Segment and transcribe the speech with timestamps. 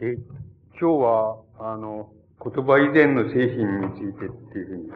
[0.00, 0.16] え、
[0.78, 4.90] 今日は、あの、言葉以前の精神についてっていうふうに、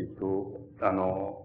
[0.00, 1.42] えっ、と、あの、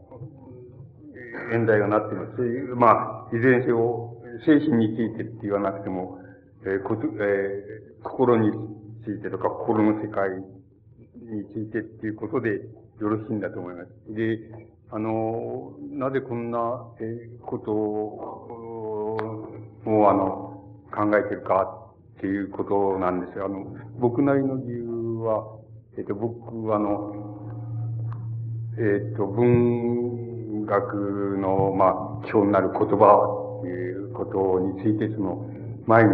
[1.50, 2.42] 現代がなっています。
[2.76, 6.20] まあ、いずれにせよ、精神についてって言わなくても、
[6.66, 8.52] えーことえー、心に
[9.04, 10.46] ついてとか、心の世界に
[11.52, 13.89] ついてっていうことでよろしいんだと思います。
[14.14, 14.38] で、
[14.91, 19.18] あの、なぜこんな、えー、ことを、
[19.84, 21.82] もうあの、考えてるか
[22.24, 23.48] っていうことなんですよ。
[23.48, 24.86] あの、僕なりの理由
[25.26, 25.59] は、
[25.98, 27.14] えっ、ー、と、僕はあの、
[28.77, 35.50] えっ、ー、と、文学の、まあ、基本になる言葉ということについて、その、
[35.86, 36.12] 前に、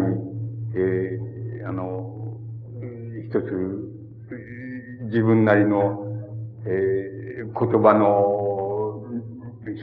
[0.74, 2.40] えー、あの、
[3.30, 3.46] 一つ、
[5.12, 6.08] 自分なりの、
[6.66, 9.06] えー、言葉の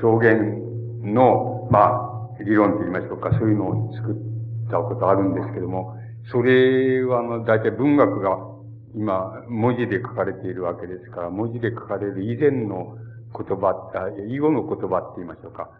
[0.02, 4.16] 表現の、まあ、理論と言いましょうか、そういうのを作っ
[4.68, 5.96] たことあるんですけども、
[6.30, 8.38] それは、あの、大体文学が
[8.94, 12.96] 今、文字で書かれているわけですから、文字で書かれる以前の
[13.32, 13.92] 言葉、
[14.28, 15.70] 以後の言葉って言いましょうか、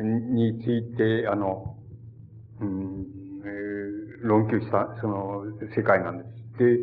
[0.00, 1.76] について、あの、
[2.60, 3.06] うん、
[3.44, 5.44] えー、論求した、その、
[5.76, 6.58] 世界なんです。
[6.58, 6.78] で、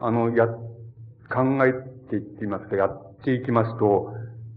[0.00, 1.72] あの、や、考え
[2.10, 4.12] ていってみますか、やっていきますと、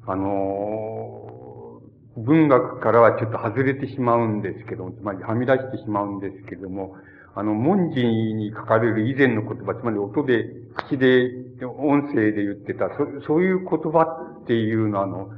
[0.06, 1.82] あの、
[2.18, 6.96] 文学からはちょっと外れてしまうんですけども、つまりはみ出してしまうんですけども、
[7.38, 11.30] あの、文字に書かれる以前の言葉、つまり音で、口で、
[11.78, 15.30] 音声で言ってた、そそういう言葉っていうの、あの、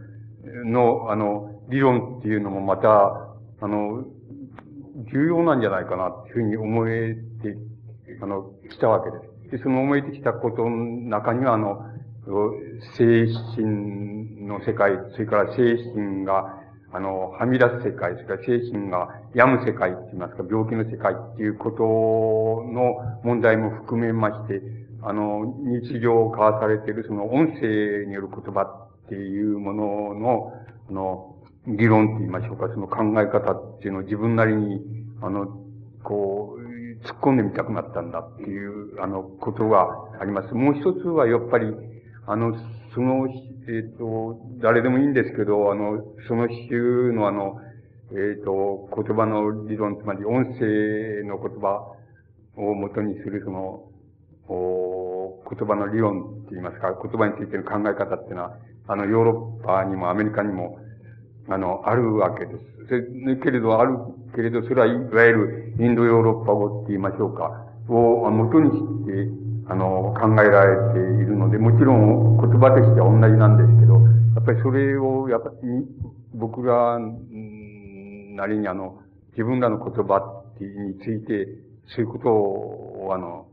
[0.64, 4.05] の、あの、理論っていうのもまた、あの、
[5.11, 7.58] 重要なんじゃないかな、っていうふうに思えて、
[8.22, 9.17] あの、来たわけで
[9.50, 9.52] す。
[9.58, 10.70] で、その思えてきたことの
[11.09, 11.86] 中には、あの、
[12.97, 13.27] 精
[13.58, 16.58] 神の世界、それから精神が、
[16.92, 24.62] あの、はみ出す世界、それから精神が病む世界って言いますか、病気の世界っていうことの問題も含めまして、
[25.02, 30.54] あの、日常を交わされているその音声による言葉っていうものの、
[30.89, 31.36] あの、
[31.67, 34.82] 理論って言いましょうか、その考え方っていうのを自分なりに、
[35.22, 35.48] あの、
[36.04, 39.88] こう、突っ込んでみたくなったんだっていう、あの、ことが
[40.20, 40.54] あります。
[40.54, 41.67] もう一つはやっぱり、
[42.26, 42.55] あの、
[42.94, 43.28] その、
[43.69, 47.61] えっ、ー、と、誰でもいいんですけど、あの、その週のあの、
[48.11, 51.93] えっ、ー、と、言葉の理論、つまり音声の言葉
[52.57, 53.85] を元にするその、
[54.52, 58.57] お言葉の理論って言いますか、言葉についての考え方っていうのは、
[58.87, 60.80] あの、ヨーロッパにもアメリカにも、
[61.47, 63.37] あの、あるわけです。
[63.43, 63.97] けれど、ある
[64.33, 74.02] けれど、それはいわゆるインドヨーロッパ語って言いましょうか、を元にして、あの、考えられているので、もちろん言葉としては同じなんですけど、
[74.35, 75.55] やっぱりそれを、やっぱり、
[76.33, 78.99] 僕が、なりにあの、
[79.33, 81.47] 自分らの言葉について、
[81.95, 83.45] そういうことを、あの、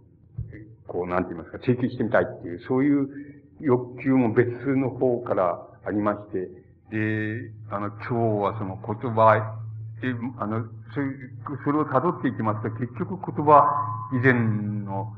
[0.87, 3.09] こう、なんて言いますか、追求してみたいっていう、そういう
[3.61, 6.49] 欲求も別の方からありまして、
[6.91, 9.59] で、あの、今日はその言葉、
[10.03, 11.07] え、あの、それ、
[11.65, 13.69] それを辿っていきますと、結局言葉
[14.15, 15.13] 以前の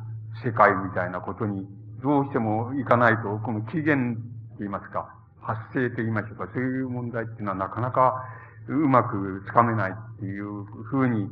[0.45, 1.67] 世界みたいなことに
[2.03, 8.25] どうしてもいかないと、この起源と言いますか、発生と言いましょうか、そういう問題っていうのはなかなか
[8.69, 11.27] うまくつかめないっていうふうに、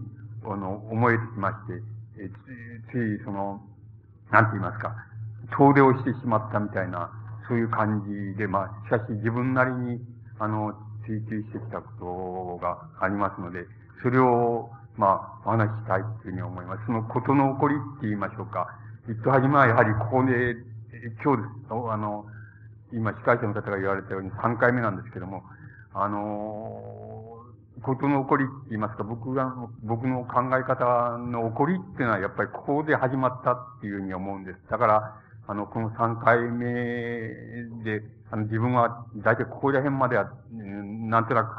[0.45, 1.83] あの、思えてきまして、
[2.19, 2.31] え
[2.91, 3.61] ついその、
[4.31, 4.95] なんて言いますか、
[5.57, 7.11] 遠出をしてしまったみたいな、
[7.49, 8.03] そういう感
[8.33, 10.01] じで、まあ、しかし自分なりに、
[10.39, 10.75] あの、
[11.07, 13.67] 追求してきたことがありますので、
[14.03, 16.87] それを、まあ、お話したいというふうに思います。
[16.87, 18.67] そのことの起こりって言いましょうか。
[19.09, 20.57] 一と始めはやはりここで、
[21.23, 22.27] 今日ですと、あの、
[22.93, 25.45] 今司会者の方が言われたように3回目なんですけども、
[25.95, 27.39] あの、
[27.83, 34.59] ことの起こりって言いますか、僕が、僕の考え方の起こりっていうのはやっぱりここで始まったっていうふうに思うんです。
[34.69, 36.67] だから、あの、この3回目
[37.85, 38.03] で、
[38.33, 41.55] あの、自分は大体ここら辺までは、なんとなく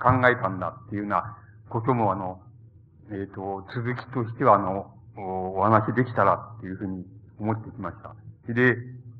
[0.00, 1.36] 考えたんだっていうような
[1.68, 2.40] ことも、あの、
[3.12, 7.04] えっ、ー、と、続きとしては、あの、お話できたらっていうふうに
[7.40, 8.14] 思ってきました。
[8.52, 8.76] で、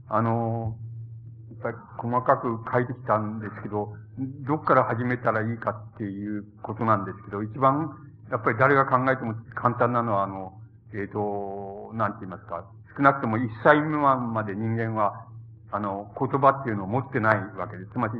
[0.09, 0.77] あの、
[1.51, 3.95] やっぱり細かく書いてきたんですけど、
[4.47, 7.97] どっから始めたらいいかっていうことなんですけど、一番、
[8.31, 10.53] やっぱり誰が考えても簡単なのは、あの、
[10.93, 12.65] えっ、ー、と、なんて言いますか、
[12.97, 15.27] 少なくとも一歳未満まで人間は、
[15.71, 17.93] あの、言葉っていうのを持ってないわけです。
[17.93, 18.15] つまり、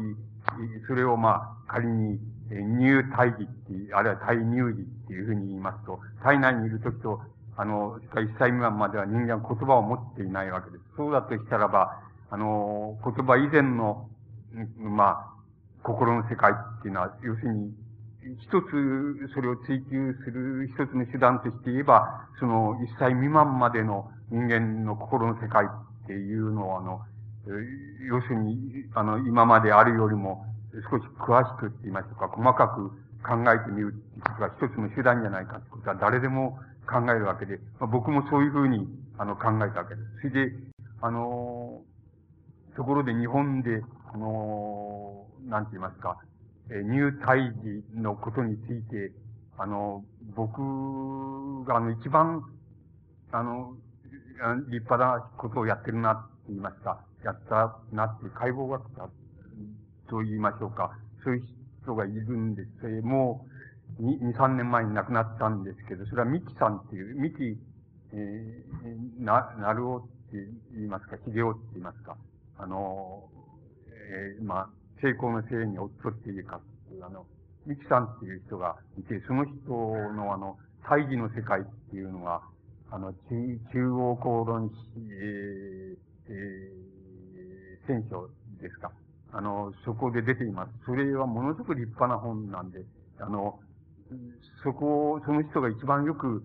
[0.87, 2.19] それをまあ、仮に、
[2.51, 7.21] 入胎児っていう、あるいは体入児っていうふうに言いますと、体内にいるときと
[7.59, 10.85] あの、一歳未満までは人間は言葉を持っていないわけです。
[10.97, 12.01] そうだとしたらば、
[12.31, 14.09] あの、言葉以前の、
[14.79, 15.31] まあ、
[15.83, 17.75] 心の世界っていうのは、要するに、
[18.43, 27.01] 一つそれを追求する一つの手段として言えば、その一歳未満までの人間の心の世界っていうのは、あの、
[28.07, 28.57] 要するに、
[28.95, 30.45] あの、今まであるよりも
[30.91, 32.91] 少し詳しくって言いましょうか、細かく
[33.27, 38.89] 考えてみるっていうことが一つの手段じゃないかってことは誰でも考えるわけで、まあ、僕もそういうふうに、
[39.19, 40.29] あの、考えたわけです。
[40.29, 40.53] それで、
[41.03, 41.83] あの、
[42.77, 43.83] ところで日本で、
[44.13, 46.19] あの、なんて言いますか、
[46.71, 49.13] え入退治のことについて、
[49.59, 50.05] あの、
[50.35, 52.43] 僕があの一番、
[53.33, 53.75] あの、
[54.71, 59.09] 立派なことをやってるなって言いますか、やったなって、解剖学者
[60.09, 60.93] と言いましょうか、
[61.25, 61.43] そういう
[61.83, 63.07] 人がいるんですけれど。
[63.07, 63.47] も、
[64.01, 67.59] 2、3年前に亡くなったんですけど、それはミキさんっていう、ミキ、
[68.13, 70.09] えー、な、なるおって
[70.75, 72.17] 言いますか、秀夫って言いますか、
[72.59, 73.29] あの、
[73.87, 74.69] えー、まあ、
[75.01, 77.27] 成功のせいに夫っていうかっていう、あの、
[77.67, 80.57] ミキさんっていう人がいて、その人のあの、
[80.89, 82.43] 大義の世界っていうのが、
[82.91, 84.75] あの、中、中央公論史、
[85.13, 85.97] えー、
[86.31, 88.29] えー、選書
[88.61, 88.93] ですか。
[89.33, 90.73] あの、そこで出ています。
[90.87, 92.81] それはものすごく立派な本なんで、
[93.21, 93.61] あの、
[94.63, 96.43] そこを、その人が一番よく、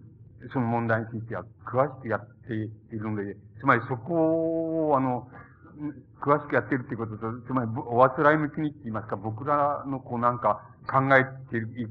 [0.51, 5.27] その問題については詳しくやっているので、つまりそこを、あの、
[6.21, 11.89] 詳しくやってるっていうことと、つまり、おあつらい向きにって言いますか、僕らのこうなんか考えてる、言っ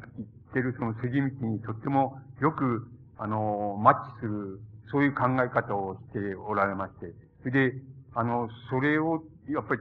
[0.52, 2.86] てるその筋道にとってもよく、
[3.18, 4.60] あの、マッチする、
[4.90, 7.82] そういう考え方をしておられまして、それで、
[8.14, 9.80] あの、それを、やっぱり、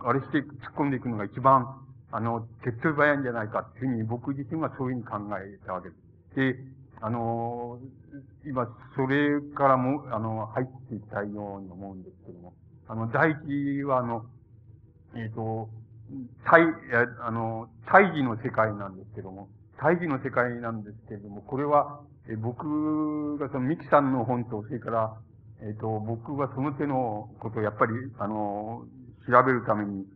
[0.00, 0.46] あれして突っ
[0.76, 6.36] 込んでいくのが一番、あの、手っ取り早いんじゃないかっていうふうに僕自身はそういうふうに考えたわけです。
[6.36, 6.56] で、
[7.00, 7.78] あの、
[8.44, 12.54] 今、それからも、あの、入っていきたいように思うんですけども、
[12.88, 14.24] あの、第一は、あの、
[15.14, 15.68] えっ、ー、と、
[16.44, 16.62] 大、
[17.22, 19.48] あの、大義の世界なんですけども、
[19.78, 25.16] 大義の世界なんですけれども、これは、え僕がそのミキさんの本と、それから、
[25.60, 28.84] えっ、ー、と、僕はその手のことをやっぱり、あの、
[29.28, 30.06] 調べるために、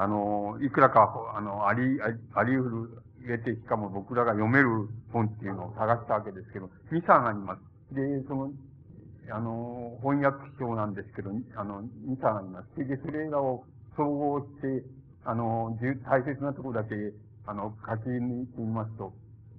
[0.00, 2.00] あの、いくらか、あの、あり、
[2.34, 7.56] あり得る、得て、しかも僕らが読める本っていうのを探したわけですけど、2、3ありま
[7.90, 7.94] す。
[7.94, 8.50] で、その、
[9.30, 12.78] あの、翻訳書なんですけど、あの、2冊あります。
[12.78, 13.64] で、それらを
[13.94, 14.82] 総合して、
[15.26, 15.76] あの、
[16.08, 16.94] 大切なところだけ、
[17.46, 19.12] あの、書き抜いてみますと、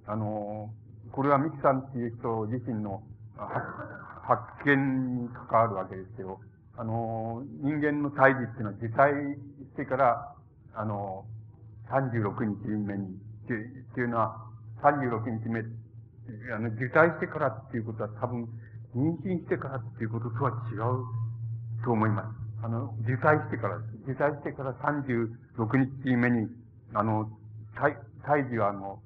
[0.06, 0.70] あの、
[1.12, 3.00] これはミキさんっていう人自身の
[3.36, 6.40] 発見に関わるわけですけど、
[6.76, 9.12] あの、人間の胎児っていうのは受胎
[9.76, 10.34] てから、
[10.74, 11.24] あの、
[11.90, 13.06] 36日目に、
[13.44, 13.46] っ
[13.94, 14.36] ていうのは、
[14.82, 15.60] 36日目、
[16.54, 18.48] あの、受胎してからっていうことは多分、
[18.94, 22.64] 妊娠してからっていうこととは違うと思います。
[22.64, 23.76] あの、受胎してから。
[24.04, 25.28] 受胎してから36
[26.04, 26.48] 日目に、
[26.94, 27.28] あの、
[27.74, 29.00] 胎、胎児はあの、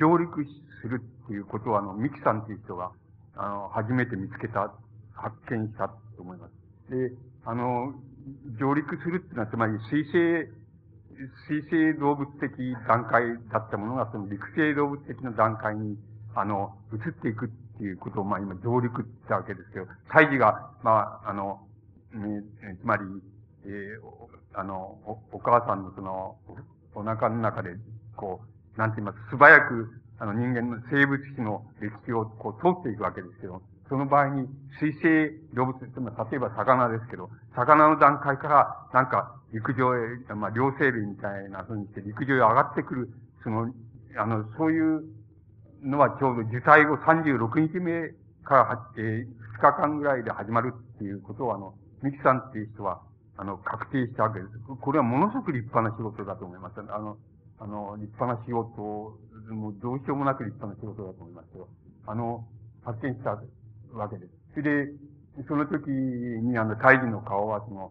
[0.00, 0.44] 上陸
[0.80, 2.92] するっていうことは、あの、ミキさんっていう人が、
[3.36, 4.72] あの、初めて見つけた、
[5.14, 6.90] 発見したと思います。
[6.90, 7.12] で、
[7.44, 7.94] あの、
[8.58, 10.48] 上陸するっていうのは、つまり水生、
[11.48, 12.50] 水生動物的
[12.88, 13.22] 段階
[13.52, 15.96] だったものが、その陸生動物的な段階に、
[16.34, 17.48] あの、移っていくっ
[17.78, 21.60] ていうことを、まあ今上陸ったわけですけど、胎児が、まあ、あの、
[22.14, 22.42] ね、
[22.80, 23.04] つまり、
[23.64, 26.36] えー、あのお、お母さんのその、
[26.94, 27.70] お腹の中で、
[28.16, 28.40] こ
[28.76, 34.48] う、なんて言います、素早く、あの人間の生物史の歴史をこう通っていくわけですけど、その場合に
[34.80, 43.10] 水生動物っていうのは、例えば魚ですけど、魚の段階から、なんか陸上へ、まあ、両生類みたいな風にして陸上へ上がってくる、
[43.44, 43.68] その、
[44.16, 45.04] あの、そういう
[45.82, 53.02] のはちょうど受胎後36日目からえー、2日間ぐらいで始まるっていうことをあの、ミキさんっていう人は、
[53.36, 54.52] あの、確定したわけです。
[54.80, 56.80] これはものすごく立派な仕事だと思います。
[56.80, 57.18] あの、
[57.60, 61.68] あの、立派な仕事、もうどうしようもなく立派な仕事だと思いますけど、
[62.06, 62.46] あの、
[62.86, 63.38] 発見した。
[63.94, 64.92] わけですそれで、
[65.48, 67.90] その時にあの、大義の顔はその、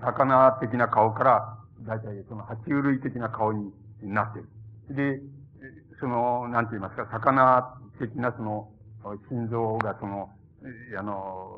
[0.00, 3.72] 魚的な顔から、だいたいその爬虫類的な顔に
[4.02, 4.42] なってい
[4.96, 5.18] る。
[5.20, 5.22] で、
[6.00, 8.68] その、なんて言いますか、魚的なその、
[9.28, 10.30] 心臓がその、
[10.98, 11.50] あの、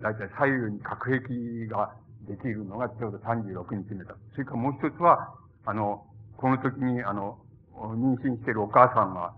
[0.00, 1.94] 大体左右に核壁が
[2.28, 4.14] できるのがちょうど36日目だ。
[4.32, 5.34] それからもう一つは、
[5.66, 6.04] あの、
[6.36, 7.38] この時に、あの、
[7.74, 9.34] 妊娠しているお母さんが、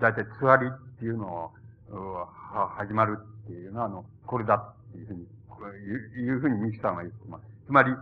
[0.00, 1.52] 大体つわりっていうのを、
[2.76, 5.26] 始まるっていうのは、あの、これだっていうふうに、
[6.24, 7.44] いうふうにミキさんが言ってます。
[7.66, 7.92] つまり、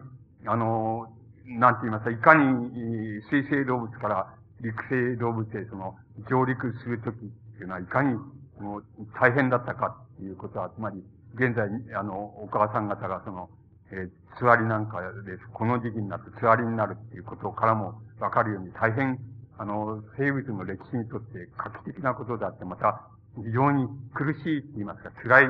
[0.46, 1.12] あの、
[1.46, 5.96] なんて言いますか、いかに水生動物から陸生動物へその
[6.30, 8.14] 上陸するときっていうのは、いかに
[8.60, 8.84] もう
[9.20, 11.02] 大変だったかっていうことは、つまり、
[11.34, 13.48] 現在、あの、お母さん方がその、
[13.90, 19.18] えー、つわりなんかです、この時期になってつわりになるっていうことからもわかるように、大変、
[19.58, 25.44] あの、生物の歴史にとって画期的なことであって、また、非常に苦しいって言いますか、辛い、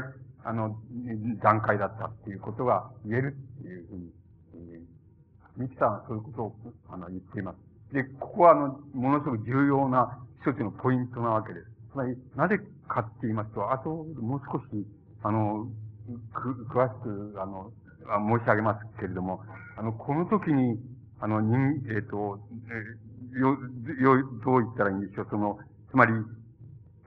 [0.45, 0.77] あの、
[1.43, 4.11] 段階だったっていうことが言えるっていうふうに、
[4.55, 6.57] えー、ミキさんはそういうことを、
[6.91, 7.95] あの、言っています。
[7.95, 11.67] で、ここは、あの、ものすごく重要な一つのポイントなわけです。
[11.93, 12.59] つまり、なぜ
[12.89, 14.87] かって言いますと、あと、もう少し、
[15.23, 15.67] あの、
[16.33, 17.73] く、詳しく、あの、
[18.39, 19.43] 申し上げますけれども、
[19.77, 20.79] あの、この時に、
[21.21, 21.55] あの、人、
[21.89, 22.41] えっ、ー、と、
[23.35, 23.59] えー、よ、
[24.17, 25.59] よ、どう言ったらいいんでしょう、その、
[25.91, 26.13] つまり、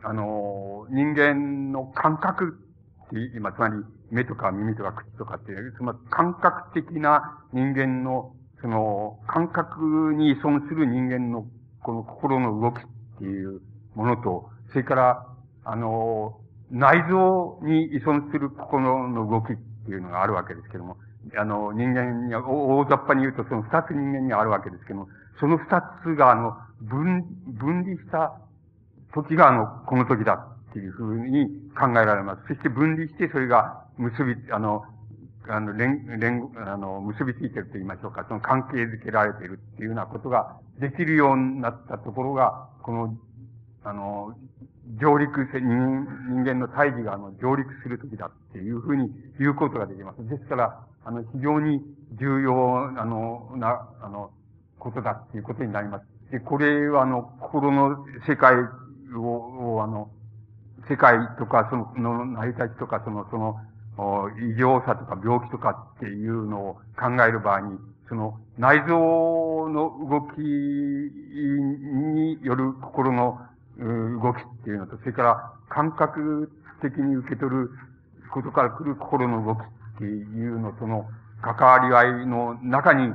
[0.07, 2.59] あの、人間の感覚
[3.07, 3.55] って言います。
[3.57, 3.75] つまり、
[4.11, 11.47] 目とか耳とか口とかっていう、その感覚的な人間の、その、感覚に依存する人間の、
[11.81, 12.81] この心の動きっ
[13.17, 13.61] ていう
[13.95, 15.27] ものと、それから、
[15.63, 20.97] あの、内臓に依存する心の動きっていうのがあるわけですけども、
[21.35, 25.07] あの、人間には、大雑把に言うとその二つ人間にあるわけですけども、
[25.39, 28.37] その二つが、あの、分、分離した
[29.15, 30.33] 時が、あの、この時だ
[30.69, 32.41] っていうふうに考えられます。
[32.47, 34.83] そして分離して、それが結び、あの、
[35.47, 43.17] あの、連、連、あの、結びついてると言いましょうか、その関係づけられてるっていうようなことができるようになったところが、この、
[43.83, 44.35] あの、
[44.99, 45.69] 上陸せ、人
[46.43, 50.27] 間の大義があの上陸するときだっていうふうに言うことができます。
[50.27, 51.81] ですから、あの、非常に
[52.19, 54.31] 重要、あの、な、あの、
[54.77, 56.05] ことだっていうことになります。
[56.31, 58.55] で、これはあの、心の世界
[59.15, 60.09] を、をあの、
[60.89, 63.59] 世界とか、その、の成り立ちとか、その、その、
[64.39, 73.39] 異常さとか病気とかっていうのを考える場合に、その内臓の動きによる心の
[73.77, 77.71] 動きっていうのと、それから感覚的に受け取る
[78.31, 79.61] ことから来る心の動きっ
[79.97, 81.07] ていうのとの
[81.41, 83.13] 関わり合いの中に、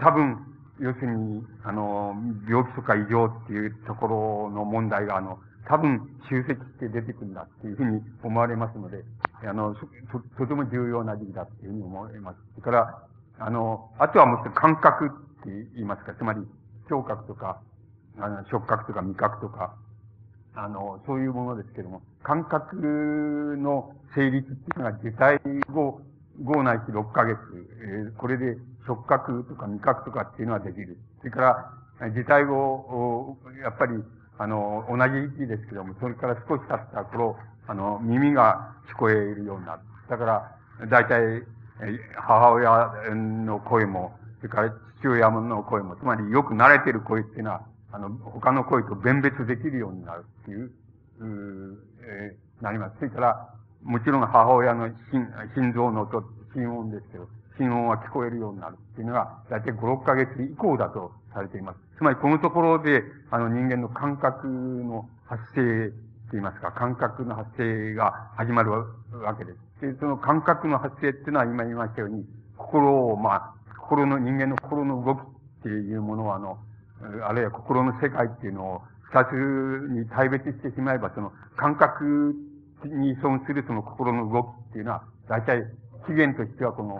[0.00, 0.38] 多分、
[0.80, 2.14] 要するに、あの、
[2.48, 9.04] 病気とか異常っていうところの問題が、あの、多分集積して出てくるんだっていうふうに思われますので、
[9.46, 12.38] あの、と、とても重要な時期だっていうふうに思います。
[12.54, 13.02] それから、
[13.38, 15.08] あの、あとはもう一つ感覚っ
[15.44, 16.40] て言いますか、つまり、
[16.88, 17.60] 聴覚とか、
[18.18, 19.74] あの、触覚とか味覚とか、
[20.54, 25.38] あの、そういうものですけども、感覚の成立っていうのが受胎
[25.72, 26.00] 後、
[26.42, 27.38] 5ないし6ヶ月、
[27.82, 28.56] えー、これで
[28.90, 30.98] 触覚とか味覚とかっていうのはできる。
[31.20, 31.40] それか
[32.00, 33.94] ら、受胎後、やっぱり、
[34.38, 37.36] あの、同じ時期ですけども、それから少し経った頃、
[37.68, 39.80] あの、耳が聞こえるようになる。
[40.08, 40.56] だから、
[40.88, 41.44] 大体、
[42.16, 50.72] 母親の声も、それから父親の声も、つまりよく慣れてる声っていうのは、あの、他の声と弁別できるようになるっていう、
[51.20, 52.96] うえー、なります。
[52.98, 53.54] それから、
[53.84, 57.28] もちろん母親の心心臓の音、心音ですけど、
[57.60, 61.78] 心音は聞こえるようになるっていうのが、だいたい5、6ヶ月以降だとされています。
[61.98, 65.94] つまりこのところで、あの人間の感覚の発生と
[66.32, 68.86] 言いますか、感覚の発生が始まるわ
[69.36, 69.92] けです。
[69.92, 72.24] で、その感覚の発生っていうのは今言いましたように、
[72.56, 75.22] 心を、まあ、心の、人間の心の動きっ
[75.62, 76.58] ていうものは、あの、
[77.26, 79.32] あるいは心の世界っていうのを二つ
[79.90, 82.34] に大別してしまえば、その感覚
[82.84, 85.64] に依存するその心の動きっていうのは、大体
[86.06, 86.98] 期限としてはこの、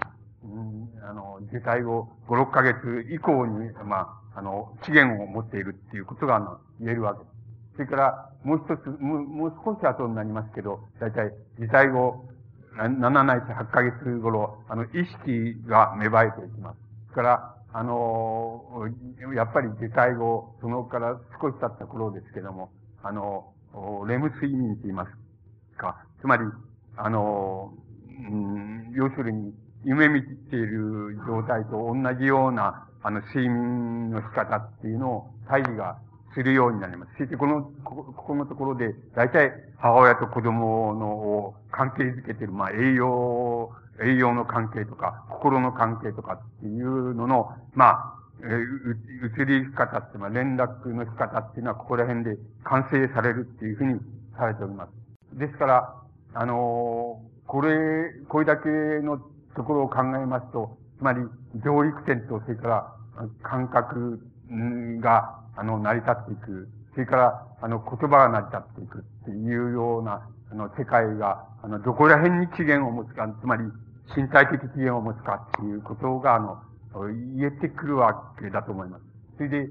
[1.02, 7.30] あの、受胎後5、6ヶ月以降に、まあ、あの、期限を持っているっていうことが、あの、言えるわけです。
[7.76, 12.28] それから、もう一つ、もうもう少し後になりますけど、大体、受胎後、
[12.76, 14.88] 7ないし8ヶ月頃、あの、意
[15.24, 16.78] 識が芽生えていきます。
[17.10, 18.88] それから、あの、
[19.34, 22.70] やっぱり受胎後、そのから少し経った頃ですけども、
[23.02, 23.52] あの、
[24.06, 26.04] レム睡眠と言いますか。
[26.20, 26.44] つまり、
[26.96, 27.72] あの、
[28.08, 35.98] うん、要するに、夢見ている状態と同じような、あの、睡眠の仕方っていうのを、大義が
[36.34, 37.12] するようになります。
[37.18, 43.72] そしてこの、ここのところで、大体母親と子供の関係づけている、まあ、栄養、
[44.02, 54.00] 栄養の関係とか、心の関係とかっていうのの、まあ、えー、移り方って、まあ、連絡の仕方っていうのは、ここら辺で完成されるっていうふうに
[54.36, 55.38] されております。
[55.38, 55.94] ですから、
[56.34, 59.20] あのー、これ、これだけの
[59.54, 61.20] ところを考えますと、つまり、
[61.64, 62.94] 上陸点と、それから、
[63.42, 64.20] 感覚
[65.00, 66.68] が、あの、成り立っていく。
[66.94, 73.64] それから、あの、言葉が成り立っていくっていうような、あの、世界が、あの、どこら辺に起源を持つか、つまり、
[74.16, 76.62] 身体的起源を持つかっていうことが、あの、
[77.36, 79.04] 言えてくるわけだと思います。
[79.36, 79.68] それで、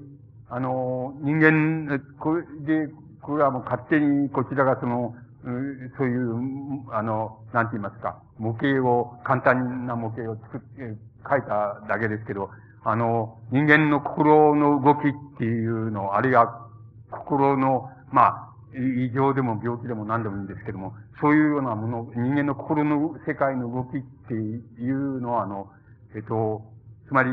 [0.48, 10.96] あの、人間、これで、これはもう勝手にこちらがその、そういう、あの、なんて言いますか、模型を、簡単な模型を作って、
[11.28, 12.50] 書いただけですけど、
[12.84, 16.68] あの、人間の心の動きっていうの、あるいは
[17.10, 25.70] 心の、まあ、異常でも病気でも何でもいいんですけども、そういうようなもの、人間の心の世界の動きっていうのは、あの、
[26.14, 26.62] えっと、
[27.08, 27.30] つまり、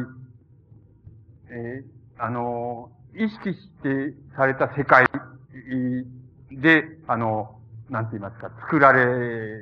[1.50, 5.06] えー、あの、意識してされた世界
[6.52, 7.57] で、あの、
[7.90, 9.06] なんて言いますか、作られ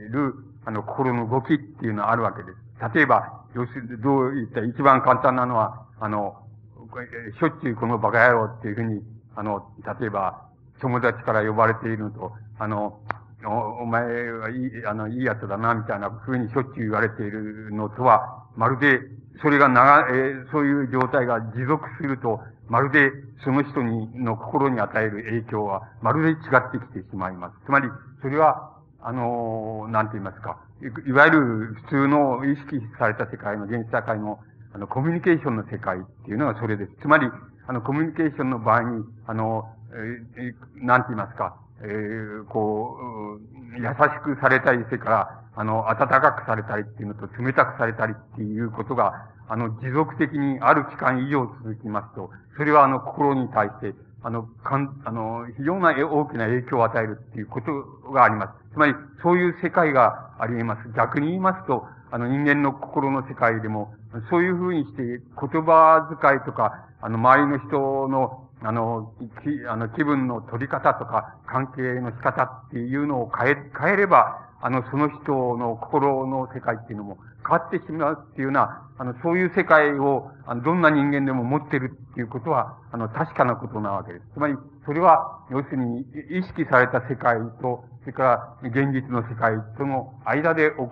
[0.10, 2.94] る、あの、心の動きっていうのはあるわけです。
[2.94, 6.36] 例えば、要するに、どういった一番簡単なのは、あの、
[7.40, 9.02] しょっちゅうこのバカ野郎っていうふうに、
[9.36, 9.68] あの、
[10.00, 10.46] 例えば、
[10.82, 13.00] 友達から呼ばれているのと、あの、
[13.46, 19.00] おお前はいい、あの、いいやつだな、みたいなふうにしょっちゅう言われているのとは、まるで、
[19.42, 23.12] それが長、えー、そういう状態が持続すると、まるで、
[23.44, 27.56] その人に、の心に与える影響は、まるで違ってきてしまいます。
[27.66, 27.88] つまり、
[28.22, 30.58] それは、あの、なんて言いますか、
[31.06, 31.40] いわゆる
[31.86, 34.40] 普通の意識された世界の現実社会の、
[34.74, 36.92] あの、コミュニケーションの世界っていうのがそれです。
[37.02, 37.28] つまり、
[37.68, 39.66] あの、コミュニケーションの場合に、あの、
[40.38, 53.94] えー、なんて言いますか、えー、こう、優しくされたり、それから、あの、温かくされたりっていうのと、冷たくされたりっていうことが、あの、持続的にある期間以上続きますと、それはあの、心に対して、
[54.24, 58.74] あの、かん、あの、非常な大きな影響を与えるっていうことがあります。
[58.74, 60.90] つまり、そういう世界があり得ます。
[60.96, 63.94] 逆に言いますと、あの、人間の心の世界でも、
[64.30, 77.18] そういうふうにして、言葉遣いとか、あの、周りの人の、あの、き、あの、気分の取り方とか、関係の仕方っていうのを変え、変えれば、あの、その人の心の世界っていうのも
[77.48, 84.26] 変わってしまうっていうような、あの、そういう世界を、あの、どんな人間でも持ってるっていうことは、あの、確かなことなわけです。
[84.34, 90.88] つまり、それは、要するに、意識された世界と、それから、現実の世界との間で行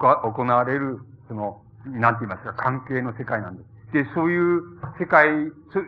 [0.45, 3.93] われる、その、なんて言いますか、関係の世界なんです。
[3.93, 4.61] で、そういう
[4.99, 5.29] 世界、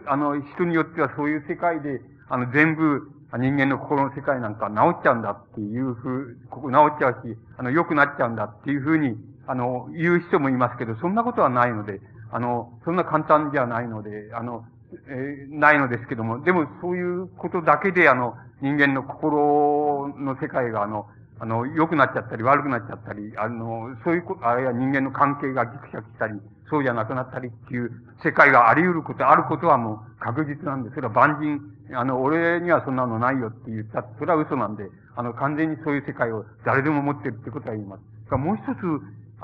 [0.07, 14.65] あの、人によってはそういう世界で、あの、全部、人間の心の世界なんか治っちゃうんだっていうふう、ここ治っちゃうし、あの、良くなっちゃうんだっていうふうに、あの、言う人もいますけど、そんなことはないので、あの、そんな簡単じゃないので、あの、
[15.07, 21.07] えー、ないのですけども、でもそういうことだけで、あの、人間の心の世界が、あの、
[21.39, 27.91] あの、良くなっちゃったり、悪くなっちゃったり、あの、そういうこと、あるいは人間の関係がギクシャクしたり、そうじゃなくなったりっていう
[28.23, 31.59] 世界があり得ること、あることはもう確実なんで、それは万人、
[31.95, 38.01] あの、俺にはそんなのないよって言った、それは嘘なんで、あの、完全にそういう世界を誰でも持ってるってことは言います。
[38.37, 38.79] もう一つ、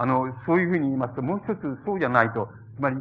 [0.02, 2.98] あの、そういうふうに言いますと、もう一つそうじゃないと、つまり、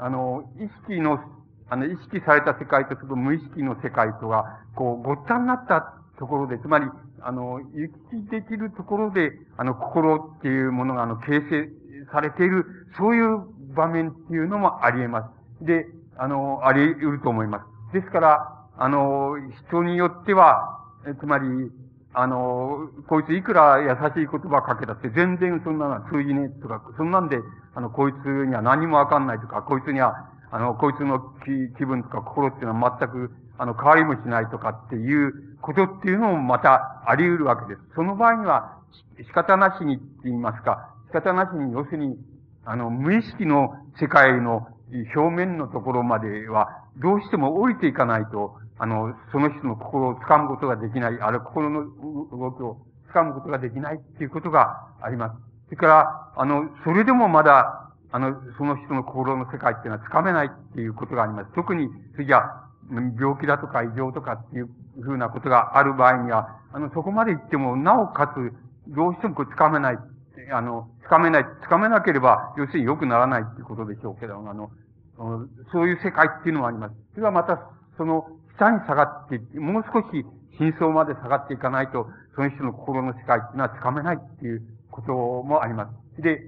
[0.00, 1.20] あの、意識の、
[1.68, 6.86] あの、意識された世界とその無意識の世界とが、こう、ごっちゃになったところで、つまり、
[7.22, 11.68] あの、意識できるところで、あの、心っていうものが、あの、形成
[12.10, 12.66] されている、
[12.98, 15.64] そういう場面っていうのもあり得ます。
[15.64, 15.86] で、
[16.16, 17.60] あの、あり得ると思いま
[17.92, 17.92] す。
[17.92, 19.36] ですから、あの、
[19.68, 20.80] 人によっては、
[21.20, 21.46] つまり、
[22.12, 27.38] あの、こいついくら優しい言葉かけたって全然そんなの通じねえとか、そんなんで、
[27.74, 37.80] あの、こいつには何もわかんないとか、こいつには、あの、こいつの気気分とか心っていうのは全く、あの、変わりもしないとかっていうことっていうのもまたあり得るわけです。
[37.94, 38.78] その場合には、
[39.18, 42.16] 仕方なしにって言いますか、仕方なしに、要するに、
[42.64, 44.66] あの、無意識の世界の
[45.14, 52.78] 表面のところまでは、どうしても降りていかないと、あの、その人の心を掴むことができない、あるいは心の動きを
[53.12, 55.36] 掴むことができないっていうことがあります。
[55.66, 61.50] それから、あの、それでもまだ、あの、その人の心の世界っていうのは掴めないっていうことがあります。
[61.54, 64.70] 特に、次は、病気だとか異常とかっていう
[65.02, 68.52] ふうなことがある場合には、あの、そこまで行っても、なおかつ、
[68.88, 69.98] どうしてもこう掴めない、
[70.52, 74.70] あの、掴めない、掴めなければ、要するに良くならないっていうことでしょうけど、あの、
[75.70, 76.94] そういう世界っていうのはあります。
[77.14, 77.60] それはまた、
[77.98, 78.26] その、
[78.60, 80.24] 下に下がって、もう少し
[80.58, 86.22] 真相まで下がっていかないと、その人の心の世界っていうのはつかめないっていうこともあります。
[86.22, 86.44] で、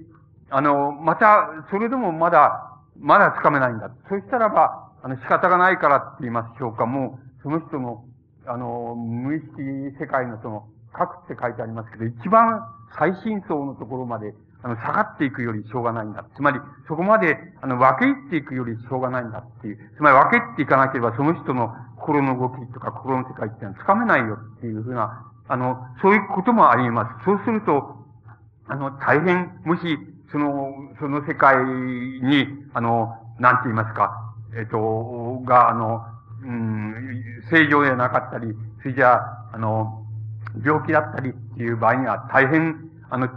[0.51, 3.89] あの、また、それでもまだ、まだつかめないんだ。
[4.07, 8.05] そしたらば、あの、仕方がないからって言いましょうか、もう、その人の、
[8.45, 9.57] あの、無意識
[9.99, 12.61] 世界のその、核って書いてありますけど、一番
[12.95, 16.25] 最深層のところまであの、下がっていくよりしょうがないんだ。
[16.35, 19.77] つまり、そこまで、あの、分け入っていくよりしょうがないんだっていう。
[19.97, 27.25] つまり、分け入っていかなければ、その人の心の動きとか心の世界っていうのはつかめないよっていうふうな、あの、そういうこともあります。
[27.25, 27.97] そうすると、
[28.67, 29.97] あの、大変、もし、
[30.31, 36.05] その、その世界に、あの、なんて言いますか、えっと、が、あの、
[36.43, 40.05] うん、正常ではなかったり、それじゃあ、あの、
[40.63, 43.33] 病気だったりっていう場合には大変あの、治、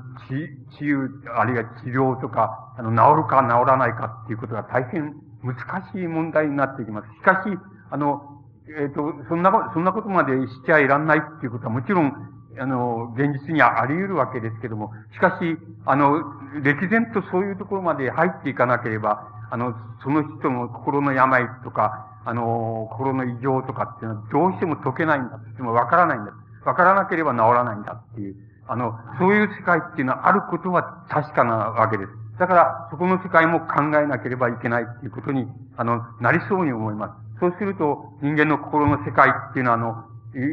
[0.79, 5.57] 治癒、あるいは治療とか、あの、治るか治らないかっていうことが大変難
[5.92, 7.09] しい問題になってきます。
[7.14, 7.59] しかし、
[7.90, 12.12] あの、えっ、ー、と、そんな、そんなことまでしちゃいらんないっていうことはもちろん、
[12.59, 16.22] あの、現実にはあり得るわけですけども、しかし、あの、
[16.62, 26.33] 歴然とそういうところまで入っていかなければ、あの、その人の心の病とか、あの、心の異常とかっていうのはどうしても解けないんだってもわからないんだ。
[26.64, 28.35] わからなければ治らないんだっていう、
[28.68, 32.11] あの、そういう世界っていうのはあることは確かなわけです。
[32.38, 37.40] だから、そこの世界も考えなければいけないっていうことに、あの、なりそうに思います。
[37.40, 40.05] そうすると、人間の心の世界っていうのは、あの、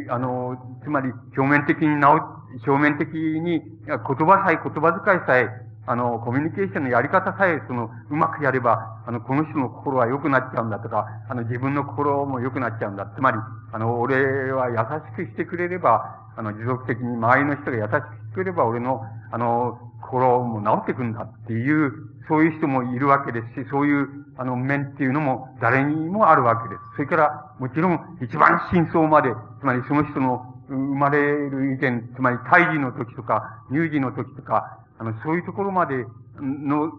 [0.10, 2.20] あの、つまり、表面的に直、
[2.66, 5.50] 表面的に、言葉さえ、言葉遣いさえ、
[5.86, 13.12] あの、コミュニケーションのやり方さえ、その、うまくやれば、あの、この人の心は良くなっちゃうんだとか、あの、自分の心も良くなっちゃうんだ。
[13.14, 13.38] つまり、
[13.74, 14.78] あの、俺は優
[15.12, 21.94] しくしてくれれば、あの、持続的に周りの人が優しくしてくれば、俺の、あの、心も治ってくんだっていう、
[22.28, 26.82] そういう人もいるわけですし、そういう、あの、面っていうのも誰にもあるわけです。
[26.96, 36.06] それから、もちろん、一番真相まで、つまりその人の生まれる以前、つまり胎児の時とか、乳児の時とか、あの、そういうところまで
[36.40, 36.92] の、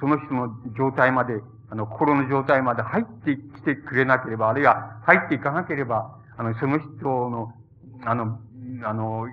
[0.00, 7.52] その人の状態まで、あの、心の状態まで入ってきてくれなければ、あるいは入っていかなければ、あの、その人の、
[8.04, 8.38] あの、
[8.84, 9.26] あの、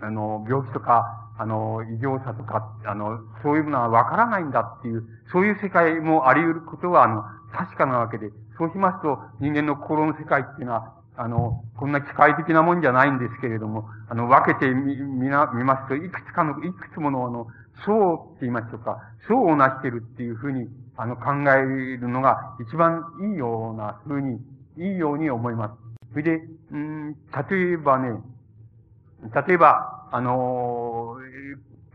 [0.00, 17.46] あの、病気とか、あの、異常さとか、あの、そういうものはわからないんだっていう、そういう世界もあり得ることは、あの、確かなわけで、そうしますと、人間の心の世界っていうのは、あの、こんな機械的なもんじゃないんですけれども、あの、分けてみ、みな、見ますと、いくつかの、いくつもの、あの、
[17.84, 24.40] 層って言いましょうか、層をなしてるっていうふうに、あの、考えるのが一番いいようなふうに、
[24.76, 25.74] いいように思います。
[26.12, 27.12] それで、うん、
[27.50, 28.10] 例えばね、
[29.32, 31.16] 例えば、あの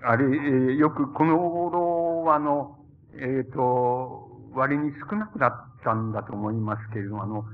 [0.01, 2.77] あれ、よくこの頃は、あの、
[3.15, 7.45] えっ、ー、と、割に少なくなったんだと思いますけれども、あの、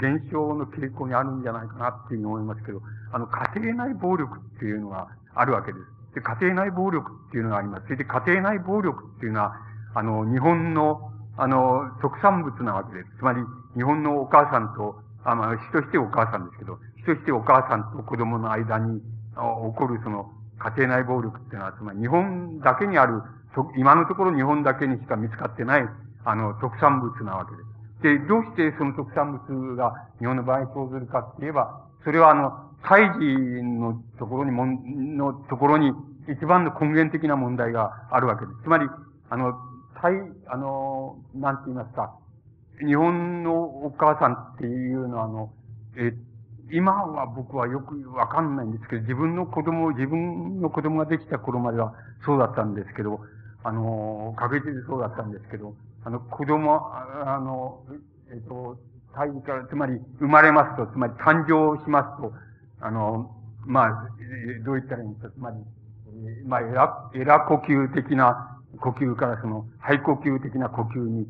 [0.00, 6.14] 減少の傾向にあるんじゃないかなっていうふうに思いますけど、あの、家庭内暴力っていうのがあるわけです。
[6.14, 7.84] で、家庭内暴力っていうのがあります。
[7.84, 9.54] それで、家庭内暴力っていうのは、
[9.94, 13.08] あの、日本の、あの、特産物なわけです。
[13.18, 13.40] つまり、
[13.74, 19.04] 日本のお母さんと、あの、人としてお母さんですけど、人としてお母さんと子供の間に起
[19.76, 23.22] こるその家庭内暴力っていうのは、つまり日本だけにある、
[23.76, 25.88] 今のところ日本だけにしか見つかってない、
[26.24, 27.72] あの、特産物なわけです。
[28.02, 35.92] で、どうしてその特産物が日本の場合生ずるかって言えば、それはあの、胎児のところにもん、のところに
[36.28, 38.62] 一番の根源的な問題があるわけです。
[38.64, 38.88] つまり、
[39.30, 39.54] あの、
[40.00, 40.14] 胎、
[40.46, 42.14] あの、なんて言いますか、
[42.84, 45.50] 日本のお母さんっていうのはあの、
[45.96, 46.12] え、
[46.72, 53.20] 今は僕はよくわかんないんですけど、自分の子供、自分の子供ができた頃まではそうだったんですけど、
[53.62, 57.84] あの、確実にそうだったんですけど、あの、子供、あの、
[58.30, 58.78] えっと、
[59.14, 62.32] 胎児から、つまり、生まれますと、つまり誕生しますと、
[62.80, 63.30] あの、
[63.66, 64.08] まあ、
[64.64, 65.56] どう言ったらいいんですか、つまり、
[66.46, 71.26] まあ、エラ、エラ呼吸的な呼吸からその、肺呼吸的な呼吸に、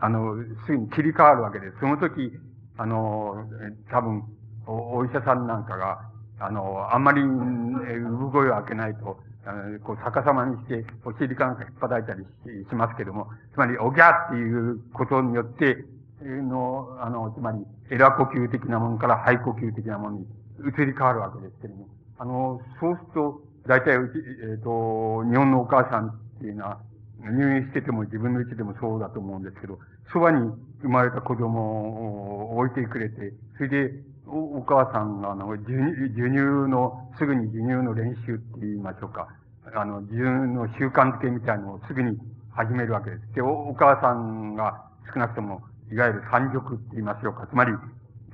[0.00, 1.78] あの、すぐに切り替わるわけです。
[1.80, 2.32] その時、
[2.76, 3.48] あの、
[3.90, 4.24] 多分、
[4.66, 6.00] お医者さんなんかが、
[6.40, 12.24] あの、あんまり、産声を開けないと、あの、こう逆さまにして、お尻かなんか引っ張いたり
[12.68, 15.84] しますけども、つまり、おぎゃっていうことによって、
[16.22, 17.58] の、あの、つまり、
[17.90, 20.26] エラ呼吸的なものから肺呼吸的なものに
[20.60, 26.78] 移り変わるわけですけども、あの、そうすると、大体、うち、えっ、ー、と、日本のお母さんっていうのは、
[27.20, 29.78] 入院してても自分の家でもそうだと思うんですけど、
[30.12, 30.50] そばに
[30.82, 33.92] 生まれた子供を置いてくれて、それで、
[34.26, 39.28] お母さんが、あの、授乳の、すぐに授乳の練習って言いましょうか。
[39.74, 42.18] あの、授乳の習慣づけみたいのをすぐに
[42.50, 43.34] 始めるわけです。
[43.34, 47.46] で、お母さんが少なくとも、いわゆる産褥って言いましょうか。
[47.46, 47.72] つまり、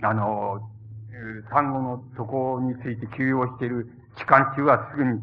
[0.03, 0.61] あの、
[1.51, 5.21] 産後の床について休養している期間中はすぐに、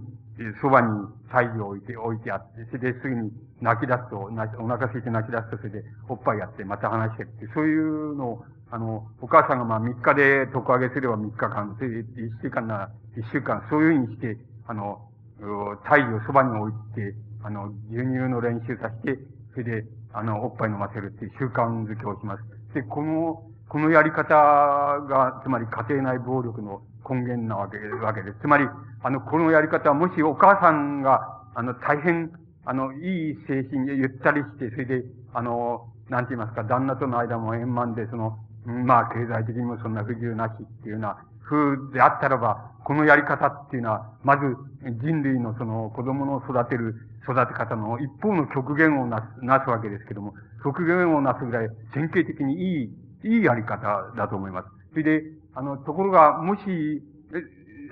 [0.62, 0.88] そばに
[1.32, 15.02] 胎児を置いて、置いてあって、それですぐに泣き出すと、お腹空いて泣き出すと、それでおっぱいやって、また話してって、そういうのをあの、お母さんがまあ3日で床上げすれば3日間、それで1週間なら1週間、そういうふうにして、あの、
[15.86, 19.20] 胎児をそばに置いて、あの、授乳の練習させて、
[19.52, 22.44] それで、あの、おっぱい飲ませるっていう習慣づけをします。
[22.74, 28.40] で、この、このやり方が、つまり家庭内暴力の根源なわけわけです。
[28.42, 28.66] つまり、
[29.04, 32.32] あの、このやり方は、もしお母さんが、あの、大変、
[32.66, 35.04] あの、いい精神でゆったりして、それで、
[35.34, 44.44] あの、なんて言いますか、旦那との間も円満で、その、まあ、経済的にもそんな不自由なしっていうような風であったらば、このやり方っていうのは、まず
[45.02, 52.90] 人類のその子供の育てる育て方の一方の極限をなす、なすわけですけども、極限をなすぐらい典型的にいい、
[53.24, 54.68] いいやり方だと思います。
[54.92, 56.62] それで、あの、ところが、もし、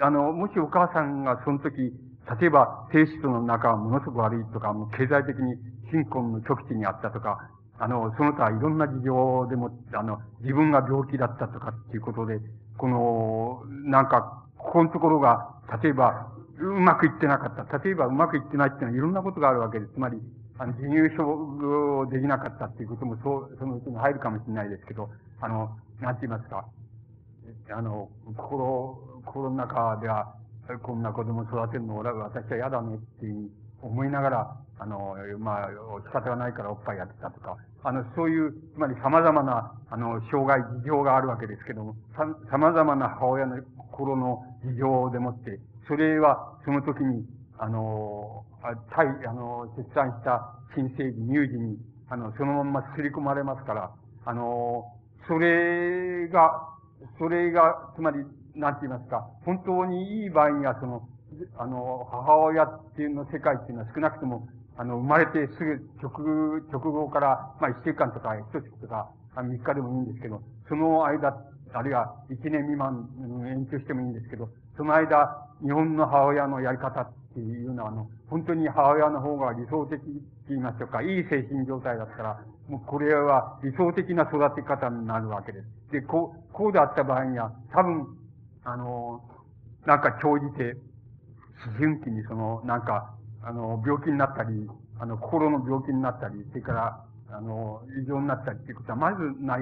[0.02, 1.94] あの、もしお母さんがその時、
[2.40, 5.56] 例えば、低質の中はものすごく悪いとか、もう経済的に
[5.92, 7.38] 貧困の極地にあったとか、
[7.78, 12.40] あの、その他いろんな事情でも、あの、自分が病気だったとかっていうことで、
[12.78, 17.78] この、なんか、ここのところが、例えば、うまくいってなかった。
[17.80, 19.94] 例えば、うまくいってないっていうのは、いろんなことがあるわけです。
[19.94, 20.18] つまり、
[20.58, 25.10] あの、授乳症できなかったっていうことも、そう、そのうちに入るかもしれないですけど、
[25.42, 26.66] あの、なんて言いますか、
[27.72, 30.34] あの、心、心の中では、
[30.82, 33.50] こんな子供育てるの、俺は私は嫌だねっていう
[33.86, 35.70] 思いながら、あの、まあ、
[36.06, 47.26] 仕方がないからおっぱいやってたとか、あの、そういう、つまり様々な、あの、障害、事情があるわけですけども、さ、様々な母親の心の事情でもって、それは、その時に、
[47.58, 48.44] あの、
[48.90, 51.78] 対、あの、出産した新生児、乳児に、
[52.10, 53.92] あの、そのまますり込まれますから、
[54.26, 54.84] あの、
[55.28, 56.52] それが、
[57.20, 58.18] それが、つまり、
[58.56, 61.08] なんて言いますか、本当にいい場合には、その、
[61.58, 71.36] あの、母親っていうの世界っていうのは少なくとも、あの、生まれてすぐ直、直後から、まあ一週間とか一月とか、三日でもいいんですけど、その間、
[71.74, 73.10] あるいは一年未満
[73.48, 80.10] 延長してもいいんですけど、その間、日本の母親のやり方っていうのは、あの、本当に母親の方が理想的って
[80.50, 85.92] 言いましょうか、いい精神状態だったら、もうこれは理想的な育て方になるわけです。
[85.92, 88.08] で、こう、こうであった場合には、多分、
[88.64, 89.22] あの、
[89.86, 90.76] なんか長じて、
[91.64, 93.14] 思春期にその、なんか、
[93.44, 99.62] あの、病気になったり、あの、心の病気になったり、それから、あの、異常になったりっていうことは、まずない、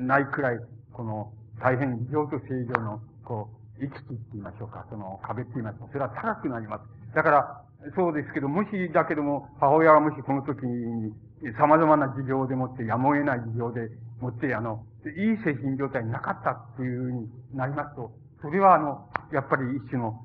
[0.00, 0.60] ない、くらい、
[0.92, 7.14] この、大変異常と正常の、こう、行き来って言いましょうか、その壁って言いますか、それは高くなります。
[7.14, 7.64] だから、
[7.96, 11.14] そうですけど、もしだけども、母親がもしこの時に、
[11.58, 14.84] 様々な事情でもって、やむを得ない事情でもって、あの、
[15.16, 20.20] いい精神状態になかったっていうふうになりますと、それはあの、やっぱり一種の、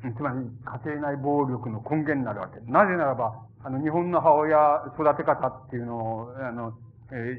[0.00, 2.70] つまり家庭内暴力の根源になるわけです。
[2.70, 3.34] なぜならば、
[3.64, 6.72] あの、日本の母親育て方っていうのを、あの、
[7.10, 7.36] え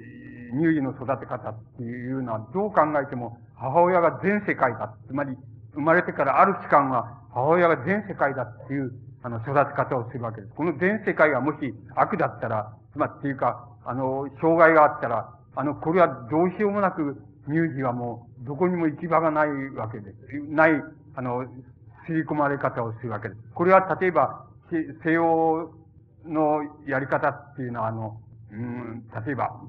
[0.54, 4.94] ー、乳児の育て方っていうのは、どう考えても、母親が全世界だ。
[5.08, 5.38] つまり、
[5.74, 8.92] 生まれてからある期間は、母親が全世界だっていう、
[9.24, 10.54] あの、育て方をするわけです。
[10.56, 20.18] この全世界がもし悪だったら、つまりっていうか、あの、障害があったら、あの、これはどうしようもなく、乳児はもう、どこにも行き場がないわけです。
[20.50, 20.72] ない、
[21.16, 21.46] あの、
[22.10, 23.42] 吸い込まれ方をするわけです。
[23.54, 25.72] これは例えば、西洋
[26.26, 28.20] のやり方っていうのは、あの、
[28.52, 29.62] うん、例えば、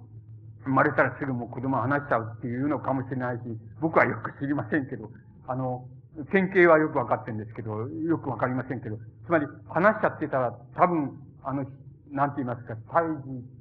[0.65, 3.43] 生まれたらすぐもう子供を離しちゃうっていうのかもしれないし、
[3.81, 5.11] 僕はよく知りませんけど、
[5.47, 5.87] あの、
[6.33, 11.13] 典型はよくわかってるんですけど、よくわかりませんけど、つまり、話しちゃってたら、多分、
[11.45, 11.65] あの、
[12.11, 13.61] なんて言いますか、胎児、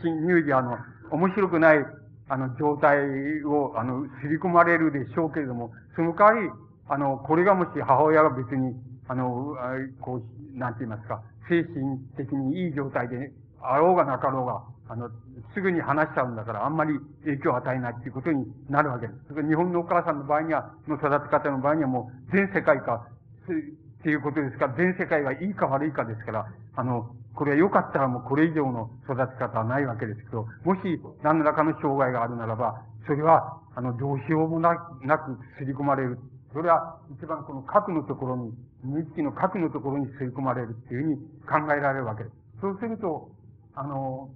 [0.00, 0.78] 乳児、あの、
[1.10, 1.84] 面白くない、
[2.28, 6.50] あの、状態を、あの、すり込まれるでしょうけれども、その代わり、
[6.88, 8.74] あの、これがもし母親が別に、
[9.08, 9.56] あの、
[10.00, 15.08] こう、なんて言いますか、精神的にいい状態であろうがなかろうが、あの、
[15.54, 19.18] すぐに話しちゃうんだから、あんまり影響を与えないっていうことになるわけです。
[19.28, 23.06] それ日本のお母さんの場合には、の育て方の場合にはもう全世界か、
[23.44, 30.80] っていうことですから、全世界がいいか悪いかですから、あの、これは良かったらもうこれ以上の育て方はないわけですけど、もし
[31.22, 36.18] 何らかの障害があるならば、それは、あの、どうしようもなくすり込まれる。
[36.54, 38.52] それは一番この核のところに、
[38.84, 41.18] 日記の核のところに吸い込まれるっていうふうに
[41.66, 42.36] 考えられるわけです。
[42.60, 43.28] そうすると、
[43.74, 44.30] あの、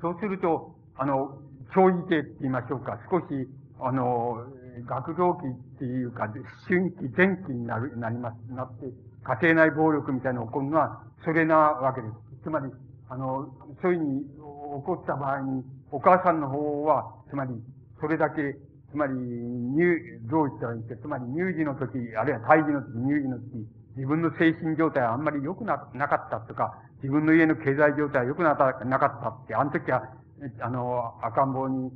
[0.00, 1.36] そうすると、あの、
[1.74, 3.24] 長児系って言いましょうか、少し、
[3.78, 4.46] あの、
[4.86, 6.32] 学童期っていうか、
[6.66, 8.86] 春期、前期になる、なります、なって、
[9.22, 12.14] 家庭内暴力みたいなのが起こるのは、それなわけです。
[12.44, 12.72] つまり、
[13.10, 13.52] あの、
[13.82, 17.52] そういうふうに起こった場合に、お母さんの方は、つまり、
[18.00, 18.56] それだけ、
[18.94, 30.04] つまり、乳、どう言ったらいいんですか、つまり乳児の時、あるいは胎児の時、乳児の時、自分の精神状態はあんまり良くな、なかったとか、自分の家の経済状態は良くなかったって、あの時は、
[30.60, 31.90] あの、赤ん坊に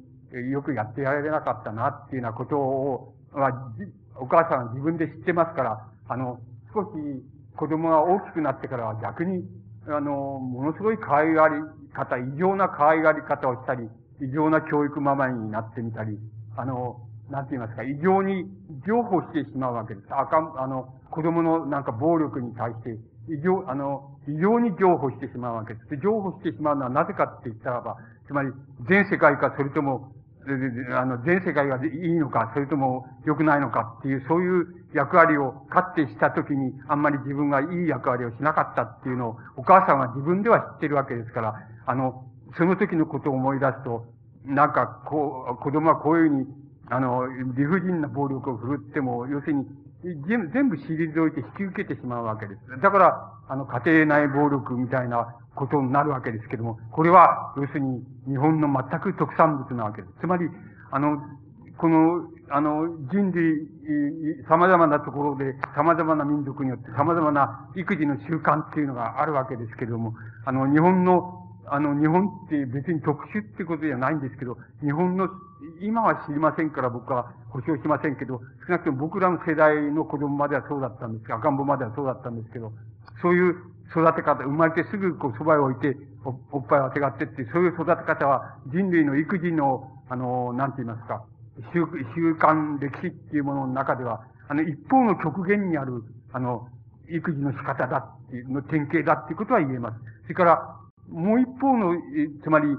[0.51, 3.73] よくやってやれなかったなっていうようなことを、は、
[4.17, 6.41] お母さんは自分で知ってますから、あの、
[6.75, 6.89] 少し
[7.57, 9.45] 子供が大きくなってからは逆に、
[9.87, 11.55] あの、ものすごい可愛がり
[11.95, 13.89] 方、異常な可愛がり方をしたり、
[14.21, 16.19] 異常な教育ママになってみたり、
[16.59, 16.99] あの、
[17.31, 18.45] なんて言いますか、異常に
[18.85, 20.07] 譲歩してしまうわけです。
[20.11, 22.99] あかん、あの、子供のなんか暴力に対して、
[23.31, 25.91] 異常、あの、異常に譲歩してしまうわけです。
[25.91, 28.51] で、譲歩してしまうのはなぜかって言ったらば、つまり、
[28.89, 30.13] 全世界か、それとも、
[30.97, 41.55] あの、全世界がいいのか、それとも良くないのかっていう、そういう役割を勝ってしたときに、あんまり自分がいい役割をしなかったっていうのを、お母さんは自分では知ってるわけですから、
[41.87, 42.25] あの、
[42.57, 44.07] その時のことを思い出すと、
[44.49, 46.47] なんか、こう、子供はこういうふうに、
[46.91, 49.67] あの、理不尽な暴力を振るっても、要するに、
[50.27, 52.81] 全部退いて引き受けてしまうわけです。
[52.81, 60.15] だから、あの、家庭内暴力みたいなことになるわけですけども、これは、要するに、日本の全く特産物なわけです。
[60.21, 60.49] つまり、
[60.91, 61.19] あの、
[61.77, 63.69] この、あの、人類、
[64.49, 75.29] 様々なところで、様々な民族によって様々な育児の習慣っていうのがあるわけですけれども、あの、日本の、あの、日本って別に特殊ってことじゃないんですけど、日本の、
[75.81, 82.73] 今は知りませんから僕は保証しませんけど、少なくとも僕らの世代の子供まではそうだったんですけど、赤ん坊まではそうだったんですけど、
[83.23, 83.57] そういう
[83.91, 91.25] 育て方、生まれてすぐこう蕎麦を置いてお、おっぱいをあてがってって、そういう育て方は人類の育児の、あの、なんて言いますか、
[91.73, 96.03] 習習慣、歴史っていうものの中では、あの、一方の極限にある、
[96.33, 96.69] あの、
[97.11, 99.97] 育児の仕方だっていう、の典型だっていうことは言えます。
[100.23, 100.78] それから、
[101.11, 101.95] もう一方の、
[102.43, 102.77] つまり、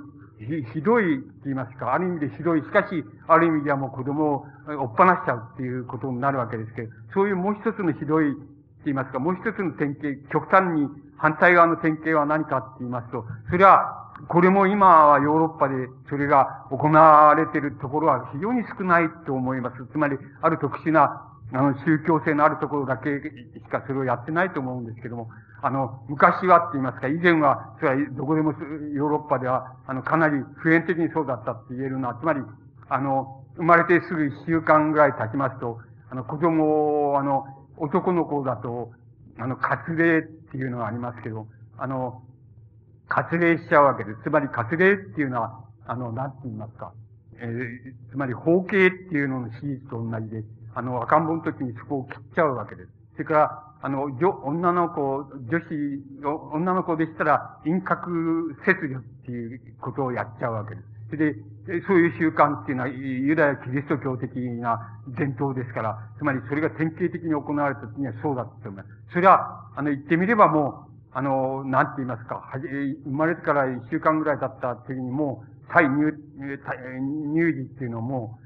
[0.73, 2.61] ひどいって言いますか、ある意味でひどい。
[2.61, 8.41] しかし、ある意味ではもう子供を追っ放しちゃうっていうことになるわけですけど、そういうもう一つのひどいって
[8.85, 10.87] 言いますか、もう一つの典型、極端に
[11.17, 15.75] 反対側の典型は何かって言いますと、それは、これも今はヨーロッパで
[16.09, 19.85] それが行われているところは非常に少ないと思います。
[19.91, 25.29] つまり、ある特殊な、あの、宗教性のあるところだけしかそれをやってないと思うんですけども、
[25.61, 28.53] あの、昔はって言いますか、以前は、それはどこでも
[28.93, 32.41] ヨーロッパでは、あの、かなり普遍的にそうだったって言えるのは、つまり、
[32.87, 37.45] あの、生まれてすぐ一週間ぐらい経ちますと、あの、子供を、あの、
[37.77, 38.91] 男の子だと、
[39.37, 42.23] あの、割礼っていうのがありますけど、あの、
[43.09, 44.23] 割礼しちゃうわけです。
[44.23, 46.93] つまり割礼っていうのは、あの、なんて言いますか、
[47.41, 50.43] えー、つまり包茎っていうのの手術と同じで、
[50.75, 52.89] あの、赤ん坊の時にそこを切っちゃうわけです。
[53.13, 54.03] それから、あの、
[54.43, 60.87] 女の子、女子、女の子でしたら、陰核切除っていうことをやっちゃうわけです。
[61.09, 61.39] それで、
[61.87, 68.89] そういう習慣っていうのは、ユダヤキリスト教的な伝統ですから、つまりそれが典型的に行われた時にはそうだと思います。
[69.13, 78.37] それは、あの、言ってみればもう、あの、なんて言いますか、はじ、生まれてから一週間ぐらい経った時にもう、対乳、乳児っていうのも、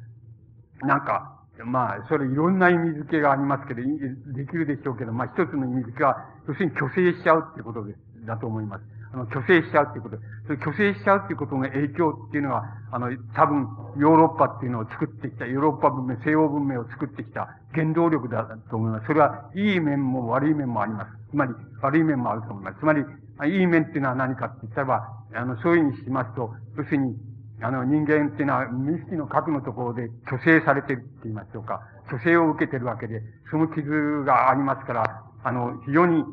[0.82, 1.33] なんか、
[1.66, 8.84] まあ、それいろんな意味付けがありますけど、できるでしょうけど、まあ一つの意味付けは、要するに虚勢しちゃうっていうことです、だと思います。
[9.14, 10.18] あの、虚勢しちゃうっていうこと。
[10.48, 19.06] それ虚勢しちゃうっていうことの影響っていうのは、あの、多分、ヨーロッパっていうのを作ってきた、ヨーロッパ文明、西欧文明を作ってきた原動力だと思います。
[19.06, 21.12] それは、いい面も悪い面もあります。
[21.30, 22.80] つまり、悪い面もあると思います。
[22.80, 23.06] つまり、
[23.46, 27.16] いい面っていうのは何かって言ったらば、あの、そういうふうにしますと、要するに、
[27.62, 31.82] あの、人間っていうのは、無意識の核のところで虚勢されてるって言いましょうか。
[32.08, 36.24] 虚勢を受けてるわけで、その傷がありますから、あの、非常に、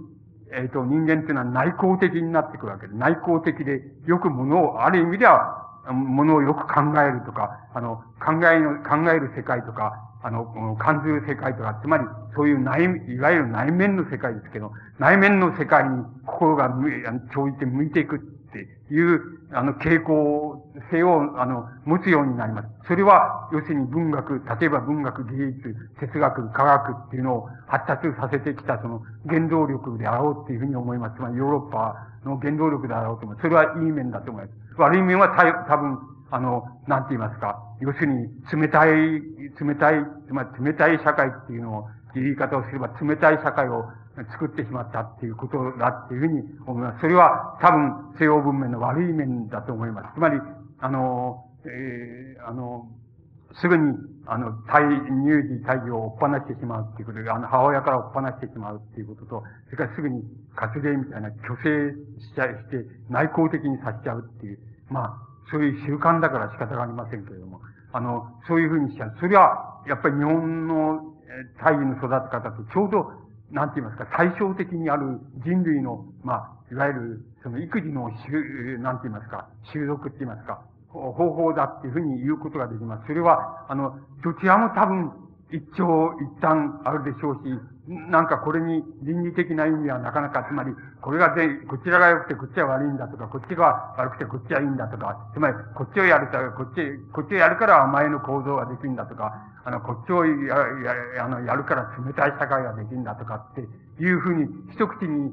[0.52, 12.04] えっ、ー、と、人間っていうのは内向的になってくるわけで、内向的で、よくものを、ある意味では、ものをよく考えるとか、あの、考えの、考える世界とか、あの、感じる世界とか、つまり、
[12.36, 19.20] そういう内、いわゆる内面の世界ですけど、内面の世界に心が向い、て向いていくっていう、
[19.52, 22.68] あの、傾向性を、あの、持つようになります。
[22.88, 31.16] それは、要するに文学、例えば文学、芸術、哲学、科学っていうのを発達させてきた、その、原動力であろうっていうふうに思います。
[31.16, 33.42] つまり、ヨーロッパの原動力であろうと思います。
[33.42, 34.54] それはいい面だと思います。
[34.76, 35.98] 悪い面はた多分、
[36.32, 37.58] あの、なんて言いますか。
[37.80, 39.22] 要するに、冷たい、
[39.60, 43.84] 冷たい、つまり冷たい社会っていうのを、言い方をすれば冷たい社会を
[44.32, 47.00] 作ってしまったっていうことだっていうふうに思います。
[47.00, 50.14] それは多分西洋文明の悪い面だと思います。
[50.14, 50.40] つまり、
[50.80, 52.88] あの、えー、あの、
[53.54, 53.94] すぐに、
[54.26, 60.22] あの、体、乳児、胎児を追っ放してしまうっていうことで、あの、母親から追っ放してしまうっていうことと、それからすぐに
[60.54, 65.14] 活例みたいな虚勢しちゃして、内向的にさせちゃうっていう、まあ、
[65.50, 67.60] そういう習慣だから仕方がありませんけれども、
[67.92, 69.16] あの、そういうふうにしちゃう。
[69.18, 71.14] それは、やっぱり日本の
[71.58, 73.12] 胎児の育て方とちょうど
[73.50, 78.08] なんて言いますか、対照的にある人類の、まあ、いわゆる、その育児の、
[78.78, 83.06] なんて言いますか、習得って言いますか、方法だっていうふうに言うことができます。
[83.06, 85.12] それは、あの、どちらも多分、
[85.52, 87.40] 一長一短あるでしょうし、
[87.90, 90.70] なんかこれに倫理的な意味はなかなか、つまり、
[91.00, 99.34] これが全、こちらが良くてこっちは悪いんだとか、こっちが悪くてこっちはいいんだとか、つまり、こっちをやると、こっち、こっちをやるから甘えの構造ができるんだとか、
[99.64, 100.54] あの、こっちをや、
[101.16, 103.66] や、あの、やるから冷たい社会ができるんだとかって
[103.98, 105.32] いうふうに、一口に、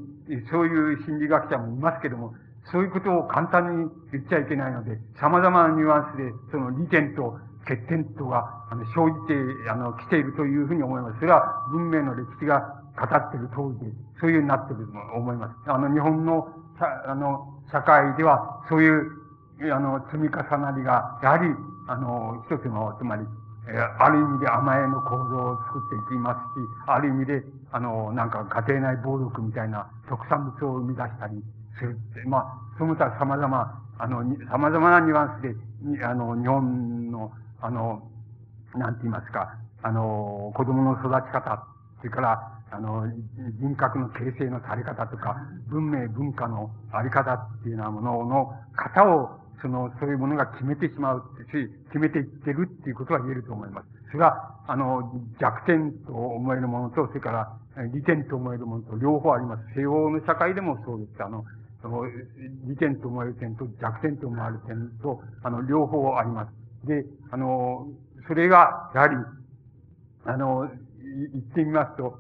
[0.50, 2.34] そういう心理学者もいますけども、
[2.72, 7.38] そういうことを簡単に言っちゃいけないので、様々なニュアンスで、その利点と
[7.68, 11.20] 欠点とが、あの、生じて、あの、来ているというふうに思います。
[11.20, 12.62] それは文明の歴史が
[12.96, 15.70] 語っている通りで、そういうようになっていると思います。
[15.70, 16.48] あの、日本の、
[16.80, 19.12] あの、社会では、そういう、
[19.74, 21.48] あの、積み重なりが、やはり、
[21.88, 23.24] あの、一つの、つまり、
[23.70, 31.44] えある意味で甘えの構造を作っていきますし、ある意味で、あの、なんか家庭内暴力みたいな特産物を生み出したり
[31.78, 32.44] するって、まあ、
[32.78, 37.32] その他様々、あの、様々なニュアンスで、あの、日本の、
[37.62, 38.10] あの、
[38.76, 41.66] なんて言いますか、あの、子供の育ち方、
[42.00, 43.08] それから、あの、
[43.60, 45.38] 人格の形成のされ方とか、
[45.68, 53.88] 文明文化のあり方っていうようなものの型をその、そういうものが決めてしまうし、決めていってるっていうことは言えると思います。
[54.12, 57.58] それは、あの、弱点と思えるものと、それから、
[57.94, 59.64] 利点と思えるものと両方あります。
[59.76, 61.24] 西欧の社会でもそうです。
[61.24, 61.44] あの、
[61.82, 62.06] その、
[62.66, 66.52] 利点と思える点と弱点と思われる点と、あの、両方あります。
[66.86, 67.88] で、あの、
[68.28, 69.16] それが、やはり、
[70.26, 70.70] あの、
[71.32, 72.20] 言ってみますと、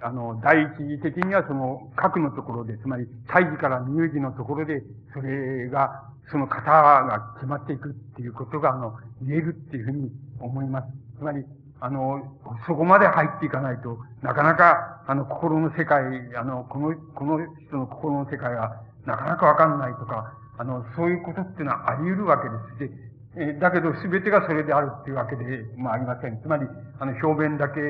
[0.00, 4.82] あの、第一義的にはその、核のところで、つまり、胎児から乳児のところで、
[5.14, 10.88] それが、その型が決まっていくっていうことが、あの、言えるっていうふうに思います。
[11.18, 11.44] つまり、
[11.80, 12.36] あの、
[12.66, 16.04] そこまで入っていかないと、なかなか、あの、心の世界、
[16.36, 17.38] あの、この、この
[17.68, 22.94] 人の心の世界が、なかなかわかんないとか、あの、そういうことっていうのはあり得るわけです。
[22.94, 26.40] で、え、だけど全てがそれであるっていうわけで、まありません。
[26.42, 26.66] つまり、
[26.98, 27.80] あの、表面だけ、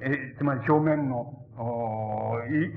[0.00, 1.34] え、つまり表面の、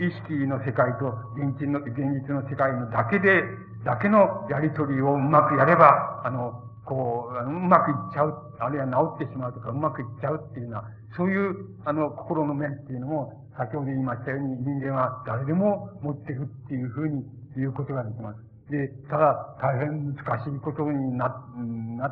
[0.02, 1.96] 意識の世界と現実の、現
[2.28, 3.44] 実の世界のだけで、
[3.86, 8.88] だけのやりとりをうまくやれば、あの、こう、うまくいっちゃう、あるいは
[9.18, 10.84] 治ってしまうとか、うまくいっちゃうっていうような、
[11.16, 11.56] そういう、
[11.86, 17.24] あの、心の面っていうのも、先ほど言いましたように、人間は誰でも持ってるっていうふうに
[17.56, 18.51] 言うことができます。
[18.72, 21.28] で、ただ、大変難しいことにな、
[21.98, 22.10] な、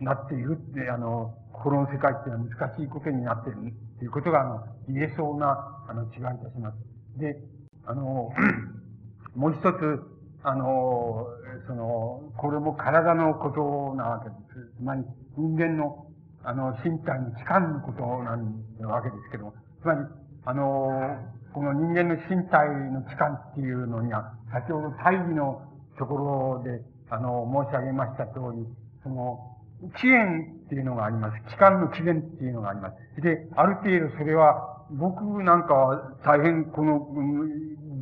[0.00, 7.20] なっているって、あの、心の世界っていうのは難しいことになっているっていうことが、あの、言えそうな、あの、違いいたします。
[7.20, 7.36] で、
[7.84, 8.32] あの、
[9.36, 10.00] もう一つ、
[10.44, 11.26] あの、
[11.66, 14.78] その、これも体のことなわけです。
[14.78, 15.04] つまり、
[15.36, 16.06] 人間の、
[16.42, 20.00] あの、身体の器官のことなんわけですけども、つまり、
[20.46, 21.18] あの、
[21.52, 25.67] この人間の身体の器官っていうのには、先ほど大義の
[25.98, 26.80] ところで、
[27.10, 28.66] あの、申し上げました通り、
[29.02, 29.56] その、
[30.00, 31.54] 起源っていうのがあります。
[31.54, 33.20] 器官の起源っていうのがあります。
[33.22, 37.08] で、ある程度それは、僕なんかは大変この、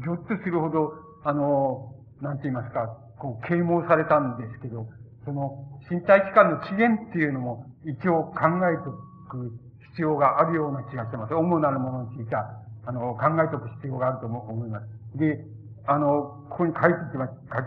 [0.03, 0.92] ぎょっとするほど、
[1.24, 2.86] あの、なんて言いますか、
[3.18, 4.86] こう、啓蒙されたんですけど、
[5.24, 5.59] その、
[5.90, 8.92] 身体器官の起源っていうのも一応考えてお
[9.28, 9.53] く
[9.90, 11.34] 必要があるような気がしてます。
[11.34, 12.47] 主なるものについては、
[12.86, 15.18] あの、考えておく必要があると思います。
[15.18, 15.44] で、
[15.87, 17.62] あの、ここに書いてきました、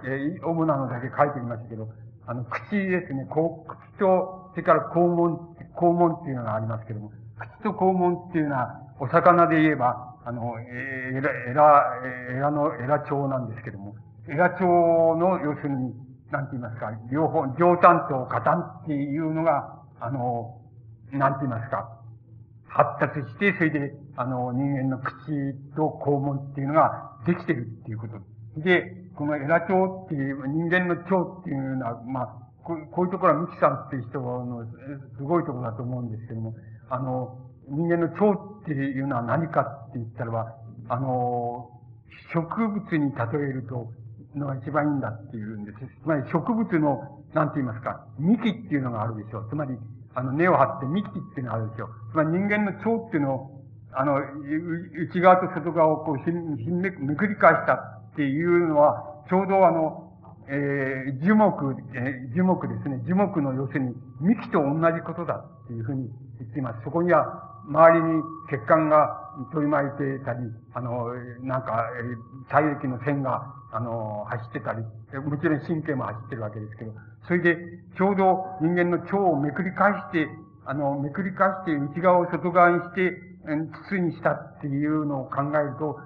[0.45, 1.87] 主なのだけ書いてみましたけど、
[2.27, 11.93] あの、口ですね、こう、口と、それから肛門、肛門っていうのがありますけども、口と肛門っていうのは、お魚で言えば、あの、えら、えら、
[12.31, 13.95] えらの、えら腸なんですけども、
[14.27, 15.93] エラ町の、要するに、
[16.29, 20.59] なんて言いますか、両方、上端と下端っていうのが、あの、
[21.11, 21.89] なんて言いますか、
[22.67, 25.15] 発達して、それで、あの、人間の口
[25.75, 28.61] と肛門っていうのができてるっていうこと。
[28.61, 29.73] で、このエラ腸
[30.05, 34.65] っていう、人間の腸っていうのは、まあ、こういうところはミキさんっていう人の
[35.17, 36.55] すごいところだと思うんですけども、
[36.89, 40.55] あの、人間の腸っていうのは何かって言ったらば、
[40.89, 41.69] あの、
[42.33, 43.91] 植物に例えると、
[44.35, 45.77] のが一番いいんだっていうんです。
[46.03, 49.49] つまり植物の、なんて言いますか、幹っていうのがあるでしょう。
[49.49, 49.75] つまり、
[50.13, 51.89] あの、根を張って幹っていうのがあるでしょう。
[52.11, 53.58] つまり人間の腸っていうのを、
[53.91, 60.09] あの、内側と外側をこう、ひん、ひんめ、めくり返したっていうのは、ちょうどあの、
[60.47, 63.01] えー、樹木、えー、樹木ですね。
[63.05, 66.09] 樹木の要するに、幹と同じことだっていうふうに
[66.39, 66.83] 言っています。
[66.83, 70.39] そこには、周りに血管が取り巻いてたり、
[70.73, 71.13] あの、
[71.43, 71.85] なんか、
[72.49, 74.81] 体液の線が、あの、走ってたり、
[75.21, 76.93] もちろん神経も走ってるわけですけど、
[77.27, 77.57] それで、
[77.95, 80.27] ちょうど人間の腸をめくり返して、
[80.65, 83.28] あの、めくり返して内側を外側にして、
[83.87, 85.99] 筒にしたっていうのを考えると、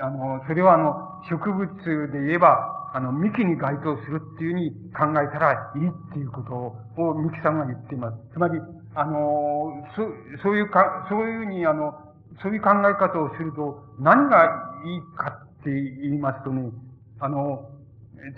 [0.00, 0.94] あの、それはあの、
[1.28, 1.68] 植物
[2.12, 8.18] で言えば、あの、幹に該当するっていうふうに考えたらいいっていうことを、ミキさんが言っています。
[8.32, 8.60] つまり、
[8.94, 10.02] あの、そ、
[10.42, 11.92] そういうか、そういうふうに、あの、
[12.40, 14.44] そういう考え方をすると、何が
[14.84, 16.70] いいかって言いますとね、
[17.18, 17.68] あの、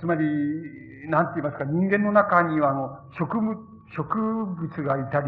[0.01, 0.24] つまり、
[1.09, 3.57] なんて言いますか、人間の中には、あの、植物、
[3.94, 5.26] 植物がいたり、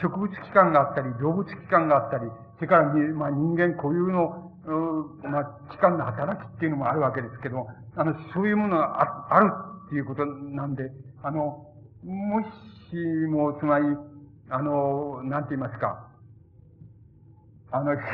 [0.00, 2.24] 植物器官があったり、動物器官があったり、
[2.56, 2.84] それから、
[3.14, 4.52] まあ、人間固有の、
[5.24, 5.44] まあ、
[5.74, 9.50] 器官の働きっていうのもあるわけですけど、あの、そういうものがあある
[9.86, 10.90] っていうことなんで、
[11.22, 11.66] あの、
[12.04, 12.42] も
[12.90, 12.96] し
[13.28, 13.86] も、つまり、
[14.50, 16.08] あの、なんて言いますか、
[17.72, 17.92] あの、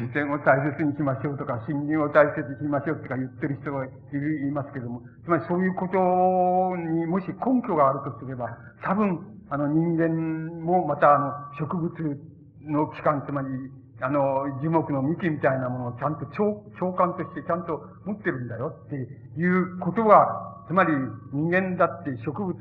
[0.00, 8.48] 自然を大切にしましょうとか、森林を大切にしましょうとか言ってる人がいる、いますけども、つまりそういうことにもし根拠があるとすれば、
[8.82, 10.08] 多分、あの人間
[10.64, 11.90] もまたあの植物
[12.66, 13.48] の器官、つまり、
[14.00, 20.92] あの、樹木の幹みたいなものをちゃんと長、長官としてちゃんと持ってるんだよっていうことは、つまり
[21.32, 22.56] 人間だって植物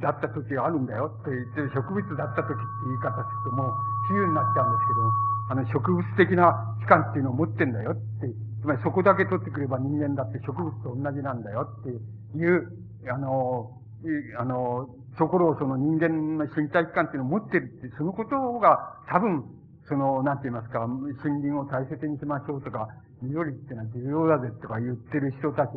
[0.00, 3.72] だった時があるんだよって言って、植物だった時って言い方するともう
[4.08, 5.12] 比喩になっちゃうんですけど、
[5.50, 8.28] あの植物的な器官っていうのを持ってんだよって、
[8.62, 12.70] つまりそこだけ取ってくれば人間だって植物と同じなんだよっていう、
[13.10, 13.82] あの、
[14.38, 14.88] あの、
[15.18, 19.44] ところをその人間の身体器官っていうのを持ってるって、そのことが多分、
[19.88, 22.88] その、なんて言いますか、森林を大切にしましょうとか、
[23.20, 25.72] 緑ってのは重要だぜとか言ってる人たち、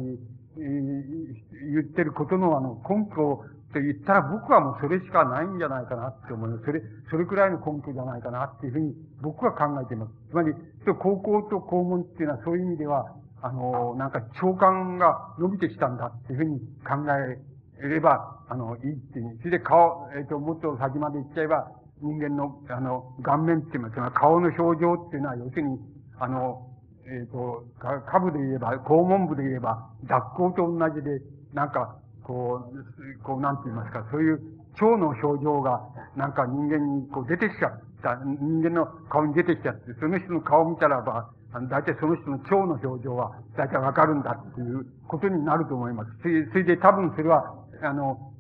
[0.57, 6.63] 言ってることのあの根拠と言ったら僕はもうそれしかないんじゃないかなって思います。
[6.63, 6.81] それ、
[7.11, 10.11] それくらいの根拠じゃないかなっていうふうに僕は考えています。
[10.29, 10.53] つまり、
[10.97, 13.05] 高校と校門っていうのはそういう意味では、
[13.41, 17.37] あの、なんか長官が伸びてきたんだっていうふうに考え
[17.79, 19.37] いれば、あの、いいっていう。
[19.39, 21.71] それで顔、えっ、ー、と、もっと先まで言っちゃえば、
[22.01, 25.79] 人間の、あの、顔面って言いますか、顔の表情っていうのは、要するに、
[26.19, 26.67] あの、
[27.05, 31.21] えっ、ー、と、下部で言えば、肛門部で言えば、脱行と同じで、
[31.53, 34.41] なんか、こう、こう、なんて言いますか、そういう
[34.81, 35.81] 腸の表情が、
[36.15, 46.11] なんか人間にこう出てきちゃった、人間の顔に出てきちゃって、その人の顔を見たらば、あの大体その人の腸の表情は大体わかるんだっていうことになると思います。
[46.21, 48.33] それで多分それは、あの、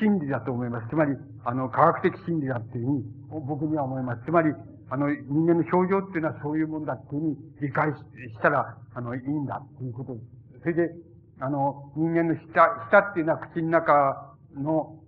[0.00, 0.88] 真理だと思います。
[0.88, 3.04] つまり、あの、科学的真理だっていうふうに、
[3.46, 4.22] 僕には思います。
[4.24, 4.52] つまり、
[4.90, 7.96] あの、人間の表情っていうのはそういうもんだっていうふうに理解し
[8.42, 10.60] たら、あの、いいんだっていうことです。
[10.62, 10.90] それで、
[11.38, 12.52] あの、人間の舌、
[12.90, 14.98] 舌っていうのは口の中の、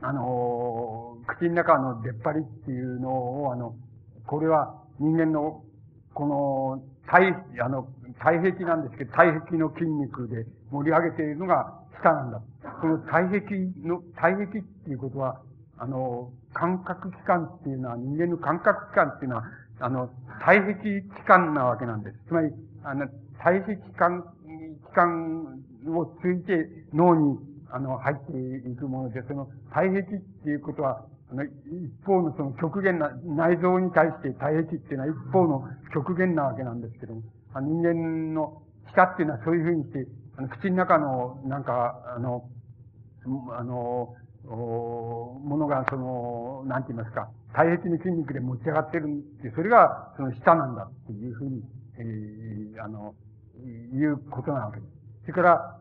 [0.00, 3.76] あの、口の中の出っ張りっていうのを、あの、
[4.26, 5.62] これは人間の、
[6.12, 7.86] この、体、あの、
[8.18, 12.42] 体壁なんですけど、体壁の筋肉で盛り上げているのが舌なんだ。
[12.80, 15.40] この体壁の、体壁っていうことは、
[15.78, 19.44] あの、感覚器官っていうのは、人間の感覚器官っていうのは、
[19.80, 20.08] あの、
[20.44, 22.16] 体壁器官なわけなんです。
[22.28, 22.52] つまり、
[22.84, 24.24] あの、体壁器官、
[24.90, 27.38] 器官をついて脳に、
[27.70, 30.04] あの、入っていくもので、その体壁っ
[30.44, 31.50] ていうことは、あの、一
[32.04, 37.22] 方のその極限な、内臓に対して体壁っていうのは一方の極限なわけなんですけども、
[37.54, 40.06] 人間の舌っていうのはそういうふうにして、
[40.58, 42.48] 口の中の、なんか、あの、
[43.56, 44.14] あの、
[44.44, 51.62] ものが、その、なんて言いますか、体壁の筋肉で持ち上がってるって、それが、その舌なんだっていうふうに、
[51.98, 53.14] えー、あの、
[53.92, 54.92] いうことなわけです。
[55.22, 55.80] それから、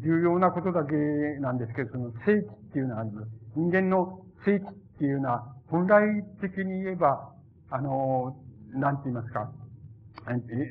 [0.00, 0.94] 重要なことだけ
[1.40, 3.28] なんですけど、その聖地っていうのがあります。
[3.56, 7.32] 人間の聖地っていうのは、本来的に言えば、
[7.70, 8.36] あの、
[8.74, 9.50] なんて言いますか、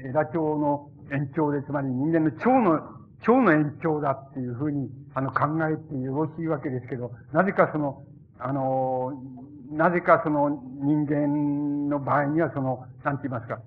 [0.08, 8.04] 枝腸の延長で、つまり人間の腸の、腸の延長だっていうふうに、あの、考えてよろしいわけですけど、なぜかその、
[8.40, 9.14] あの、
[9.72, 10.50] なぜかその
[10.82, 13.60] 人間の場合にはその、なんて言いますか、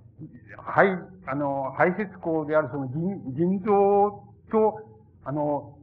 [0.58, 4.80] 排、あの、排泄口であるその腎、腎臓と、
[5.24, 5.78] あの、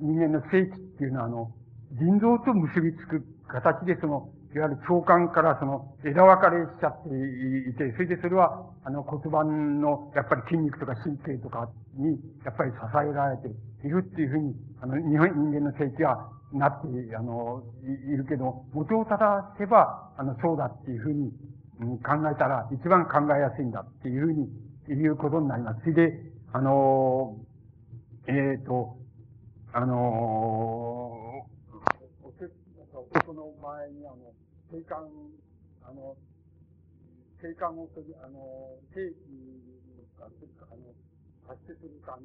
[0.00, 1.52] 人間の聖地っていうのは、あの、
[1.92, 13.48] 腎臓と結びつく形でその、いわゆる腸管からその枝分かれしちゃっていて、それでそれは、あの骨盤のやっぱり筋肉とか神経とかに、やっぱり支えられて
[13.84, 16.86] いるっていうふうに、あの、日本人間の聖地はなって、
[17.16, 19.18] あの、いるけど、元を正
[19.58, 21.32] せば、あの、そうだっていうふうに、
[22.06, 24.48] 考えたら、一番考えやすいんだっていうふうに、
[24.88, 25.80] いうことになります。
[25.80, 26.14] それで、
[26.52, 27.36] あの、
[28.28, 28.96] えっ、ー、と、
[29.72, 29.96] あの、
[32.22, 32.46] おせ、
[33.26, 34.16] その前に、あの、
[34.74, 35.06] 定冠、
[35.86, 36.16] あの、
[37.38, 39.54] 定冠を取り、あの、定期
[40.18, 40.90] が、あの、
[41.46, 42.18] 発生するか、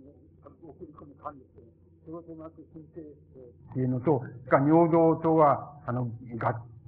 [0.66, 1.70] 送り込むかんですけど、
[2.06, 6.10] 仕事なく申請っていうのと、尿道とは、あの、合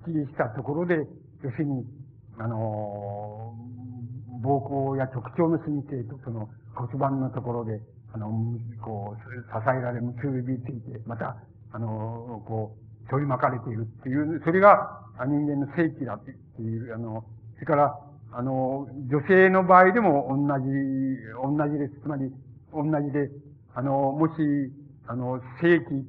[0.10, 0.96] 致したところで、
[1.44, 1.86] 要するに、
[2.40, 3.54] あの、
[4.42, 7.80] 膀胱や直腸の神経とその骨盤のところで、
[8.14, 8.32] あの、
[8.82, 11.38] こう、支えられ、結びついて、また、
[11.72, 16.32] あの、こう、取り巻かれているっていう、それが人間の正規だって
[16.62, 18.00] いう、あの、それから、
[18.32, 20.66] あの、女性の場合でも同じ、
[21.36, 22.02] 同じです。
[22.02, 22.32] つまり、
[22.72, 23.30] 同じで、
[23.76, 24.34] あの、もし、
[25.08, 26.06] あの、正規、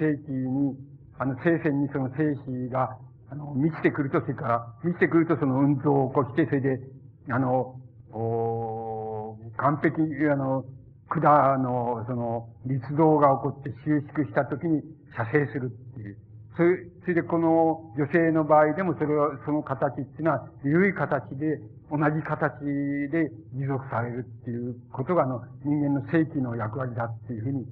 [0.00, 0.74] 正規に、
[1.18, 2.96] あの、聖戦にその精子が、
[3.30, 6.80] あの、満ちてくると、それから、満ちてくるとその運動を起こして、それで、
[7.28, 7.78] あの、
[8.12, 10.00] お完璧、
[10.32, 10.64] あの、
[11.08, 14.82] 管の、その、立動が起こって収縮したときに
[15.16, 16.16] 射精するっていう。
[16.56, 22.64] それ、でこの女性の場合でもそれは、その形っていうのは、緩い形で、同じ形
[23.12, 27.66] で持続されるっていうことが、あの、人間の正規の役割だっていうふうに、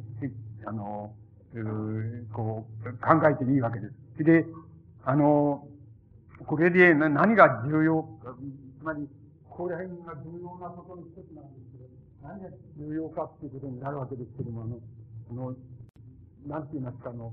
[0.66, 1.14] あの、
[1.54, 4.24] うこう、考えていいわけです。
[4.24, 4.44] で、
[5.04, 5.66] あの、
[6.46, 8.06] これで何が重要、
[8.78, 9.08] つまり、
[9.48, 11.84] これが重要なことの一つなんですけど、
[12.22, 14.78] 何が重要かっていうことになるわけですけども、あの、
[15.30, 15.56] あの、
[16.46, 17.32] なんて言いますか、あの、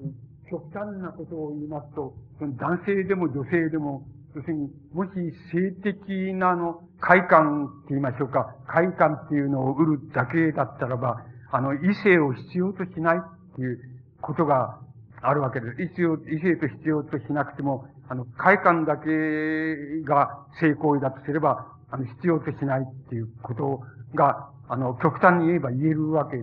[0.00, 5.10] うん極端なことを言いますと、男性でも女性でも、要するに、もし
[5.52, 13.78] 性的なの、快感って言いましょうか、快感っていうのを売るだけだったらば、あの、異性を必要としないっていう
[14.20, 14.80] ことが
[15.22, 15.82] あるわけです。
[15.82, 16.02] 異性
[16.34, 23.80] 異性と必要としなくても、あの、快感だけが性行為だとすれば、あの、必要としないっていうこと
[24.14, 26.42] が、あの、極端に言えば言えるわけ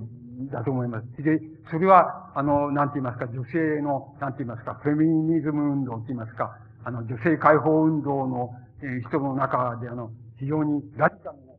[0.52, 1.24] だと思います。
[1.24, 11.52] で、それは、あの、なんて言いますか、女性の、なんて言いますか、フェミニズム運動って言いますか、あの、女性解放運動の、えー、人の中で、あの、非常にラジカルな、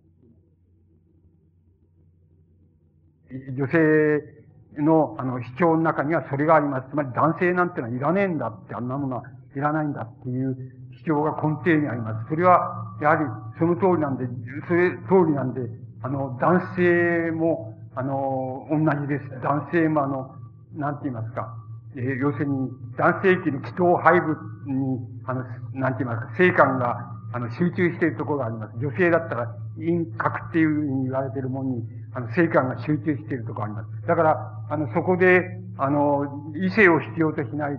[3.56, 6.88] 女性の、あの、主張の中にはそれがあります。
[6.90, 9.22] つまり男性なんてのはいらねえんだって、あんなものは
[9.54, 10.56] いらないんだっていう
[11.04, 12.28] 主張が根底にあります。
[12.28, 13.24] それは、やはり
[13.58, 14.26] その通りなんで、
[14.66, 15.60] それ通りなんで、
[16.02, 19.40] あの、男性も、あの、同じです。
[19.42, 20.34] 男性もあの、
[20.74, 21.54] なんて言いますか。
[21.96, 24.36] えー、要するに、男性器の気頭背部
[24.66, 28.78] に、あの、なんて言いますか、性感が、あの、集中しているところがあります。
[28.78, 31.84] 女性だったら、陰核っていうふうに言われているものに、
[32.14, 34.06] あの、性感が集中しているところがあります。
[34.06, 35.42] だから、あの、そこで、
[35.76, 37.78] あの、異性を必要としないで、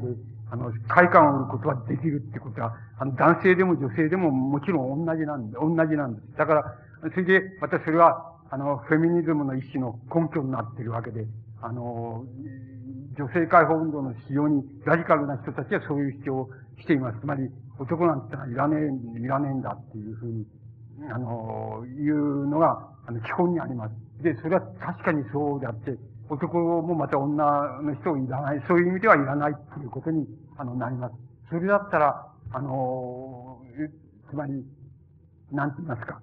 [0.52, 6.38] あの、快感を売ることはできるってことは、あの、男性でも女性でももちろん同じなんで、同じなんです。
[6.38, 6.76] だから、
[7.10, 11.26] それで、またそれは、あの、フェミニズムの一種の根拠になっているわけで、
[11.60, 12.24] あの、
[13.18, 16.50] 女性解放運動の非常にラジカルな人たちはそういう主張を
[16.80, 17.20] しています。
[17.20, 17.50] つまり、
[17.80, 18.78] 男なんてのはいらね
[19.16, 20.46] え、いらねえんだっていうふうに、
[21.12, 22.78] あの、いうのが、
[23.08, 24.24] あの、基本にあります。
[24.24, 25.98] で、それは確かにそうであって、
[26.30, 30.28] 男もまた女の人をいらない、そういう意味ではいらないっていうことに、
[30.58, 31.16] あの、なります。
[31.50, 33.64] それだったら、あの、
[34.30, 34.64] つまり、
[35.52, 36.22] なんて言いますか、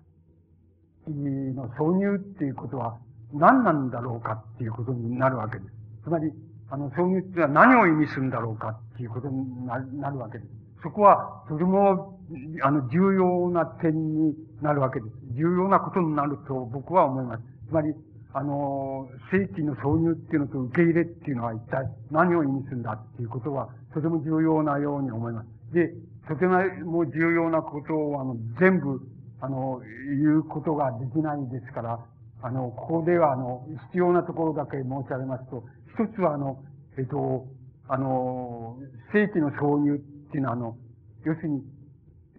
[1.11, 2.99] の挿入っていうことは
[3.33, 5.71] 何なんだろうかっていうことになるわけです。
[6.05, 6.33] つまり、
[6.71, 9.79] あの、挿入っていうのは何を意味するんだろうかっていうことにな
[10.11, 10.51] るわけです。
[10.83, 12.19] そこは、とても、
[12.63, 15.13] あの、重要な点になるわけです。
[15.35, 17.43] 重要なことになると僕は思います。
[17.69, 17.95] つまり、
[18.33, 25.75] あの、正規の挿入っていうのと受け入れっていうのは一体何を意味するんだっていうことは、とても重要なように思います。
[25.75, 25.93] で、
[26.29, 29.01] とても重要なことを、あの、全部、
[29.41, 29.81] あの、
[30.23, 31.99] 言うことができないですから、
[32.43, 36.63] あの、ここでは、あの、必要なところだけ申し上げますと、一つは、あの、
[36.99, 37.47] えっと、
[37.89, 38.79] あの、
[39.13, 40.77] 正規の挿入っていうのは、あの、
[41.25, 41.63] 要するに、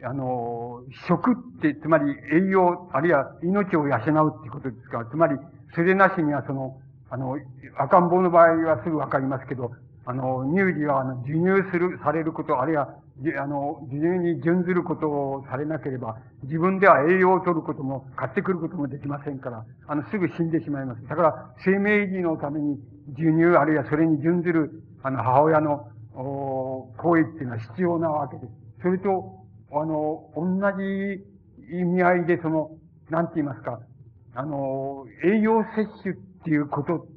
[0.04, 5.38] あの、食って、つまり栄養、あるいは命を養うっていうことですから、つまり、
[5.76, 6.80] それなしにはその、
[7.10, 7.38] あの、
[7.78, 9.72] 赤ん坊の場合はすぐわかりますけど、
[10.06, 12.96] あの、乳児は、あの、授乳する、されること、あるいは、
[13.40, 21.08] あの、授乳に準ずることをされなければ、自分では栄養を取ることも、買ってくることもできませんから、あの、すぐ死んでしまいます。
[21.08, 22.80] だから、生命維持のために、
[23.16, 28.52] 授乳、あるいはそれに準ずる、あの、母親の、お行為っていうのは必要なわけです。
[28.82, 31.24] それと、あの、同じ
[31.74, 32.72] 意味合いで、その、
[33.10, 33.80] なんて言いますか、
[34.34, 37.08] あの、栄養摂取っていうこと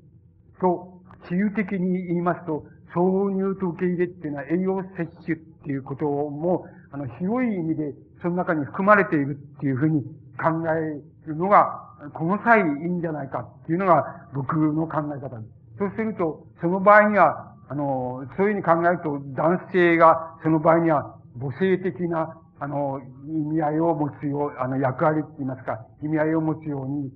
[0.60, 2.64] と、比喩的に言いますと、
[2.94, 10.02] 挿入と受け入れっていうのは栄養摂取っていうことも、あの、広い意味で、その中に含まれているっていうふうに
[10.38, 11.80] 考えるのが、
[12.14, 15.78] この際いいんじゃないかっていうのが僕の考え方です。
[15.78, 27.10] そうすると、その場合には、あの、そういうふうに考えると、男性がその場合には母性的なあの、意味合いを持つよう、あの、役割って言いますか、意味合いを持つように、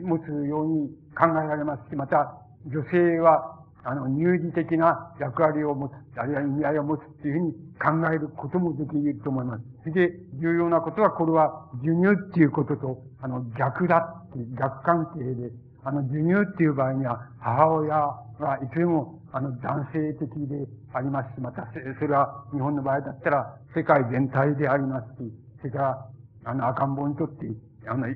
[0.00, 9.64] 持つように考えられますし、また、女性は、あの、乳児的な役割を持つ、あるいは意味合いを持つっていうふうに考えることもできると思います。
[9.82, 15.50] それで、重要なことは、これは、授乳っていうことと、あの、逆だっていう、逆関係で、
[15.84, 26.06] あの、授乳っていう場合には、母親はいつでも、あの、男性的でありますし、また、それは日本の場合だったら、世界全体でありますし、それから、
[26.44, 27.46] あの、赤ん坊にとって、
[27.88, 28.14] あの、異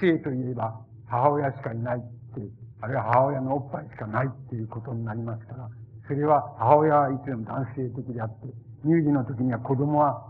[0.00, 2.02] 性といえば、母親しかいない、
[2.80, 5.68] あるいは母親のおっぱいしかないっていうことになりますから、
[6.06, 8.46] それは母親はいつでも男性的であって、
[8.84, 10.26] 乳児の時には子供は、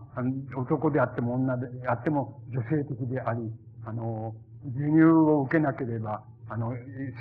[0.56, 3.40] 男であっても女であっても女性的であり、
[3.84, 4.34] あの、
[4.64, 6.72] 授乳を受けなければ、あの、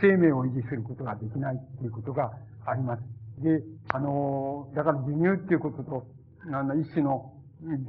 [0.02, 2.32] 生命を維持することができないっていうことが
[2.66, 3.04] あります。
[3.40, 6.08] で、あの、だから授乳っていうことと、
[6.52, 7.34] あの、一種の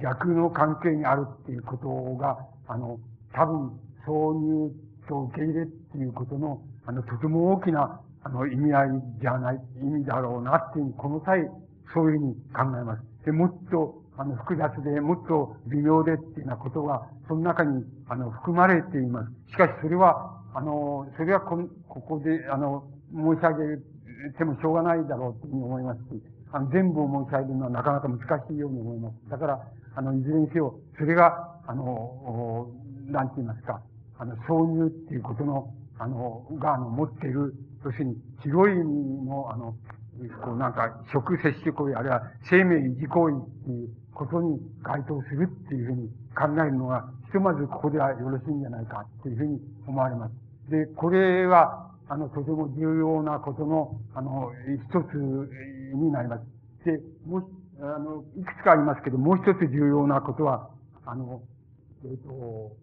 [0.02, 2.98] 逆の関係にあるっていうことが、あの、
[3.32, 4.72] 多分、挿入
[5.08, 8.88] と受け入れっていうことの、あの、とても大きな、あの、意味合い
[9.20, 11.46] じゃない、意味だろうなっていう、この際、
[11.92, 13.02] そういうふうに考えます。
[13.26, 19.52] で、もっと、あの、複雑で、もっと微妙でっていうようなことが、その中に、あの、含まれています。
[19.52, 21.58] しかし、それは、あの、それはこ、
[21.88, 23.76] ここで、あの、申し上げ
[24.38, 26.22] てもしょうがないだろうというふうに思いますし、
[26.52, 28.18] あの、全部を申し上げるのはなかなか難
[28.48, 29.14] しいように思います。
[29.28, 29.60] だから、
[29.94, 32.70] あの、いずれにせよ、それが、あの、
[33.08, 33.82] なんて言いますか、
[34.18, 35.68] あの、挿入っていうことの、
[35.98, 39.74] あの、が、あの、持っている、要するに、広い意味の、あの、
[40.42, 50.70] こうなんか、食摂取行為、あるいは生命維持行為っていうことに該当するっていうふうに考えるのが、ひとまずここではよろしいんじゃないかっていうふうに思われます。
[50.70, 54.50] で、これは、あの、とても重要なことの、あの、
[54.90, 55.14] 一つ
[55.94, 56.44] になります。
[56.84, 57.44] で、もう、
[57.80, 60.70] あの、いくつかありますけど、もう一つ重要なことは、
[61.04, 61.42] あの、
[62.04, 62.76] えっ、ー、と、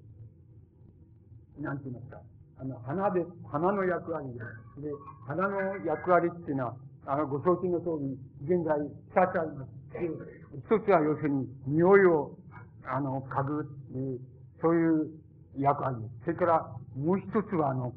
[1.59, 2.19] なんて言いますか。
[2.57, 4.39] あの、花で、花の役割で
[4.75, 4.89] す、で、
[5.27, 6.75] 花の役割っていうのは、
[7.05, 9.93] あの、ご承知の通り、現在、二つあります。
[9.93, 10.09] で、
[10.57, 12.37] 一つは要するに、匂いを、
[12.85, 13.69] あの、嗅ぐ、
[14.61, 15.11] そういう
[15.57, 16.13] 役割です。
[16.25, 17.93] それから、もう一つは、あの、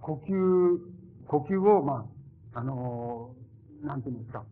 [0.00, 0.78] 呼吸、
[1.26, 2.06] 呼吸を、ま
[2.54, 3.34] あ、あの、
[3.82, 4.44] なんていうんですか、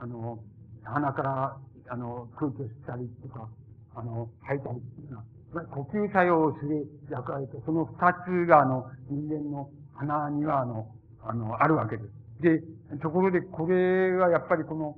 [0.00, 0.38] あの、
[0.82, 1.56] 鼻から、
[1.88, 3.48] あの、空気を吸ったりとか、
[3.94, 5.24] あの、吐いたりっていうのは、
[5.62, 10.86] 呼吸作用をする役割と、その二つが、あの、人間の鼻には、あの、
[11.22, 12.24] あの、あるわけです。
[12.42, 12.62] で、
[12.98, 14.96] ところで、これはやっぱりこの、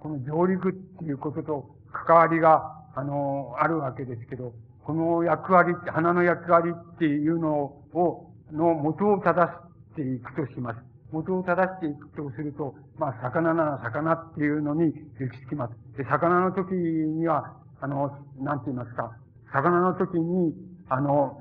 [0.00, 2.62] この上陸っていうことと関わりが、
[2.94, 4.52] あの、あるわけですけど、
[4.84, 7.54] この役割、花の役割っていうの
[7.94, 9.50] を、の元を正
[9.92, 10.80] していくとします。
[11.12, 15.96] 元を正していくとすると、まあ、魚なら魚っていうのに行き着きます。
[15.96, 19.12] で、魚の時には、あの、なんて言いますか、
[19.52, 20.54] 魚の時に、
[20.88, 21.38] あの、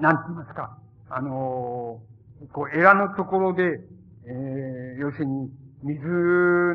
[0.00, 2.00] なんて言いますか、あの、
[2.52, 3.80] こう、エラのところで、
[4.26, 5.50] えー、要するに、
[5.82, 6.02] 水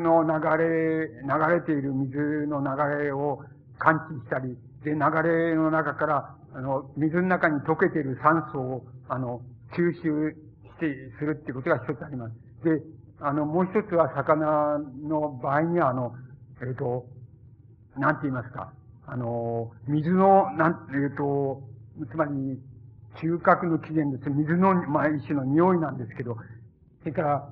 [0.00, 3.40] の流れ、流れている水の流れを
[3.78, 9.42] 感知したり、で、流れの中から、あの、水の中に溶けている酸素を、あの、
[9.76, 10.34] 吸収
[10.64, 12.34] して、するっていうことが一つあります。
[12.64, 12.82] で、
[13.20, 16.14] あの、もう一つは魚の場合には、あの、
[16.60, 17.06] えっ、ー、と、
[17.96, 18.72] なんて言いますか。
[19.06, 21.62] あの、水の、なん、えっ、ー、と、
[22.10, 22.58] つまり、
[23.16, 24.30] 嗅覚の起源です。
[24.30, 26.36] 水の、まあ、一種の匂いなんですけど、
[27.00, 27.48] それから、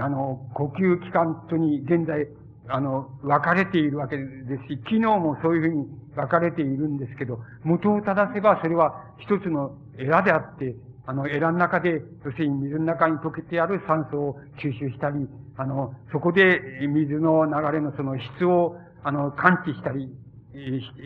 [0.00, 2.26] あの、呼吸器官とに現在、
[2.68, 4.24] あの、分かれているわけで
[4.68, 10.74] すし、機能もそういうふうに分かれているんですけど、元を正せばそれは一つのエラであって、
[11.06, 15.26] あの、エラの中で、要するに水の中に溶けてある酸素を吸収したり、
[15.56, 20.12] あの、そこで水の流れのその質を、あの、感知したり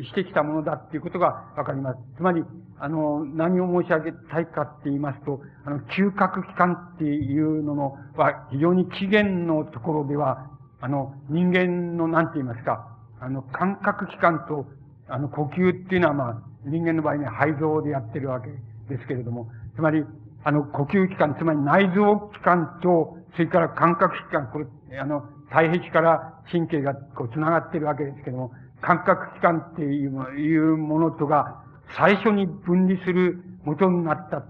[0.04, 1.98] してきたものだっていうことがわかります。
[2.16, 2.42] つまり、
[2.78, 10.50] あの、何を申し上げたいかって言いますと、あの、嗅覚器官っていうののは非常に起源のところでは、
[10.80, 12.88] あの、人間の何て言いますか、
[13.20, 14.66] あの、感覚器官と、
[15.08, 18.48] あの、呼吸っていうのはまあ、人間の場合には肺臓でやってるわけ
[18.88, 20.04] ですけれども、つまり、
[20.44, 24.66] あの、呼吸器官、つまり内臓器官と、それから感覚器官、これ、
[24.98, 28.52] あの、体壁から神経がこう繋がってるわけですけども、
[28.82, 31.62] 感覚器官っていうものとが、
[31.96, 34.44] 最初に分離する元になった、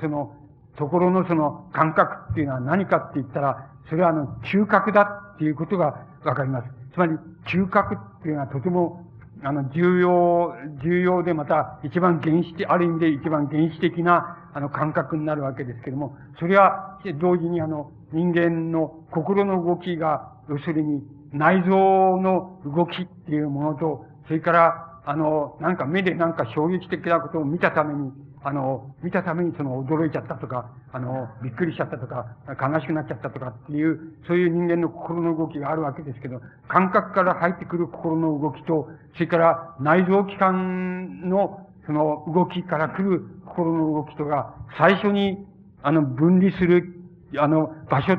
[0.00, 0.34] その、
[0.76, 6.68] ところのその感覚っていうのは何かって言ったら、それはあの、嗅覚だっていうことがわかります。
[6.92, 7.14] つまり、
[7.46, 9.04] 嗅覚っていうのはとても、
[9.42, 16.87] あの、重要、重要でまた一番原始的、ある意味で一番原始的な、あの、感覚になるわけですけども、それは、
[17.20, 45.38] 同時にあの、人間の心の動きが、要するに、内臓の動きっていうものと、それから、あの、なんか目でなんか衝撃的なことを見たために、あの、見たためにその驚いちゃったとか、あの、びっくりしちゃったとか、悲しくなっちゃったとかっていう、そういう人間の心の動きがあるわけですけど、感覚から入ってくる心の動きと、それから内臓器官のその動きから来る心の動きとが、最初に、
[45.82, 46.94] あの、分離する、
[47.38, 48.18] あの、場所っ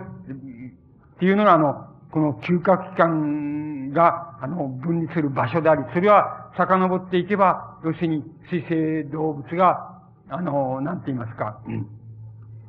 [1.20, 11.60] ていうのが、あの、この嗅覚器官が、あの、分離する場所であり、それは遡っていけば、要するに水生動物が、あの、なんて言いますか、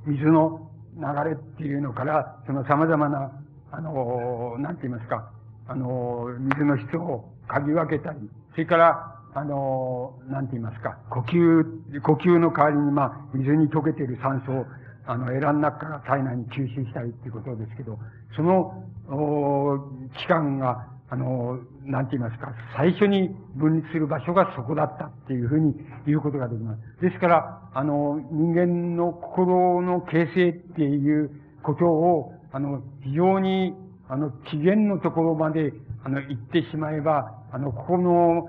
[0.07, 3.30] 水の流れっていうのから、その様々な、
[3.70, 5.30] あの、なんて言いますか、
[5.68, 8.18] あの、水の質を嗅ぎ分けたり、
[8.53, 14.66] それから、あの、なんて言いますか、呼吸、呼吸の代わりに、まあ、水に溶けている酸素を、
[15.07, 17.99] あの、エラの中から体内に吸収したりっていうことですけど、
[18.37, 19.78] その、お
[20.18, 25.74] 期間が、あの、なんて言いますか、最初に分離する場所がそこだったっていうふうに
[26.07, 27.03] 言うことができます。
[27.03, 31.31] ですから、あの、人間の心の形成っていう
[31.62, 33.74] ことを、あの、非常に、
[34.09, 35.72] あの、起源のところまで、
[36.05, 38.49] あの、言ってしまえば、あの、ここの、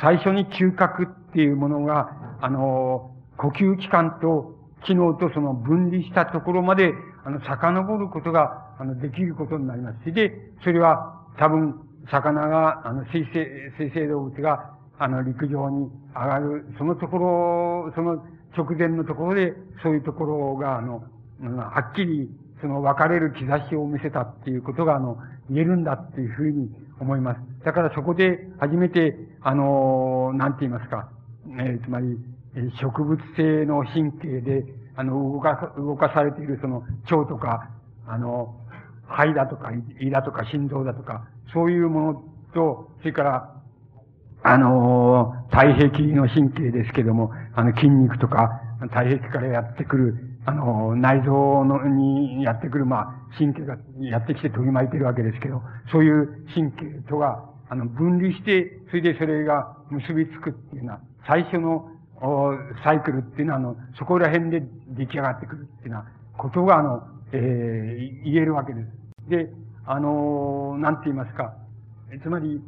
[0.00, 2.10] 最初に嗅覚っていうものが、
[2.40, 6.92] あの、呼吸器官と機能とその分離したところまで、
[7.24, 10.12] あの、遡ることが、あの、できることになります。
[10.12, 18.24] で、それは、多分、魚が、あの、水生、水生動物が、あの、陸上に上がる、そのところ、その
[18.56, 21.04] 直前のところで、そういうところが、あの、
[21.40, 22.28] はっきり、
[22.60, 25.18] その分かれる兆しを見せたっていうことが、あの、
[25.50, 26.68] 言えるんだっていうふうに
[27.00, 27.40] 思います。
[27.64, 31.08] だからそこで初めて、あの、なんて言いますか、
[31.58, 32.18] えー、つまり、
[32.80, 34.64] 植物性の神経で、
[34.96, 37.70] あの、動か、動かされているその腸とか、
[38.06, 38.54] あの、
[39.06, 39.70] 肺だとか、
[40.00, 43.54] 胃だとか、心臓だとか、そういうものと、それから、
[44.42, 48.60] あの、体壁の神経ですけども、あの、筋肉とか、
[48.92, 61.90] 体壁からやってくる、あの、内臓の、にやってくる、まあ、神経がやってきて取り巻いてるわけですけど、そういう神経とが、あの、分離して、それでそれが結びつくっていうのは、最初の
[62.82, 66.06] サイクルっていうのは、あの、そこら辺で出来上がってくるっていうのは、
[66.36, 67.02] ことが、あの、
[67.32, 69.30] えー、言えるわけです。
[69.30, 69.50] で、
[69.84, 71.54] あの、なんて言いますか、
[72.22, 72.60] つまり、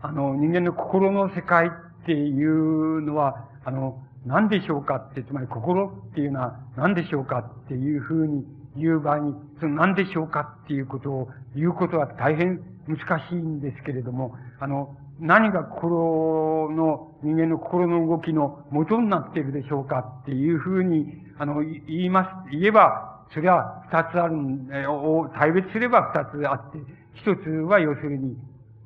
[0.00, 1.70] あの、人間の心の世界っ
[2.06, 8.44] ていうのは、あの、何でしょうかって、つまり心っていうのは何でしょうかっていうふうに
[8.76, 12.98] 言う場合に、その何でしょうかっていうことを言うことは大変難
[13.28, 21.06] しいんですけれども、あの、何が心の、人間の心の動きの元になっているでしょうかっていうふうに、
[21.38, 26.78] あの、言います、言えば、それは二つあるん、えを対別すれば二つあって、
[27.14, 28.36] 一つは要するに、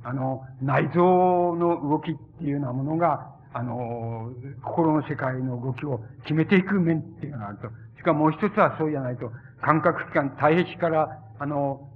[0.04, 4.30] あの、内臓の動きっていうようなものが、あの、
[4.62, 7.68] 心の世界の動きを決めていく面っていうのがあると。
[7.96, 9.32] しかももう一つはそうじゃないと、
[9.62, 11.88] 感覚器官、体壁から、あの、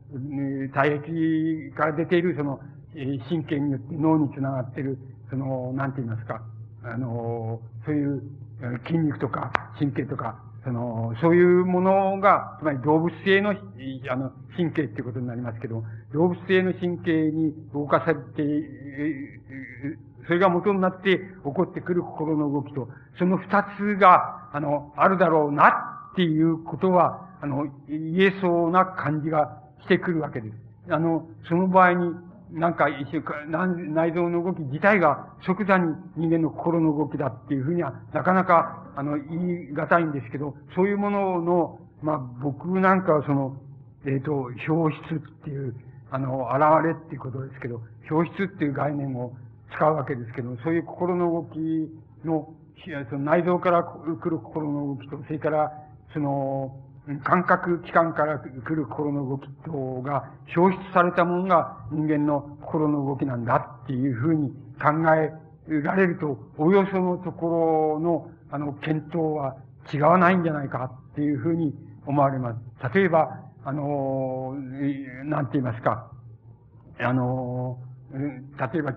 [0.74, 2.60] 体壁から出ているその、
[3.28, 4.98] 神経によって脳につながっている、
[5.30, 6.42] その、なんて言いますか、
[6.84, 8.22] あの、そういう
[8.86, 15.82] 筋肉とか神経とか、その、そういうものが、つまり動物性の、あの、神経っていうことになりますけど、
[16.12, 18.22] 動物性の神経に動かされて、
[20.26, 22.88] それが元になって起こってくる心の動きと、
[23.18, 25.68] その二つが、あの、あるだろうな
[26.12, 30.54] っていうことは、あの、言えそうな感じがしてくるわけです。
[30.90, 32.14] あの、その場合に、
[32.52, 43.56] なんか一週間、内臓の動き自体が即座に人間の心の動きだっていうふうには、なかなか、あの、言い難いんですけど、そういうものの、まあ、僕なんかはその、
[44.04, 45.74] えっ、ー、と、表出っていう、
[46.10, 47.80] あの、現れっていうことですけど、
[48.10, 49.32] 表出っていう概念を
[49.74, 51.58] 使うわけですけど、そういう心の動き
[52.24, 52.54] の、
[53.10, 55.72] その内臓から来る心の動きと、それから、
[56.12, 56.76] その、
[57.24, 64.50] 感覚器官から来る心の動き等が表出されたものが人間の心の動きなんだっていうふうに
[64.80, 65.32] 考え
[65.82, 69.56] られると、およそのところの、あの、検討は
[69.92, 71.74] 違わないんじゃないかっていうふうに
[72.06, 72.94] 思われます。
[72.94, 74.54] 例えば、あの、
[75.24, 76.10] なんて言いますか、
[77.00, 77.78] あの、
[78.12, 78.94] 例えば、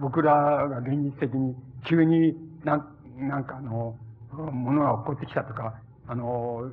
[0.00, 1.54] 僕らが現実的に
[1.84, 2.86] 急になん
[3.18, 3.96] なんかあの、
[4.32, 5.74] ものが起こってきたとか、
[6.10, 6.68] あの、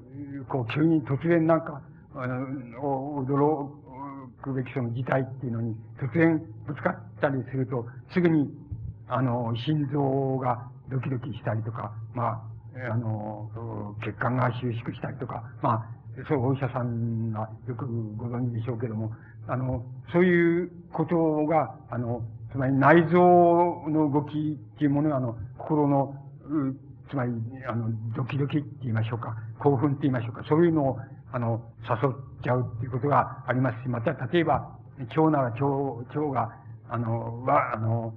[0.49, 1.79] こう急に突然なんか、
[2.15, 3.69] あの、驚
[4.41, 8.49] くべきその事態っていうのに突然ぶつかったりすると、すぐに、
[9.07, 12.41] あの、心臓がドキドキしたりとか、まあ、
[12.91, 15.85] あの、血管が収縮したりとか、まあ、
[16.27, 17.85] そうお医者さんがよく
[18.15, 19.11] ご存知でしょうけども、
[19.47, 23.19] あの、そういうことが、あの、つまり内臓
[23.87, 26.15] の動きっていうものが、あの、心の、
[27.09, 27.31] つまり、
[27.67, 30.99] あの、ドキドキって言いましょうか、興奮って言いましょうか、そういうのを、
[31.31, 36.51] あの、誘っちゃうっていうことがありますし、また、例えば、腸なら腸、腸が、
[36.89, 38.13] あの、は、あの、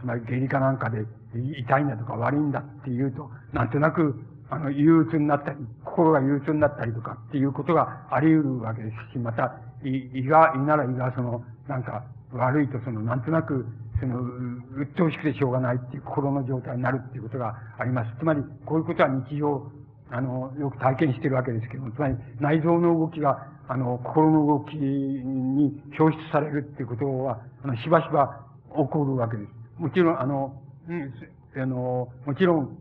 [0.00, 4.14] つまり下痢かなんかで痛いんだとか悪いんだっていうと、なんとなく、
[4.50, 13.66] あの、憂鬱になったり、心が憂鬱になったりとかっていうことがあり得るわけですし、また、胃が、胃なら胃がその、なんか、悪いとその、なんとなく、
[14.00, 18.10] そのう、鬱陶しくてしょうがないっていう心の状態になるっていうことがあります。
[18.18, 19.70] つまり、こういうことは日常、
[20.10, 28.44] あの、よく体験してるわけですけども、つまり、内臓の動きが、あの、心の動きに表出されるっていうことは、あの、しばしば
[28.76, 29.50] 起こるわけです。
[29.78, 31.12] もちろん、あの、うん、
[31.56, 32.78] あの、もちろん、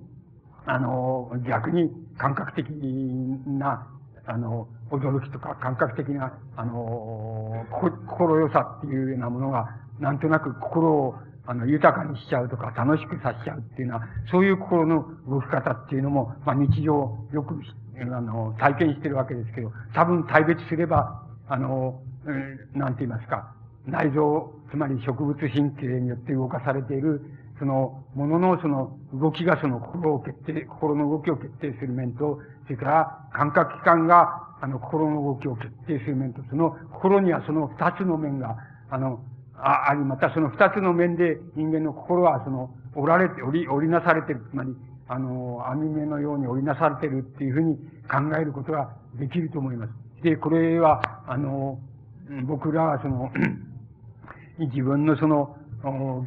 [0.66, 2.70] あの、逆に、感覚的
[3.48, 3.88] な、
[4.26, 7.66] あの、驚きとか感覚的な、あの、
[8.08, 11.16] 心よさっていうようなものが、なんとなく心を、
[11.46, 17.60] あの、豊かにしちゃうとか、楽しくさせちゃうっていうのは、そういう心の動き方っていうのも、まあ日常よく、
[18.00, 23.54] あの、体験してるわけですけど、多分大別すれば、あの、うん、なんて言いますか、
[23.86, 27.22] 内臓、つまり植物神経によって動かされている、
[27.60, 38.58] その、もののその動きがその心を決定、心の動きを決定する面と、それから感覚器官が、あの、心の動きを決定する面と、その心にはその二つの面が、
[38.90, 39.20] あの、
[39.66, 44.76] ああり、またその二つの面で人間の心はその、折られて、折り、折りなされてる、つまり、
[45.08, 47.76] あの、網目のように折りなされてるっていうふうに
[48.10, 50.24] 考えることができると思います。
[50.24, 51.80] で、これは、あの、
[52.46, 53.32] 僕らはその、
[54.60, 55.56] 自分のその、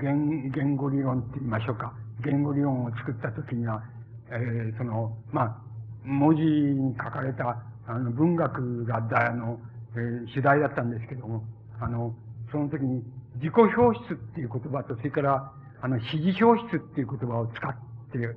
[0.00, 1.94] 言言語理論って言いましょうか。
[2.24, 3.82] 言語理論を作った時には、
[4.30, 5.56] えー、その、まあ、
[6.04, 9.58] 文字に書かれた、あの、文学がだ、あの、
[9.94, 11.42] えー、主題だったんですけども、
[11.80, 12.14] あの、
[12.50, 13.02] その時に、
[13.36, 17.74] 自己表出っていう言葉と、それから、あの、指示表出っていう言葉を使っ
[18.12, 18.36] て、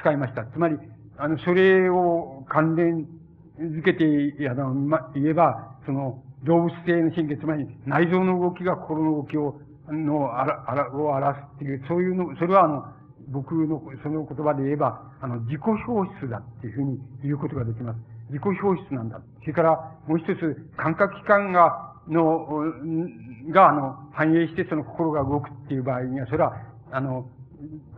[0.00, 0.44] 使いました。
[0.44, 0.76] つまり、
[1.16, 3.06] あの、それを関連
[3.58, 12.84] づけて、あの、ま、言えば、その、動物性の神経、つまり内臓の動きが心の動きを、の、あら、あら、を表すっていう、そういうの、それはあの、
[13.28, 17.98] 僕の、その言葉で言えば、あの、自己表出だっていうふうに言うことができます。
[18.28, 19.20] 自己表出なんだ。
[19.40, 22.46] それから、もう一つ、感覚器官が、の、
[23.50, 26.56] が、あの、反映してその心が動くっていう場合には、それは、
[26.90, 27.26] あの、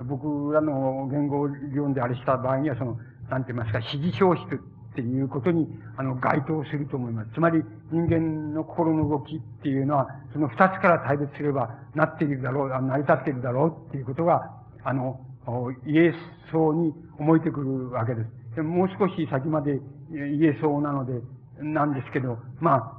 [0.04, 2.98] 僕らの言語理論であれした場合には、その、
[3.30, 4.58] なんて言いますか、指示表出っ
[4.94, 7.30] ていうことに、あの、該当すると思います。
[7.34, 14.50] つまり、人間の心の動きっていうのは、その二つから対別すれば、なっているだろう、成り立っているだろうっていうことが、
[14.84, 15.20] あの、
[15.86, 16.14] 言え
[16.50, 18.56] そうに思えてくるわけです。
[18.56, 19.78] でもう少し先まで
[20.10, 21.20] 言えそうなので、
[21.60, 22.95] なんですけど、まあ、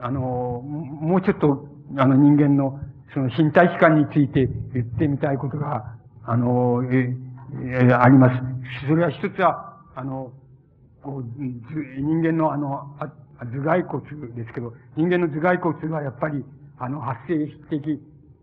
[0.00, 2.78] あの、もうちょっと、あの人間の、
[3.14, 5.94] その身体器官について言ってみたいことが、
[6.24, 7.14] あの、え、
[7.64, 8.86] え、あります。
[8.86, 10.30] それは一つは、あの、
[11.02, 14.02] こう、人間のあの、あ頭蓋骨
[14.34, 16.44] ですけど、人間の頭蓋骨はやっぱり、
[16.78, 18.00] あの、発生的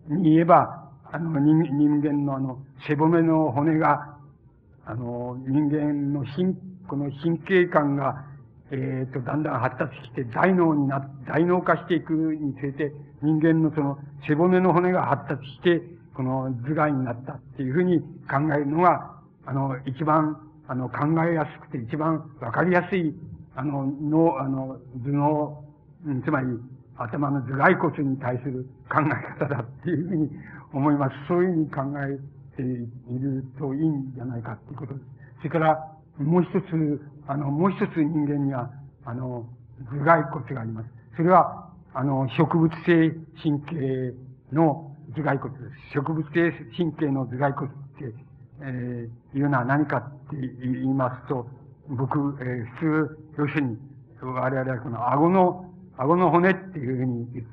[0.07, 4.17] に言えば、あの、人人間のあの、背骨の骨が、
[4.85, 6.55] あの、人間の神、
[6.87, 8.25] この神経管が、
[8.71, 12.91] えっ、ー、と、だんだん発達して大脳にな、大脳化していくにつれて、
[13.21, 15.81] 人間のその背骨の骨が発達して、
[16.13, 19.11] この頭蓋になったっていうふうに考えるのが、
[19.45, 23.13] あの、一番あの、考えやすくて一番わかりやすい、
[23.55, 25.63] あの、の、あの、頭脳、
[26.23, 26.47] つまり、
[26.97, 30.29] 頭の頭蓋骨に対する考え方だっていうふうに
[30.73, 31.15] 思います。
[31.27, 32.65] そういうふうに考えてい
[33.19, 35.05] るといいんじゃないかっていうことです。
[35.39, 38.69] それから、もう一つ、あの、もう一つ人間には、
[39.05, 39.47] あの、
[39.91, 40.89] 頭蓋骨があります。
[41.15, 43.11] それは、あの、植物性
[43.41, 44.13] 神経
[44.51, 45.93] の頭蓋骨です。
[45.93, 48.13] 植物性神経の頭蓋骨って、
[48.61, 51.47] えー、いうのは何かって言いますと、
[51.89, 53.77] 僕、えー、普通、要するに、
[54.21, 57.45] 我々はこの顎の、顎の骨っていうふうに言っ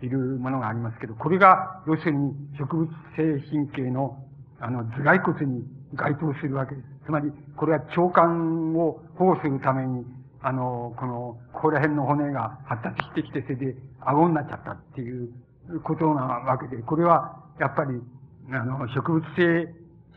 [0.00, 4.22] ているものがありますけど、これが、要するに植物性神経の、
[4.60, 6.84] あの、頭蓋骨に該当するわけです。
[7.10, 10.06] つまり、これは腸管を保護するために、
[10.42, 15.32] あの、この、ここら辺の骨が発達してきて、それで顎になっちゃったっていう
[15.82, 18.00] ことなわけで、これは、やっぱり、
[18.52, 19.66] あの、植物性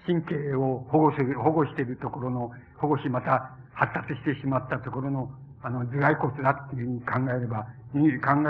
[0.06, 5.32] 神経を保護する、保護しているところの、保護し、また発達してしまったところの、
[5.64, 8.00] あの、頭蓋骨だっていうふうに考えれば、考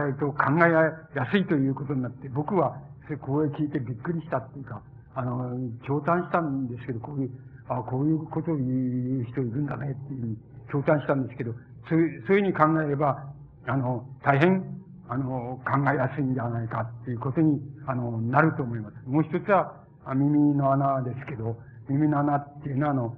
[0.01, 4.81] えると考えやすいということになって、僕は、それ、これ聞いてびっくりしたっていうか、
[5.15, 5.55] あの、
[5.87, 7.31] 驚嘆したんですけど、こういう、
[7.69, 10.37] あこういうことを言う人いるんだねっていうふうに
[10.69, 11.53] 驚嘆したんですけど、
[11.89, 13.33] そういう、そういうふうに考えれば、
[13.65, 14.63] あの、大変、
[15.07, 18.95] あの、考えやすいんじゃないかっていうことに、あの、なると思います。
[19.07, 19.83] もう一つは、
[20.15, 21.55] 耳の穴ですけど、
[21.87, 23.15] 耳の穴っていうのは、あの、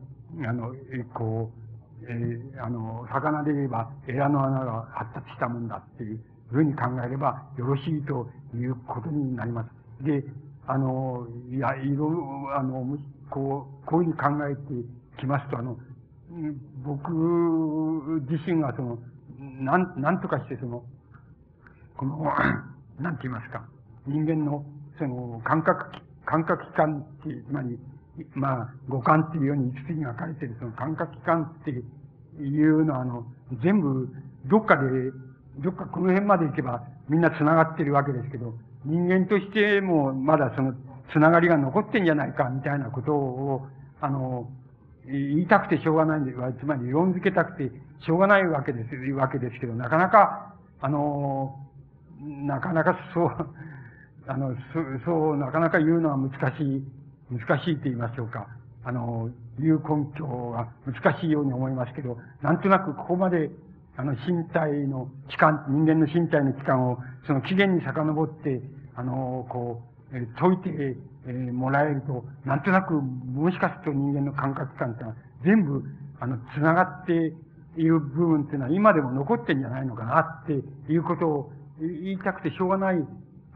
[0.48, 1.66] あの、えこう、
[2.08, 6.20] えー、あの、魚で言えば、エラの穴が発達したもんだっていう
[6.52, 10.04] ふうに考えればよろしいということになります。
[10.04, 10.24] で、
[10.68, 12.84] あの、いや、いろいろ、あの、
[13.30, 14.62] こう、こういうふうに考えて
[15.20, 15.78] きますと、あの、
[16.84, 17.12] 僕
[18.30, 19.00] 自身がその、
[19.40, 20.84] なん、なんとかしてその、
[21.98, 22.26] この、
[23.00, 23.66] なんて言いますか、
[24.08, 24.66] 人間の、
[24.98, 25.86] その、感覚
[26.26, 27.80] 感覚器官っていう、つまり、
[28.34, 33.26] まあ、五感っていうように五つに分かれてる、その感覚器官っていうのは、あの、
[33.64, 34.10] 全部、
[34.46, 35.12] どっかで、
[35.60, 40.74] どっかこの辺まで行けば、みんな繋がってるわけですけど、人間としても、まだその、
[41.14, 43.68] 繋がりが残ってんじゃないか、みたいなことを、
[44.02, 44.50] あの、
[45.08, 47.72] 言いたくてしょうがないんで、つまり論付けたくて
[48.04, 51.56] しょうがないわけです、わけですけど、なかなか、あの、
[52.22, 53.30] なかなかそう、
[54.28, 54.56] あの、
[55.06, 56.84] そう、なかなか言うのは難しい、
[57.30, 58.48] 難しいと言いましょうか。
[58.84, 59.30] あの、
[59.60, 63.50] 言う根拠が難しいように思いますけど、なんとなくここまで、
[63.98, 68.62] あの、身体の期間、人間の身体の期間を、その起源に遡って、
[68.96, 69.95] あの、こう、
[70.38, 70.98] 解いて、
[71.28, 75.84] え、もらえると、なんとなく、もしかすると人間の感覚感っていうのは、全部、
[76.20, 77.34] あの、繋がって
[77.78, 80.54] いる部分っていうのは今でも残ってんじゃないのかなって
[80.92, 83.06] いうことを言いたくてしょうがない、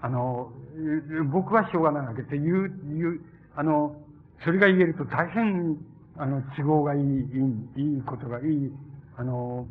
[0.01, 0.51] あの、
[1.32, 3.22] 僕はしょうがないわけで、言う、言う、
[3.55, 3.95] あの、
[4.43, 5.78] それが言えると大変、
[6.18, 7.05] あの、都合がいい、い
[7.78, 8.72] い、いいことがいい、
[9.18, 9.68] あの、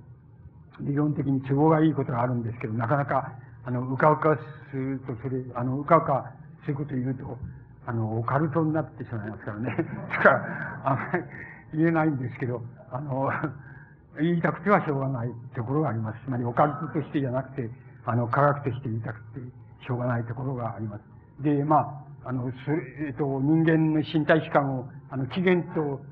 [0.81, 3.33] 理論的に都合がいいことがあるんですけど、なかなか、
[3.65, 4.39] あの、うかうか
[4.71, 6.33] すると、それ、あの、うかうか
[6.69, 7.39] そういうこと言うと、
[7.87, 9.75] あの、オカルトになってしまいますからね。
[10.13, 11.25] だから、あんまり
[11.73, 12.63] 言えないんですけど、
[12.93, 13.31] あの、
[14.21, 16.19] 言いたくてはしょうがないところがあります。
[16.25, 17.71] つまり、オカルトとしてじゃなくて、
[18.05, 19.41] あの、科学として言いたくて
[19.87, 21.03] しょうがないところがあります。
[21.43, 26.03] で、まあ、あの、それ、えっ、と、人間の身体器官を、あの、起源と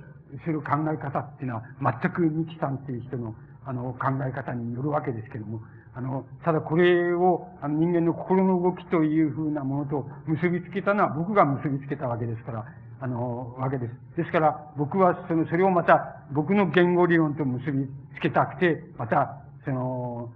[0.42, 1.62] する考え方っていうのは、
[2.00, 3.34] 全く日さんっていう人の、
[3.66, 5.60] あの、考え方によるわけですけども、
[5.96, 12.66] あの、ただこれを、あの、人間の心の動きというふうなものと結びつけたのは僕が結びつけたわけですから、
[13.00, 14.16] あの、わけです。
[14.18, 20.30] ですから、僕はその、それをまた、僕の言語理論と結びつけたくて、また、その、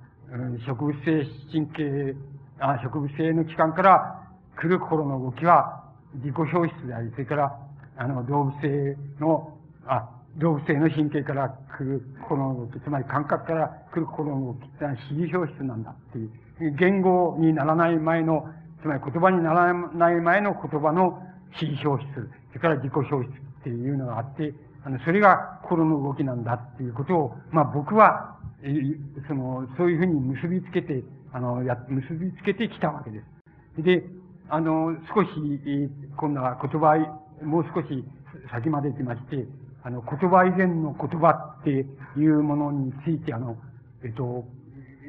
[0.66, 2.16] 植物性神経、
[2.58, 5.84] あ植物性の器官から来る心の動きは
[6.14, 7.58] 自己表出であり、それから、
[7.98, 16.24] あの、動物性の、あ、動物性の神経から来る心の動き、つまり感覚から来る心の動きってのは指示表出なんだってい
[16.68, 18.48] う、言語にならない前の、
[18.82, 21.22] つまり言葉にならない前の言葉の
[21.60, 24.54] 指示表出、それから自己表出っていうのがあって、
[24.84, 28.36] あの、それが心の動きなんだっていうことを、まあ僕は
[29.26, 31.02] その、そういうふうに結びつけて、
[31.32, 33.20] あの、や、結びつけてきたわけで
[33.76, 33.82] す。
[33.82, 34.04] で、
[34.48, 35.30] あの、少し、
[36.16, 36.96] 今度は言葉、
[37.42, 38.04] もう少し
[38.50, 39.46] 先まで行きまして、
[39.82, 43.56] あの、言葉以前の言葉っていうものについて、あの、
[44.04, 44.44] えっと、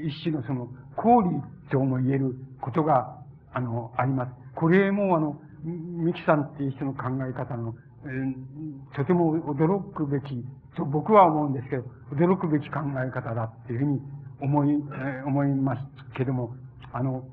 [0.04, 1.30] 一種のその、公理
[1.70, 3.18] とも言えることが、
[3.54, 4.32] あの、あります。
[4.56, 10.44] これも、あの、ミキさんっていう人の考え方の、えー、とても驚くべき
[10.76, 14.02] と僕は思うんですけど、驚くべき考え方だっていうふうに
[14.42, 15.82] 思い、えー、思います
[16.16, 16.56] けども、
[16.94, 17.24] あの、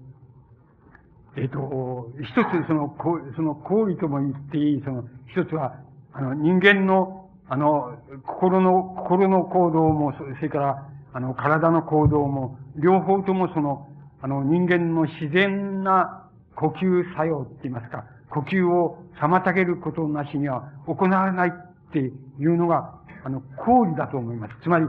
[1.37, 5.81] えっ、ー、と、一つその、こその行為とも言っていい、その、一つは、
[6.13, 7.18] あの、人間の、
[7.49, 7.97] あの、
[8.27, 13.89] 心の、心の行動も、それから、あの、体の行動も、両方ともその、
[14.21, 22.95] あの、人間の自然な呼吸作用って言いますか、呼吸を妨げることなしには行わないっていうのが、
[23.25, 24.55] あの、公理だと思います。
[24.63, 24.87] つまり、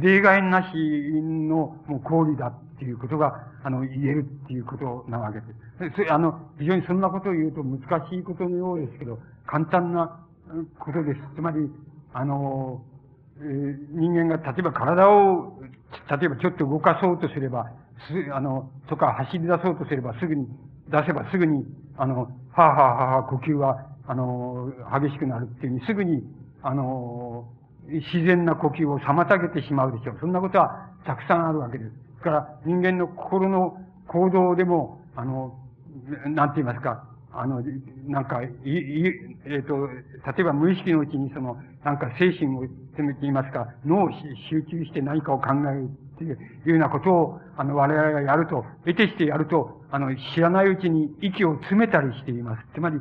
[0.00, 6.12] 例外なしのもう公理だっていうことが、あの、言えるっていうことなわけです。
[6.12, 10.23] あの、非常にそんなことを言うと難しいことのようですけど、簡単な
[10.78, 11.20] ことです。
[11.36, 11.70] つまり、
[12.12, 12.82] あの、
[13.38, 15.58] えー、人間が例えば体を、
[16.10, 17.66] 例えばちょっと動かそうとすれば、
[18.08, 20.46] す、あの、とか走り出そうとすればすぐに、
[20.88, 21.64] 出せばすぐに、
[21.96, 26.22] あの、はあ、はあはあ、呼吸は、あの、激しくなるっていうふうに、すぐに、
[26.62, 27.48] あの、
[27.86, 30.16] 自然な呼吸を妨げてしまうでしょう。
[30.20, 31.90] そんなことはたくさんあるわけです。
[32.18, 33.76] だから人間の心の
[34.08, 35.54] 行動でも、あの、
[36.26, 37.04] なんて言いますか、
[37.36, 37.62] あの、
[38.06, 39.06] なんか、い、い、
[39.44, 42.62] えっ、ー、と、例えば無意識のうちにその、なんか精神を
[42.96, 44.10] 攻めていますか、脳を
[44.50, 46.38] 集中して何かを考えるっていう
[46.70, 52.66] ようなことを、あの、我々がやると、得てしてやると、あの、知らないうちに息を詰めたりしています。
[52.74, 53.00] つまり、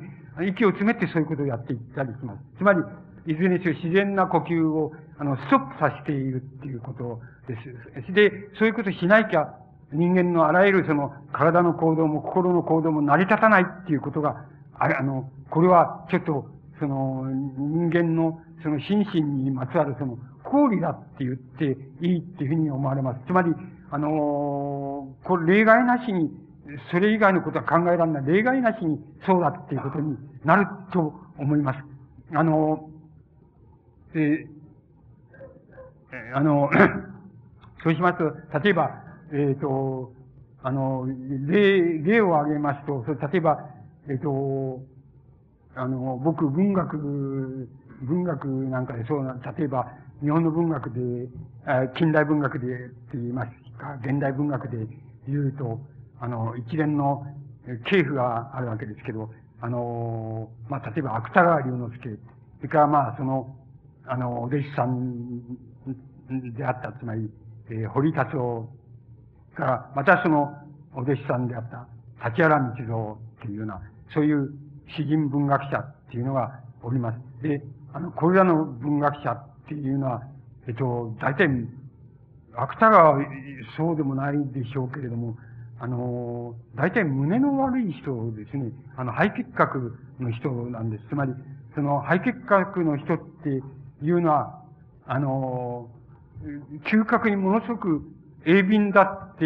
[0.50, 2.40] 息を詰めてそういうことをやっていったりします。
[2.58, 2.80] つまり、
[3.26, 7.58] いずれにせよ自然な呼吸を、あの、ストップさせているっていうことで
[8.06, 8.12] す。
[8.14, 9.56] で、そういうことしなきゃ、
[9.94, 14.46] 人間のあらゆるその、体の行動も心の行動も成り立たないっていうことが、
[14.78, 16.48] あれ、あの、これはちょっと、
[16.80, 23.20] その、人間の、その心身にまつわるその、公理だって言っていいっていうふうに思われます。
[23.28, 23.52] つまり、
[23.92, 26.32] あのこれ例外なしに、
[26.92, 28.26] それ以外のことは考えられない。
[28.26, 31.80] 例外なしにそうだっていうことになると思います。
[32.34, 32.90] あの
[34.14, 34.48] で、
[36.34, 36.70] あの、
[37.84, 40.14] そうしますと、例えば、えっ、ー、と、
[40.64, 41.08] あの、
[41.48, 43.70] 例、例を挙げますと、そ例えば、
[44.08, 44.82] えっ、ー、と、
[45.76, 47.68] あの、僕、文学、
[48.02, 49.92] 文学なんかでそうな、例えば、
[50.22, 51.28] 日本の文学で、
[51.98, 54.88] 近代文学でって言いますか、現代文学で
[55.28, 55.80] 言うと、
[56.20, 57.26] あの、一連の
[57.86, 59.30] 系譜があるわけですけど、
[59.62, 62.18] あの、まあ、例えば、芥川龍之介、
[62.58, 63.56] それからまあ、その、
[64.06, 65.42] あの、お弟子さん
[66.56, 67.30] であった、つまり、
[67.70, 68.70] えー、堀達夫。
[69.56, 70.54] から、またその、
[70.96, 71.88] お弟子さんであった、
[72.30, 73.82] 立原道蔵っていうような、
[74.14, 74.54] そういう
[74.96, 77.20] 詩人文学者っていうのがおります。
[77.42, 77.64] で、
[77.94, 80.24] あの、これらの文学者っていうのは、
[80.68, 81.50] えっと、大体、
[82.56, 83.18] 芥川
[83.76, 85.36] そうでもないでしょうけれども、
[85.80, 88.72] あの、大体胸の悪い人ですね。
[88.96, 91.04] あの、肺結核の人なんです。
[91.10, 91.34] つまり、
[91.76, 93.50] その肺結核の人って
[94.02, 94.62] いうのは、
[95.06, 95.90] あの、
[96.86, 98.02] 嗅覚にものすごく
[98.46, 99.46] 鋭敏だっって、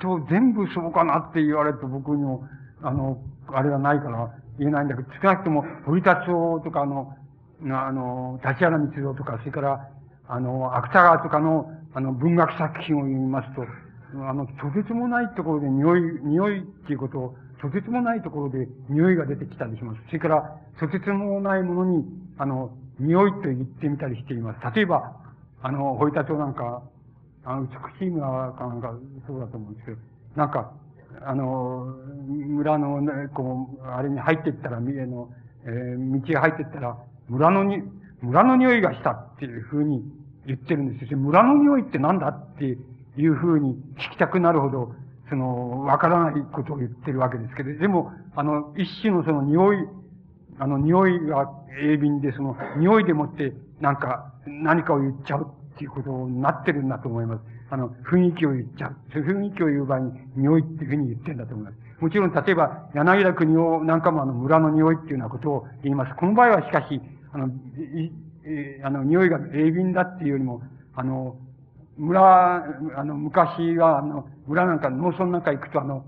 [0.00, 2.46] と全部そうかなって言われると僕にも、
[2.82, 3.18] あの、
[3.48, 7.14] あれはないから言えないんだけど、少なくとも堀達夫とかあの、
[7.62, 9.88] あの、立原光郎とか、それから、
[10.28, 13.62] あの、芥川とかの、あの、文学作品を読みますと、
[14.26, 20.00] あの、とてつもないところで匂い、匂いっていうことを、とてつもないところで匂いが出てきたりします。
[20.06, 22.04] それから、とてつもないものに、
[22.38, 24.74] あの、匂いと言ってみたりしています。
[24.74, 25.16] 例えば、
[25.62, 26.82] あの、ホイタチョなんか、
[27.44, 28.94] あの、美しい村かなんか、
[29.26, 29.98] そうだと思うんですけど、
[30.36, 30.72] なんか、
[31.22, 31.94] あの、
[32.26, 35.28] 村の、ね、こう、あれに入っていったら、三重の、
[35.64, 36.96] えー、道へ入っていったら、
[37.28, 37.82] 村のに、
[38.22, 40.02] 村の匂いがしたっていうふうに
[40.46, 41.18] 言ってるんですよ。
[41.18, 44.94] 村の匂いって何だっていうふうに聞きたくなるほど、
[45.28, 49.76] その、わからないことを言ってるわけですけど、でも、あの、一種のその匂い、
[50.58, 51.50] あの、匂いが
[51.80, 57.42] 鋭敏で、その、匂いでもって、なんか、何かを言っちゃうっていうことになってるんだと思います。
[57.70, 58.96] あの、雰囲気を言っちゃう。
[59.10, 61.76] 雰囲気を言う場合に、匂いっていうふうに言ってるんだと思います。
[62.00, 66.14] もちろん、例えば、柳田国をなんかもあの、村の匂いっていうようなことを言います。
[66.14, 67.00] この場合はしかし、
[67.32, 68.12] あの、い、
[68.84, 70.62] あの、匂いが鋭敏だっていうよりも、
[70.94, 71.36] あの、
[71.96, 72.56] 村、
[72.96, 76.04] あの、昔は、あの、村なんか、農村なんか行くと、あの、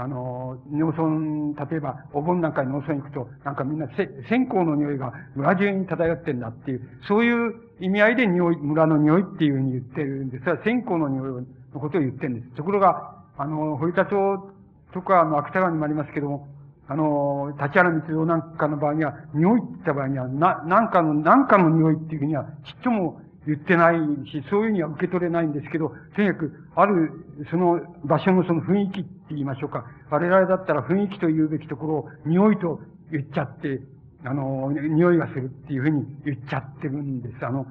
[0.00, 10.44] あの、農村、例えば、お盆なんかに農村行くと、なんかみんなせ、線香の匂いが村中に漂ってんだっていう、そういう意味合いで匂い、村の匂いっていうふうに言ってるんです。
[10.44, 12.54] それは線香の匂いのことを言ってるんです。
[12.54, 14.50] ところが、あの、堀田町
[14.94, 16.48] とか、あの、芥川にもありますけども、
[16.88, 23.96] あの、立原道夫なんかの場合には、匂いって言った場合には、な、なんかの、なんかの匂いっていうふうには、ちっとも言ってない
[24.30, 27.10] し、そういうには受け取れないんですけど、とにかく、ある、
[27.50, 29.84] その場所のその雰囲気って言いましょうか。
[30.10, 32.80] 我々だったら雰囲気と言うべきところを、匂いと
[33.10, 33.80] 言っちゃって、
[34.24, 37.46] あの、匂いがするっていうふうに言っちゃってるんです。
[37.46, 37.66] あの、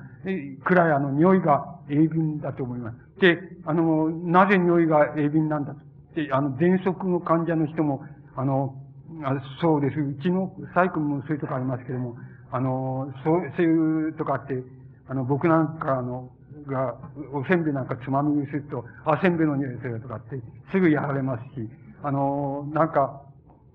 [0.64, 3.22] くらいあの、匂いが鋭敏だと思います。
[3.22, 5.76] で、あの、なぜ匂いが鋭敏なんだっ
[6.16, 8.04] て、あの、喘息の患者の人も、
[8.36, 8.76] あの、
[9.24, 10.00] あそうです。
[10.00, 12.18] うちのサイクルもそういうとこありますけども、
[12.52, 14.64] あの、そう、そういうとかって、
[15.10, 16.30] あの、僕なんか、あの、
[16.68, 16.96] が、
[17.34, 20.40] おせんべいなんかつまみにすると、あ、せんべいの匂いするとかって、
[20.72, 21.68] すぐやられますし、
[22.04, 23.22] あの、なんか、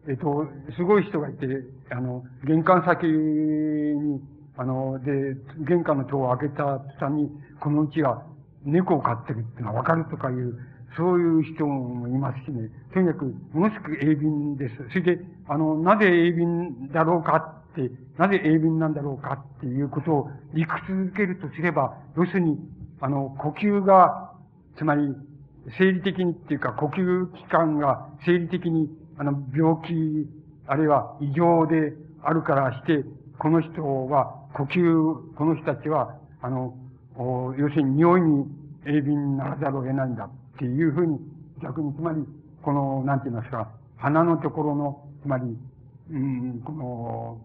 [0.09, 0.47] えっと、
[0.77, 1.47] すごい人がいて、
[1.90, 4.20] あの、玄関先に、
[4.56, 5.35] あの、で、
[5.66, 7.31] 玄関の戸を開けた途端に、
[7.61, 8.23] このうちは
[8.65, 10.56] 猫を飼ってるっていうのはわかるとかいう、
[10.96, 12.70] そういう人もいますしね。
[12.92, 14.76] とにかく、ものすごく鋭敏です。
[14.90, 17.36] それで、あの、なぜ鋭敏だろうか
[17.72, 22.58] って、なぜ鋭敏なんだろうかっていうことを理屈づけるとすれば、要するに、
[23.00, 24.32] あの、呼吸が、
[24.76, 25.14] つまり、
[25.78, 28.88] 生理的にっていうか、呼吸器官が生理的に、
[29.18, 30.28] あの、病気、
[30.66, 33.04] あるいは異常であるからして、
[33.38, 36.74] この人は、呼吸、この人たちは、あの、
[37.16, 38.46] 要するに匂いに
[38.84, 41.18] 鋭敏にならざるを得ないんだっていうふうに、
[41.62, 42.24] 逆に、つまり、
[42.62, 45.56] この、なんて言いますか、鼻のところの、つまり、
[46.10, 47.40] うん、この、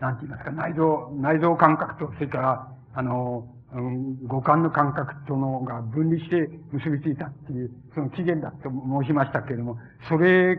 [0.00, 9.78] なんて言いますか、内臓、内臓感覚と、それから、あの、うん、五感の感覚とのが分離して結びついたっていう、その起源だと申しましたけれども、
[10.08, 10.58] それ、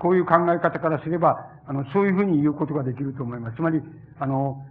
[0.00, 3.56] こういう考え方からすれば、あの、そういうふうに言うことができると思います。
[3.56, 3.82] つまり、
[4.18, 4.64] あの、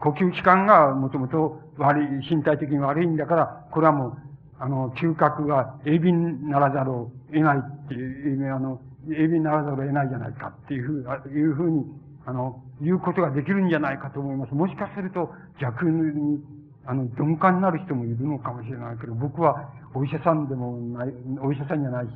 [0.00, 4.16] 呼吸器官がもともと悪い、身体的に悪いんだから、これはもう、
[4.60, 11.84] あの、嗅覚が鋭敏ならざるを得ないっていう、あの、鋭敏ならざるを得ないじゃないかっていうふう、いうふうに、
[12.26, 14.54] あの、言うことができるんじゃないかと思います。
[14.54, 16.44] もしかすると逆に、
[16.84, 22.10] あの、鈍感になる人もいるのかもしれないけど、僕はお医者さんでもない、お医者さんじゃないし、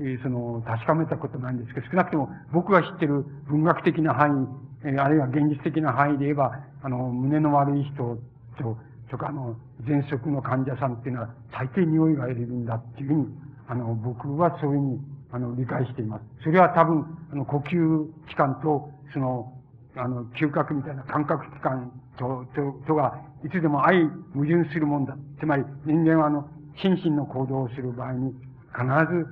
[0.00, 4.48] えー、その、確かめたことないんですけど、少なくとも僕が知ってる文学的な範
[4.84, 6.52] 囲、えー、あるいは現実的な範囲で言えば、
[6.82, 8.18] あの、胸の悪い人
[8.58, 8.78] と、
[9.12, 13.26] とか、あの、喘息の患者さんっていうのは、大抵匂いが得れるんだっていうふうに、
[13.68, 15.00] あの、僕はそういうふうに、
[15.32, 16.24] あの、理解しています。
[16.42, 19.52] それは多分、あの、呼吸器官と、その、
[19.96, 25.14] あの、嗅覚みたいな感覚器官と、と、とが、いつでも相矛盾するもんだ。
[25.38, 26.48] つまり、人間はあの、
[26.80, 28.32] 心身の行動をする場合に、
[28.72, 29.26] 必ず、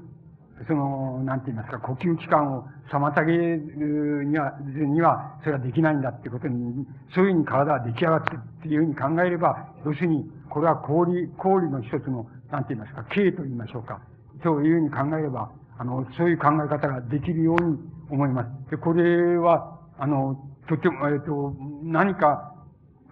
[0.66, 14.01] その、なんて言いますか、呼吸器官を妨げるには、には、それはできないんだってことに、そういうふうに体は出来上がってっていうふうに考えれば、要するに、これは氷、氷の一つの、なんて言いますか、形と言いましょうか。
[14.43, 17.78] そういうふうに考えれば、あの、そういう考え方ができるように
[18.11, 18.70] 思います。
[18.70, 20.37] で、これは、あの、
[20.69, 22.55] とても、えっと、何か、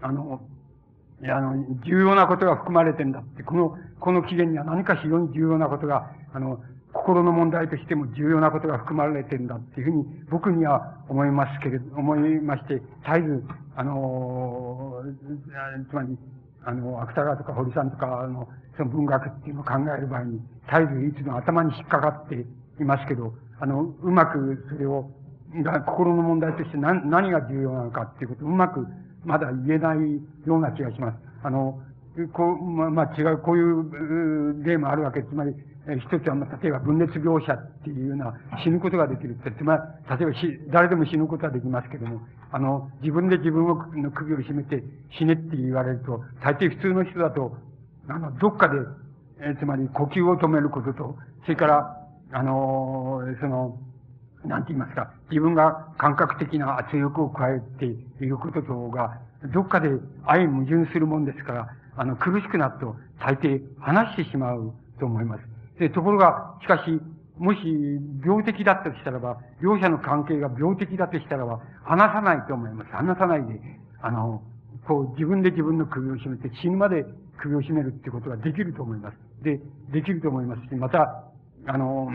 [0.02, 0.40] あの、
[1.22, 6.60] いや、あの、重要なことが含まれてんだって、この、この起源には何か非常に重要なことが、あの、
[6.92, 12.84] 心の問題としても重要なことが含まれてるんだっていうふうに僕には思いますけれど、思いまして、絶
[13.18, 13.44] えず、
[13.76, 15.02] あの、
[15.90, 16.18] つまり、
[16.64, 20.40] あの、芥川とか堀さんとか、あの、その文学っていうのを考える場合に、
[20.70, 22.46] 絶えずいつも頭に引っかかって
[22.80, 25.10] いますけど、あの、うまくそれを、
[25.86, 28.86] 心の問題として何何が重要なのかっていうことをうまく
[29.24, 29.98] まだ言えない
[30.46, 31.18] ような気がします。
[31.42, 31.80] あの、
[32.32, 35.22] こう、ま、まあ、違う、こういう例もあるわけ。
[35.22, 35.54] つまり、
[35.96, 39.82] 一つは、まあ、例えば分裂描写っていうような死ぬことができるって、つまり、
[40.18, 42.20] 例えば、誰でも死ぬことはできますけども、
[42.50, 44.82] あの、自分で自分の首を絞めて
[45.18, 47.56] 死ねって言われると、大抵普通の人だと、
[48.08, 48.78] あの、どっかで、
[49.40, 51.96] えつまり呼吸を止めることと、それから、
[52.32, 53.78] あの、その、
[54.44, 59.18] なんて言いますか、自分が感覚的な圧力を加えていることとが、
[59.54, 59.88] どっかで
[60.26, 65.57] 相矛盾するもんですから、あの、苦しくなると大抵話してしまうと思います。
[65.78, 67.00] で、ところが、しかし、
[67.38, 67.58] もし
[68.24, 72.90] 病的だったとしたらば、両者の関係が病的だとしたらば、話さないと思います。
[72.90, 73.60] 話さないで、
[74.02, 74.42] あの、
[74.86, 77.04] こう自分で自分の首を絞めて死ぬまで
[77.36, 79.16] 首を絞めるってことができると思います。
[79.42, 79.60] で、
[79.92, 81.24] できると思いますし、また、
[81.66, 82.10] あの、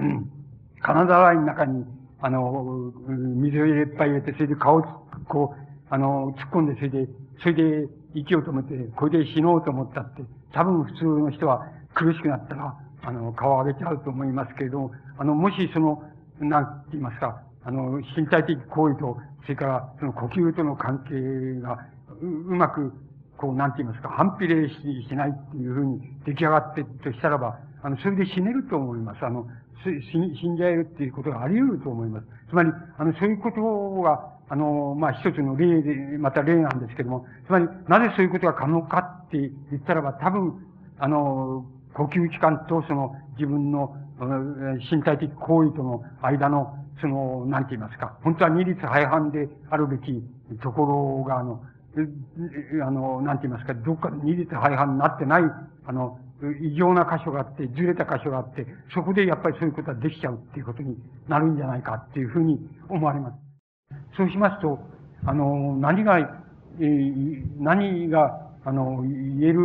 [0.81, 1.85] 金沢の中に、
[2.19, 4.83] あの、水をいっぱい入れて、それで顔を
[5.27, 7.07] こう、あの、突っ込んで、それで、
[7.41, 10.23] それで息を止めて、これで死のうと思ったって、
[10.53, 16.03] 多分普通の人は苦しくなったら、あの、顔を上げちゃうと思いますけれども、あの、もしその、
[16.39, 21.77] なんて言いますか、あの、身体的行為と、それからその呼吸との関係が
[22.21, 22.93] う、うまく、
[23.37, 24.75] こう、なんて言いますか、反比例し
[25.07, 29.25] しないっていうふうに出来上がってとしたらば、あの、それで死ねると思います。
[29.25, 29.47] あの、
[29.83, 32.27] 死んじゃえるっていうことがあり得ると思います。
[32.49, 40.65] つまり、あの、そういうことが、あの、まあ、一つの例で、また例なんですけども、つまり、なぜそういうことが可能かって言ったらば、多分、
[40.99, 43.95] あの、呼吸器官とその自分の
[44.91, 50.23] 身体的行為との間の、その、なんて言いますか、本当は二律背反であるべき
[50.61, 51.61] ところが、あの、
[52.85, 55.43] あの、なんて言いますか、どっか二律背反になってない、
[55.85, 56.19] あの、
[56.61, 60.97] 異常な箇所があって、ずれた箇所があって、そこでやっぱりそういうことはできちゃうっていうことに
[61.27, 62.59] なるんじゃないかっていうふうに
[62.89, 63.37] 思われます。
[64.17, 64.79] そうしますと、
[65.25, 69.59] あの、何が、えー、何が、あの、言える、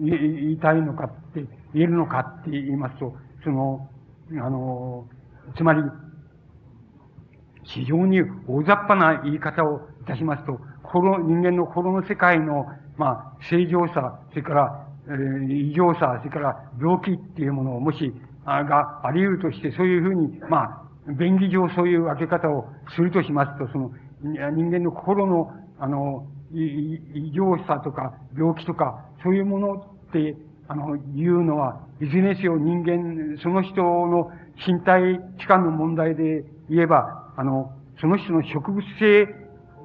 [0.00, 3.14] 言いたいのかって、言えるのかって言いますと、
[3.44, 3.88] その、
[4.32, 5.06] あの、
[5.56, 5.82] つまり、
[7.64, 12.66] 非常に大雑把な言い方をいたしますと、心、人間の心の世界の、
[12.96, 18.12] まあ、正常さ、それから、えー、異常さ、それから病気っていうものをもし、
[18.44, 23.92] あがあり得るとして、そういうふうに、まあ、便宜上そういう分け方をするとしますと、その、
[24.22, 30.36] 人間の心の、あの、異常さとか病気とか、そういうものって、
[30.68, 34.30] あの、言うのは、いずれにせよ人間、その人の
[34.66, 39.26] 身体器官の問題で言えば、あの、その人の植物性、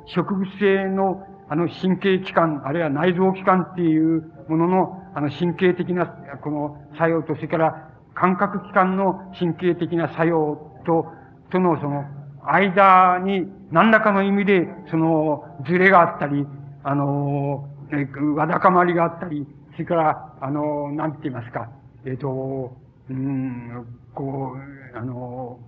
[0.08, 11.08] 植物性の、あの、神経器官、あるいは内臓器官っていうものの、あの、神経的な、この作用と、それから、感覚器官の神経的な作用と、
[11.50, 12.06] との、その、
[12.46, 16.46] 間に何らかの意味で、その、ズレがあったり、
[16.84, 21.70] あの、えわだかまりがあったり、それから、あの、なんて言いますか、
[22.06, 22.78] えっ、ー、と、
[23.10, 25.60] うん、こう、あの、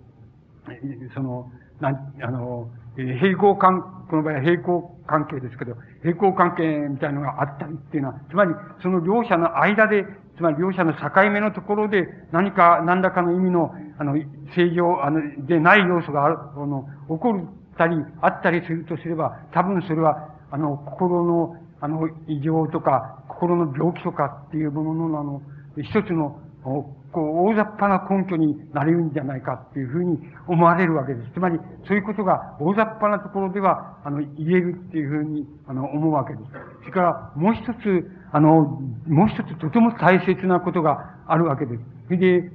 [1.16, 8.52] その、なん、あの、平行関、この場合は平行関係ですけど、平行関係みたいなのがあったりっていうのは、つまり、
[8.84, 10.06] その両者の間で、
[10.38, 14.14] つまり両者の境目のところで何か、何らかの意味の、あの、
[14.56, 25.42] 正常、あの、でない要素がある、あの、起こるったり、あったりするとすれば、多分それは、あの、心の、あの、異常とか、心の病気とかっていうものの、あの、
[25.78, 31.32] 一つの、こう、大雑把な根拠になれるんじゃないかっていうふうに思われるわけです。
[31.34, 36.44] つまり、そういうことが大雑把なところでは、あの、言えるっていうふうに、あの、思うわけです。
[36.80, 41.84] それから、もう一つ、あの、もう一つとても大切なことがあるわけです。
[42.08, 42.52] それで、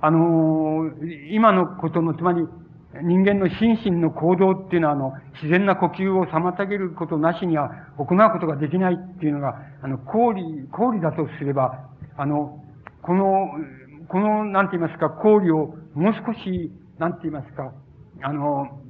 [0.00, 0.90] あの、
[1.30, 2.48] 今のことの、つまり、
[3.02, 10.42] 人間の心身の行動っていうのは、あの、自然な呼吸を妨げることなしには行うことができないっていうのが、あの、公理、
[10.72, 12.62] 公理だとすれば、あの、
[13.02, 13.48] この、
[14.08, 17.72] この、なんて言いますか、交理をもう少し、なんて言いますか、
[18.22, 18.80] あの、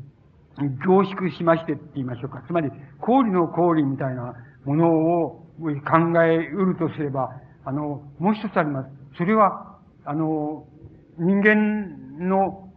[0.58, 2.42] 凝縮しましてって言いましょうか。
[2.46, 2.70] つまり、
[3.00, 7.30] 氷の氷みたいなものを考えうるとすれば、
[7.64, 8.88] あの、もう一つあります。
[9.18, 10.64] それは、あの、
[11.18, 12.69] 人間の、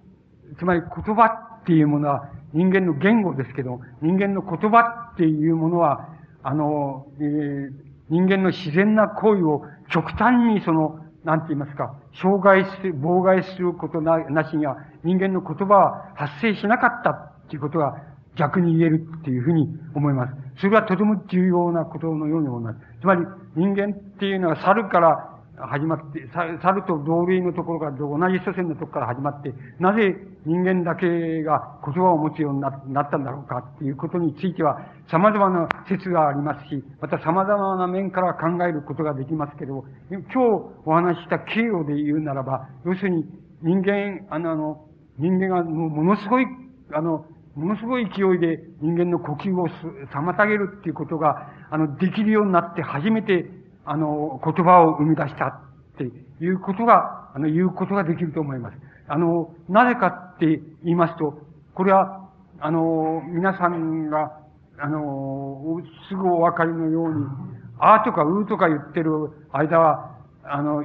[0.58, 1.26] つまり言葉
[1.62, 6.10] っていうものは人間の言語ですけど、人間の言葉っていうものは、
[6.44, 7.72] あの、えー、
[8.10, 17.96] 人間の自然な行為を極端にその、なんて言いますか、障害する、妨害することななしには、人間の言葉は発生しなかったっていうことが
[18.36, 20.34] 逆に言えるっていうふうに思います。
[20.58, 22.80] それはとても重要なことのように思います。
[23.02, 23.26] つまり、
[23.56, 30.16] 人間っていうのは猿から始まって、猿と同類のところから同じ祖先のところから始まって、なぜ
[30.46, 34.82] 人間だけが言葉を持つようになったんだろうかっていうことについては、
[35.12, 40.38] 様々な説がありますし、また様々な面から考えることができますけど、今日
[40.86, 43.26] お話しした経路で言うならば、要するに
[43.62, 44.86] 人間、あの、あの
[45.20, 46.48] 人間がものすごい、
[46.92, 47.26] あの、
[47.56, 49.68] ものすごい勢いで人間の呼吸を
[50.12, 53.46] 妨げるっていうことが、あの、できるようになって初めて
[53.86, 55.62] あの、言葉を生み出したっ
[55.98, 56.04] て
[56.44, 58.78] いうことが、あの、言うことができると思います。
[59.08, 60.46] あの、なぜかって
[60.84, 61.40] 言いますと、
[61.74, 62.30] これは、
[62.60, 64.40] あの、皆さんが、
[64.80, 67.26] あの、すぐお分かりのように、
[67.80, 69.12] あーとかうーとか言ってる
[69.52, 70.84] 間は、あの、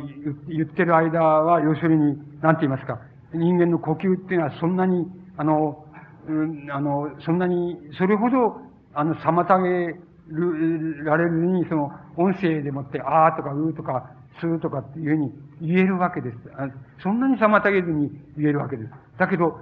[0.49, 3.01] 言ってる間は、要するに、なんて言いますか、
[3.33, 5.07] 人間の呼吸っていうのはそんなに、
[5.37, 5.85] あの、
[6.29, 8.61] うん、あの、そんなに、それほど、
[8.95, 10.01] あの、妨げ
[11.05, 14.11] られるに、その、音声でもって、あーとかうーとか、
[14.41, 16.37] すーとかっていうふうに言えるわけです。
[17.03, 18.91] そんなに妨げずに言えるわけです。
[19.19, 19.61] だけど、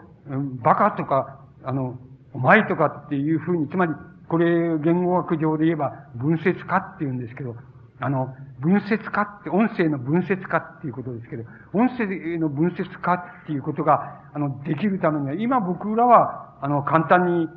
[0.62, 1.98] バカとか、あの、
[2.32, 3.92] お前とかっていうふうに、つまり、
[4.28, 7.54] これ、言語学上で言えば、分節化って言うんですけど、
[8.00, 12.06] あの、分節化って、音声の分節化っていうことですけど、音声
[12.38, 17.48] の分節化っていうことが、あの、できるためには、今僕らは、あの、簡単に、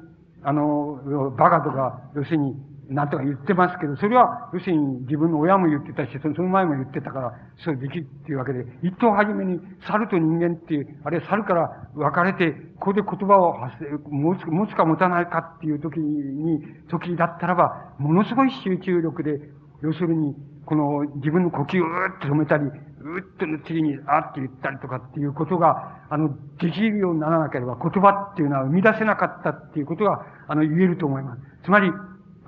[0.43, 2.55] あの、バカとか、要するに、
[2.89, 7.33] なんとか言ってますけど、それは、要するに自分の親も言ってたし、その前も言ってたから、
[7.63, 13.75] そうできるっていうわけで、一等初めに、猿と人間っていう、あるいは猿から分かれて、ここで言葉を発
[14.09, 19.39] 持つ、持つか持たないかっていう時に、時だったらば、ものすごい集中力で、
[19.83, 20.35] 要するに、
[20.65, 31.41] この自分の呼吸をうーっと止めたり、うーっとの次にあって言ったりとかっていうことが、あの、できるようにならなければ言葉っていうのは生み出せなかったっていうことが、あの、言えると思います。
[31.63, 31.91] つまり、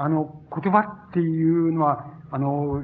[0.02, 0.80] あの、言葉
[1.10, 2.84] っていうのは、あの、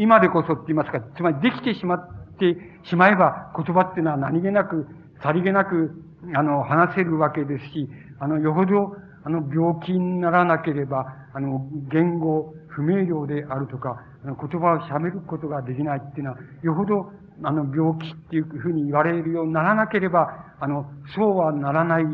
[0.00, 2.08] 今でこそって言いますか、つまりできてしまっ
[2.38, 4.86] てしまえば、言葉っていうのは何気なく、
[5.22, 6.02] さりげなく、
[6.34, 7.88] あの、話せるわけですし、
[8.18, 17.12] あの、よほど、あの、病気にならなければ、あの、言語不明瞭であるとか、あの言葉を喋ることができないっていうのは、よほど、
[17.42, 22.04] あの、病気っていうふうに言われるようにならなければ、あの、そうはならない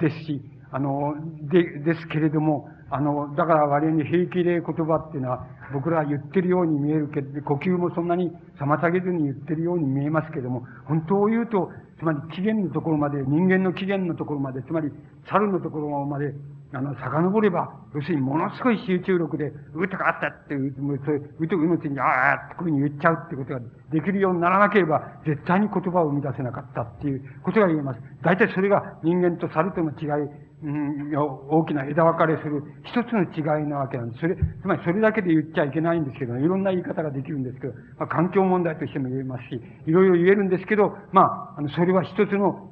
[0.00, 1.14] ですし、あの、
[1.50, 8.30] で、ですけれども、あの、だから割に平気で言葉っていうのは、僕らは言ってるように見えるけど、呼吸もそんなに
[8.60, 14.92] 妨げずに言ってるように見えますけども、本当を言うと、つまり起源のところまで、人間の起源のところまで、つまり
[15.28, 16.32] 猿のところまで、
[16.72, 23.60] あの、遡れば、要するにものすごい集中力で、うとかあったってう、そういう、うと命に、ああ、ってこういうふうに言っちゃうってことが
[23.90, 28.00] できるようにならなければ、絶対に言葉を生み出せなかったっていうことが言えます。
[28.22, 30.28] 大体それが人間と猿との違い、
[30.62, 34.20] 大きな枝分かれする一つの違いなわけなんです。
[34.20, 42.70] それ、つまりそれだけで言っちゃいけないんですけど、いろんな言い方ができるんですけど、まあ、環境問題としても言えますし、いろいろ言えるんですけど、まあ、あの、それは一つの、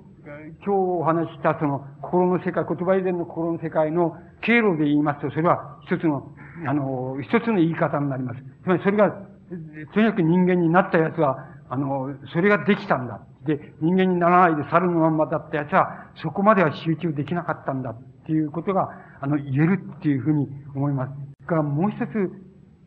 [0.64, 6.32] 今日お話したその心の世界、言葉以前の心の世界の経路で言いますと、それは一つの、
[6.66, 8.40] あの、一つの言い方になります。
[8.62, 11.36] つまりそれが、とにかく人間になったやつは、
[11.68, 13.20] あの、それができたんだ。
[13.44, 18.88] で、人間にならないで猿のまんまだったやつは、そこまでは集中できなかったんだっていうことが、
[19.20, 21.46] あの、言えるっていうふうに思います。
[21.46, 22.30] からもう一つ、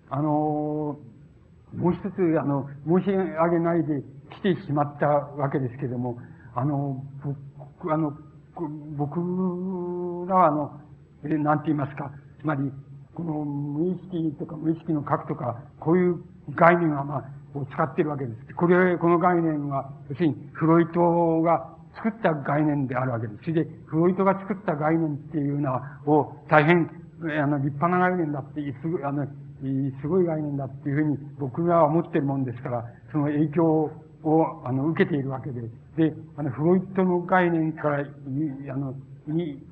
[0.09, 0.97] あの、
[1.75, 4.01] もう一つ、あの、申し上げないで
[4.41, 6.17] 来てしまったわけですけども、
[6.55, 8.17] あの、僕、あの、
[8.97, 9.19] 僕
[10.29, 10.81] らは、あの、
[11.23, 12.71] え、なんて言いますか、つまり、
[13.13, 16.23] この無意識とか無意識の核とか、こういう
[16.55, 18.55] 概念が、まあ、を使ってるわけです。
[18.55, 23.39] これ、この概念は、要するに、フロイトが作った概念であるわけです。
[23.41, 26.89] それで、フロイトが作った概念っていうのを、大変、
[27.41, 29.25] あの、立派な概念だって、すごい、あの、
[30.01, 33.91] すごい概念だっていうふうに僕が思ってるもんですから、その影響
[34.23, 35.61] を、あの、受けているわけで。
[35.97, 38.93] で、あの、フロイトの概念から、あの、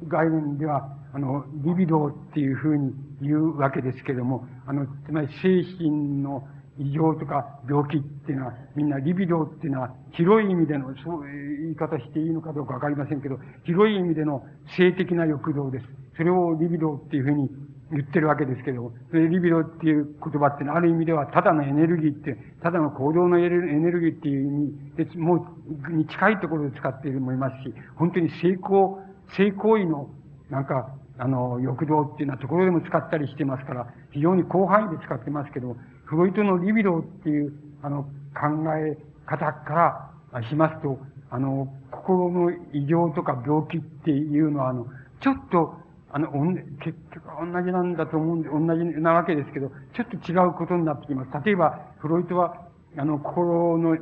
[0.08, 6.48] 概念では、あの、リビドーっていうふうに言うわけですけれども、あの、つまり精神の
[6.78, 14.46] 異常とか病気っていうのは、みんなリビドーっていうのは、広い意味での、そういう言い方していいのかどうかわかりませんけど、広い意味での
[14.76, 15.86] 性的な欲動です。
[16.18, 17.50] それをリビドーっていうふうに
[17.92, 25.56] 言ってるわけですけど、それリビドーっていう言葉っていうのは、ある意味では、ただのエネルギーって、ただの行動のエネルギーっていう意味で、も
[25.90, 29.02] う、に近いところで使っているもいますし、本当に成功、
[29.38, 30.10] 性行為の、
[30.50, 38.03] なんか、あの、欲動っていうようなところでも使ったりしてますから、非常に広範囲で使ってますけど、フロイトのリビドーっていう、あの、
[38.34, 40.99] 考え方からしますと、
[41.30, 44.88] あの、心の異常とか病気っていうのは、あの、
[45.19, 45.76] ちょっと、
[46.11, 51.45] あの、結局同じなんだと思うんで、同じなわけですけど、ちょっと違うことになってきます。
[51.45, 52.68] 例えば、フロイトは、
[52.98, 53.98] あの、心の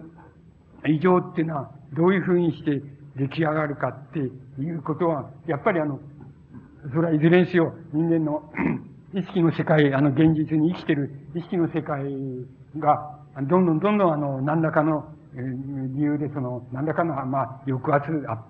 [0.85, 2.81] 異常っていうのは、どういうふうにして
[3.15, 5.99] 出来上がるかっていうことは、やっぱりあの、
[6.93, 8.43] それはいずれにせよ、人間の
[9.15, 12.03] 意識の世界、あの、現実に生きてる意識の世界
[12.79, 18.05] が、どんどんどんどんあの、何らかの、理由でその、何らかの、まあ、抑圧、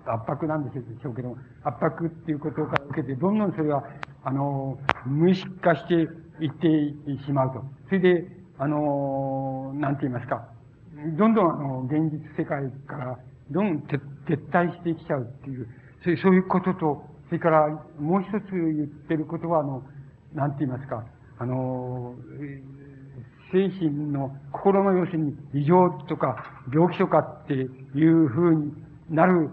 [0.06, 3.84] 圧迫なんでしょうけど、圧迫っていうことから受けて、どんどんそれが、
[4.24, 7.64] あの、無意識化していってしまうと。
[7.88, 8.26] それで、
[8.58, 10.48] あの、なんて言いますか、
[11.18, 13.18] どんどんあの、現実世界から、
[13.50, 14.00] どんどん撤
[14.50, 15.68] 退してきちゃうって、いう
[16.22, 17.68] そういうことと、それから
[17.98, 19.82] もう一つ言ってることは、あの、
[20.34, 21.04] なんて言いますか、
[21.38, 22.14] あの、
[23.52, 27.64] 精神の、心の要するに異常とか病気とかってい
[28.04, 28.72] うふうに
[29.10, 29.50] なる、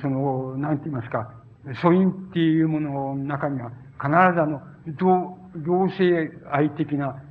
[0.00, 1.32] その、なんて言いますか、
[1.80, 3.70] 素因っていうものの中には
[4.00, 4.60] 必ずあの、
[4.98, 7.22] 同、同性愛的な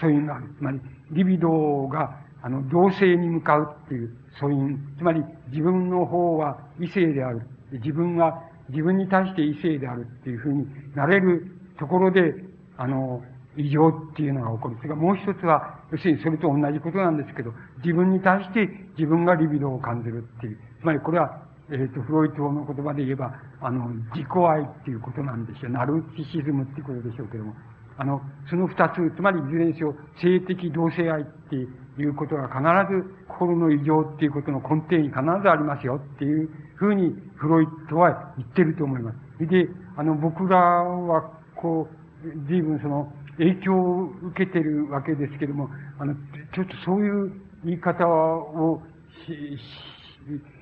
[0.00, 0.54] 素因がある。
[0.58, 0.80] つまり、
[1.12, 4.78] リビドが、あの、同性に向かうっていう素因。
[4.98, 7.42] つまり、自分の方は異性である。
[7.72, 11.46] 自分は自分に対して異性であるっていうふうになれる
[11.78, 12.34] ところで、
[12.76, 13.22] あの、
[13.56, 14.76] 異常っていうのが起こる。
[14.76, 20.58] それからもう一つは、要するにそれと同じことなんですけど、自分に対して自分がリビドを感じるっていう。
[20.80, 25.70] つまりこれは、えっ、ー、と、フロイトの言葉で言えば、あの、自己愛っていうことなんですよ。
[25.70, 27.54] ナルシシズムっていうことでしょうけども。
[27.98, 32.62] あの、その二つ、つまりいずれにしろ、性的同性愛っていうことが必
[32.94, 39.46] ず心の異常っていうことの根底に必ずありますよっていうふうにフロイトは言ってると思います。
[39.46, 41.88] で、あの、僕らは、こ
[42.24, 46.14] う、随分その、影響を受けてるわけですけれども、あの、
[46.52, 47.32] ちょっとそういう
[47.64, 48.82] 言い方を
[49.26, 49.58] し、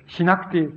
[0.07, 0.69] し、しなくて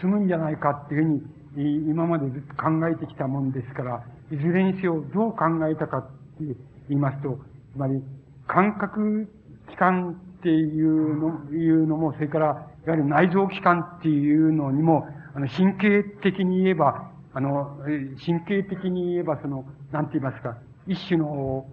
[0.00, 6.02] 済むんじゃないかっていうふうに、今までずっと考えてきたもんですから、いずれにせよどう考えたかっ
[6.38, 6.54] て
[6.88, 7.38] 言いますと、
[7.72, 8.02] つまり、
[8.46, 9.28] 感覚
[9.68, 12.46] 器官っていうの、いうのも、それから、
[12.86, 17.78] いわゆる内臓器官っていうのにも、あの、神経的に言えば、あの、
[18.24, 21.66] 神経的に言えば、その、なんて言いますか、一種の、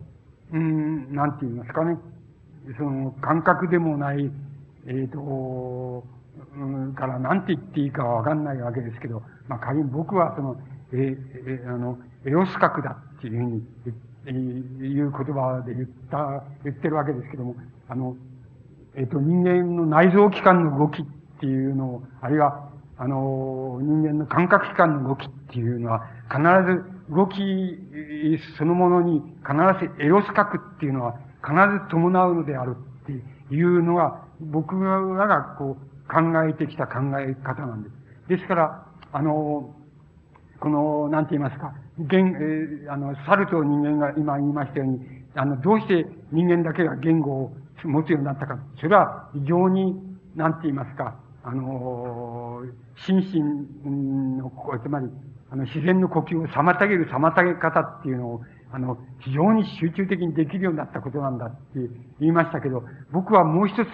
[0.52, 1.98] うん、なんて言いますかね、
[2.78, 4.32] その、感覚でもない、
[4.88, 6.06] えっ、ー、と、
[6.56, 10.60] うん、からなんて言っていいかわかんないわけですけど、まあ仮に僕はその、
[10.94, 13.94] ええあの、エロス核だっていうふうに言
[14.92, 17.56] いう言葉で言った、言ってるわけですけども、
[17.88, 18.16] あの、
[18.96, 21.06] えっ、ー、と、人間の内臓器官の動きっ
[21.40, 22.69] ていうのを、あるいは、
[23.00, 27.40] あの、人間の感覚器官の動きっていうのは、必ず動き
[28.58, 29.56] そのものに必
[29.98, 31.56] ずエロス核っていうのは必
[31.86, 38.38] ず伴うのであるっていうのが、僕らがこう考えてきた考え方なんです。
[38.38, 39.74] ですから、あの、
[40.60, 45.00] この、なんて言いますか、言、えー、あの、猿と人間が今言いましたように、
[45.36, 47.54] あの、どうして人間だけが言語を
[47.86, 48.60] 持つようになったか。
[48.76, 49.96] それは非常に、
[50.36, 52.64] なんて言いますか、あの、
[53.06, 54.52] 心身の、
[54.84, 55.08] つまり、
[55.52, 58.42] あの、自然の呼吸を妨げる妨げ方っていうのを、
[58.72, 61.58] あの、非常に集中的にできるようになったことなんだって
[62.20, 63.90] 言いましたけど、僕はもう一つ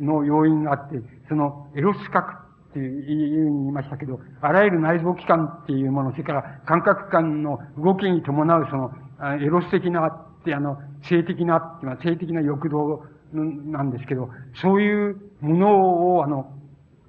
[0.00, 2.30] の要因があって、そのエロス核
[2.70, 8.92] っていうふうに言いましたけど、あらゆる内臓器官っていうもの、それから感覚官の動きに伴うその、
[9.40, 10.78] エロス的な、ってあの、
[11.08, 16.52] 性的な、性的な欲動なんですけど、そういうものを、あの、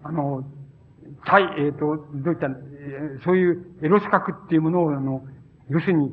[0.03, 0.43] あの、
[1.25, 5.23] 対、えっ、ー、と、どういった、えそういうエロス核っていうものを、あの、
[5.69, 6.11] 要するに、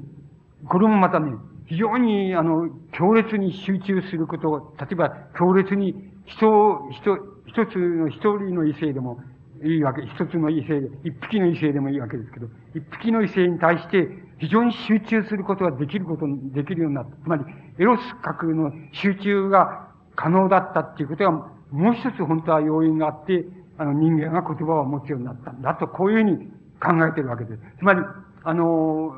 [0.69, 1.33] これもまたね、
[1.67, 5.95] 非常に、あの、強烈に集中することを、例えば、強烈に
[6.25, 9.21] 人を、人、一つの一人の異性でも、
[9.63, 10.03] いいわけ。
[10.03, 14.09] 一つの異性で、一匹の異性でもいいわけですけど、一匹の異性に対して
[14.39, 17.17] 非常に集中することができること、できるようになった。
[17.17, 17.45] つまり、
[17.79, 21.31] エロス核の集中が可能だったっていうことが、
[21.71, 23.45] もう一つ本当は要因があって、
[23.81, 26.37] あの人間が言葉を持つようになったんだと、こういうふうに
[26.83, 27.63] 考えてるわけです。
[27.79, 28.01] つまり、
[28.45, 29.15] あの、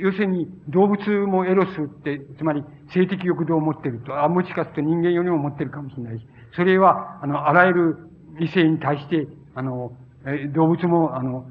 [0.00, 6.26] 要するに動物もエロスって、つまり性的欲動を持ってると、あ、もしかすると人間よりも持ってるかもしれないし、
[6.56, 7.98] それは、あの、あらゆる
[8.40, 9.92] 異性に対して、あの、
[10.26, 11.46] え動物も、あの、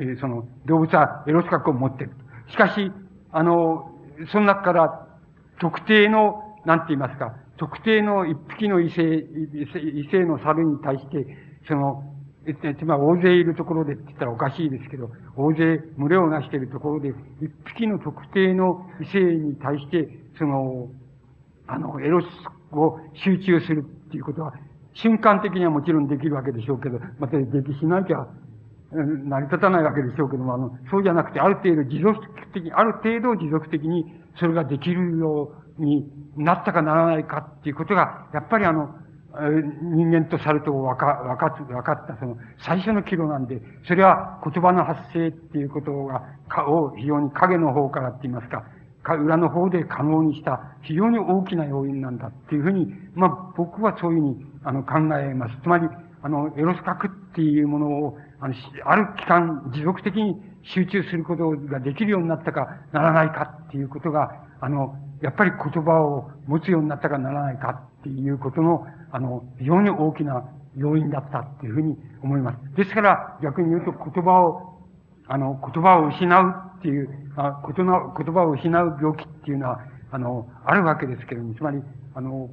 [0.00, 2.12] えその、動物はエロス覚を持っている。
[2.48, 2.90] しかし、
[3.30, 3.94] あの、
[4.32, 5.06] その中から
[5.58, 12.02] 特定の、なんて言いますか、特定の一匹の異性、異性の猿に対して、その、
[12.78, 17.10] つまり大勢いるところでって言ったらおかしいですけど、大勢群れをなしているところで、
[17.40, 20.08] 一匹の特定の異性に対して、
[20.38, 20.88] その、
[21.66, 22.26] あの、エロス
[22.72, 24.54] を集中するっていうことは、
[24.94, 28.26] 瞬間的にはもちろんできるわけでしょうけど、またできしなきゃ、
[28.92, 32.18] 成り立たないわけでしょうけども、あの、そうじゃなくて、ある程度持続
[32.52, 34.04] 的に、ある程度持続的に
[34.38, 38.96] それができるようになったかならないかっていうことが、やっぱりあの、
[39.82, 48.64] 人間と猿と分か、分か、分かったその最初の岐路なんで、それは言葉の発生っていうことが、か、を非常に影の方からって言いますか、
[49.02, 55.56] か、裏の方で可能にした非常に大きな要因なんだっていうふうに、まあ僕はそういうふうに、あの、考えます。
[55.62, 55.86] つまり、
[56.22, 58.54] あの、エロス核っていうものを、あの、
[58.84, 70.44] ある期間持続的に集中することができるようになったかならないかっていうことが、あの、やっぱり言葉を持つようになったかならないかっていうことの、あの、非常に大きな
[70.76, 72.76] 要因だったっていうふうに思います。
[72.76, 74.78] ですから、逆に言うと言葉を、
[75.26, 79.80] あの、言葉を失うっていう、あ言の言葉を失う病気っていうのは、
[80.10, 81.82] あの、あるわけですけれども、つまり、
[82.14, 82.50] あの、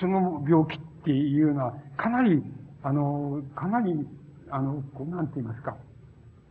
[0.00, 2.42] その病気っていうのは、かなり、
[2.82, 4.06] あの、かなり、
[4.50, 5.76] あの、こう、なんて言いますか、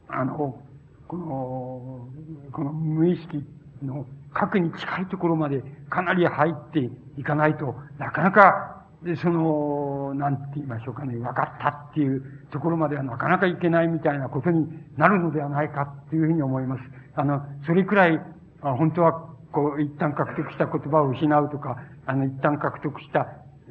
[0.09, 0.59] あの、
[1.07, 2.07] この、
[2.51, 3.43] この無意識
[3.83, 14.67] の核に近いところまでかなり入っていかないとなかなかで、その、なんて言いましょうかね、分かったっていうところまではなかなかいけないみたいなことに
[14.97, 16.81] なるのではないかっていうふうに思います。
[17.15, 18.19] あの、それくらい、
[18.61, 19.13] あ本当は、
[19.51, 23.27] こう、一旦獲得した言葉を失うとか、あの、一旦獲得した、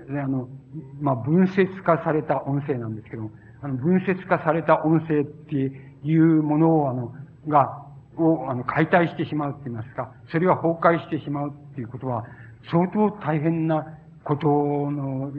[0.08, 0.48] あの、
[1.00, 3.30] まあ、分節化された音声なんですけども、
[3.62, 7.12] あの、分節化された音声っていうものを、あの、
[7.48, 7.85] が、
[8.16, 12.24] を、あの、解体してしまうって言いますか、それが崩壊してしまうっていうことは、
[12.70, 13.86] 相当大変な
[14.24, 15.32] ことの、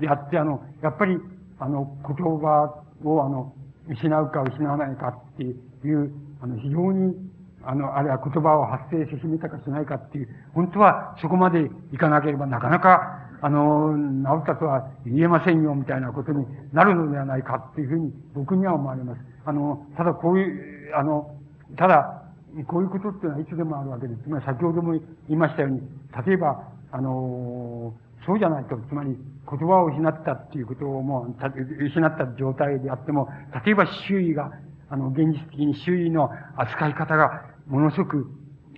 [0.00, 1.18] であって、あの、やっぱり、
[1.58, 3.52] あの、言葉を、あの、
[3.88, 7.14] 失うか失わないかっていう、あの、非常に、
[7.62, 19.20] あの、あるいは言葉を発生し始めたかしないかっていう、本当はそこまでいかなければなかなか、あの、直ったとは言えませんよ、みたいなことになるのではないかっていうふうに僕には思われます。
[19.44, 21.33] あの、ただこういう、あの、
[21.76, 22.22] ただ、
[22.66, 24.22] こういうことっていうのはいつでもあるわけです。
[24.22, 25.80] つまあ、先ほども言いましたように、
[26.26, 27.92] 例えば、あの
[28.24, 29.10] そうじゃないと、つまり
[29.50, 33.28] 言葉を失ったっていうことをもう、失った状態であっても、
[33.66, 34.52] 例えば周囲が、
[34.88, 38.26] あの、現実的に周囲の扱い方がものすごく、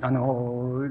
[0.00, 0.82] あの、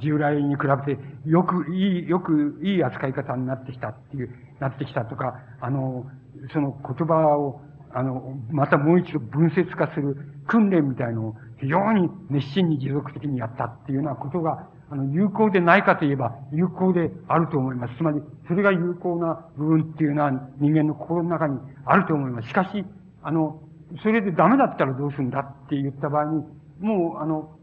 [0.00, 4.30] 従来に比べて、よく、いい、よく、いい扱い方になってきたっていう、
[4.60, 6.06] なってきたとか、あの、
[6.52, 7.60] その言葉を、
[7.92, 10.16] あの、またもう一度分節化する
[10.50, 17.96] 訓練みたいのを非常に熱心に持続的にやったっていうようなことが、あの、有効でないかといえば、有効であると思います。
[17.96, 22.48] つまり、それが有効な部分っていうのは人間の心の中にあると思います。
[22.48, 22.84] しかし、
[23.22, 23.62] あの、
[24.02, 26.44] それでダメだったらどうするんだって言った場合に、
[26.80, 27.56] もう、あの、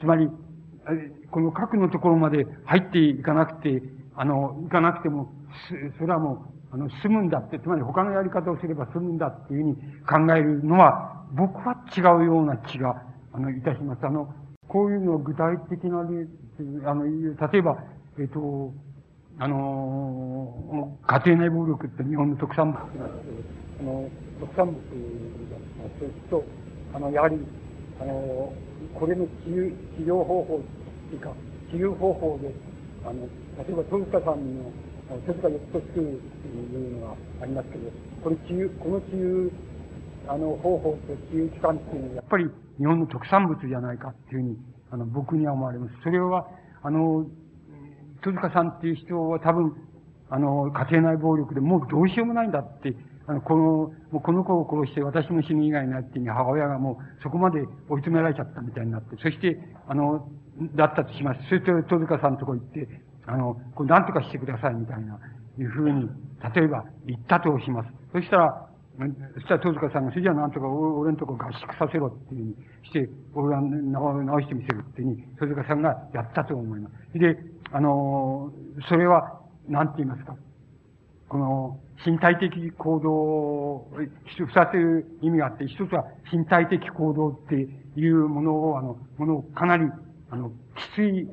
[0.00, 0.30] つまり、
[1.30, 3.82] この核のところまで入っていかなくて、
[4.16, 5.32] あの、行かなくても、
[5.98, 13.02] それはもう、あの、済むんだって、つまり他のやり方をすれば済むんだっていうふうに考えるのは、僕は違うような気が、
[13.32, 14.04] あの、いたします。
[14.04, 14.34] あの、
[14.68, 16.26] こういうの具体的な例、
[16.86, 17.78] あの、例えば、
[18.18, 18.72] えっ、と、
[19.38, 24.84] あの、家庭内暴力って日本の特産物なんですけど、あの、特産物が
[25.98, 26.44] そうすと、
[26.94, 27.38] あの、やはり、
[28.00, 28.52] あの、
[28.94, 31.32] これの治療治療方法っていうか、
[31.70, 32.52] 治療方法で、
[33.04, 33.22] あの、
[33.64, 34.70] 例えば、戸塚さんの、
[35.26, 37.90] 戸塚ヨットスクールっていうのがありますけど、
[38.22, 39.50] これ治癒、この治癒、
[40.30, 42.46] あの、方法と治癒機関っていうのは、やっぱり
[42.78, 44.58] 日本の特産物じゃないかっていうふうに、
[44.92, 45.92] あの、僕には思われます。
[46.04, 46.46] それは、
[46.82, 47.26] あの、
[48.22, 49.74] 戸塚さんっていう人は多分、
[50.30, 52.94] あの、家庭内暴力でもうどうしようもないんだって、
[53.26, 53.62] あの、この、
[54.12, 57.66] もうこの子を殺して私も死ぬ以外ないっていう母親がもうそこまで追い
[58.02, 59.58] 詰められちゃったみたいになって、そして、
[59.88, 60.28] あの、
[60.76, 61.40] だったとします。
[61.48, 62.86] そして戸塚さんのとこ行って、
[63.26, 65.18] あの、これ何とかしてくださいみたいな、
[65.58, 66.08] いうふうに、
[66.54, 67.88] 例えば言ったとします。
[68.12, 68.69] そしたら、
[69.34, 72.54] そしたら戸塚さんが、それじゃあなんとか俺のとこ合宿させろっていうふうに
[72.84, 77.18] して、俺は直してみせるっていうふうに、戸塚さんがやったと思います。
[77.18, 77.38] で、
[77.72, 78.52] あの、
[78.88, 80.36] それは、なんて言いますか。
[81.28, 83.88] この、身体的行動、
[84.36, 87.54] 二つ意味があって、一つは身体的行動って
[87.96, 89.84] いうものを、あの、ものをかなり、
[90.30, 91.28] あの、きつい、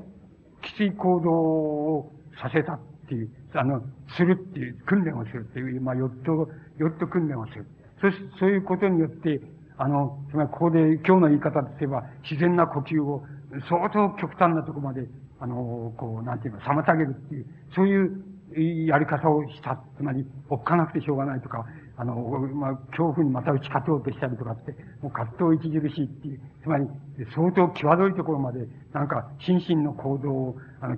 [0.62, 2.12] きつい行動を
[2.42, 3.30] させたっていう、
[3.60, 3.82] あの、
[4.16, 7.66] するっていう、訓練をするっていう、まあ、ヨット、ヨット訓練をする。
[8.00, 9.42] そし、そういうことによって、
[9.78, 13.24] あの、つまりここで今日の言い方とすれば、自然な呼吸を
[13.70, 15.08] 相当極端なとこまで、
[15.40, 19.80] あの、こう、なんていうの、妨げるっていう、そういうやり方をした。
[19.98, 21.66] つまり、おっかなくてしょうがないとか、
[22.00, 22.14] あの、
[22.54, 24.72] まあ、恐怖にまた打ち勝とうとしたりとかって、
[25.02, 26.88] もう葛藤著しいっていう、つまり、
[27.34, 30.98] 相当際どいところまで、なんか、心身の行動を、あの、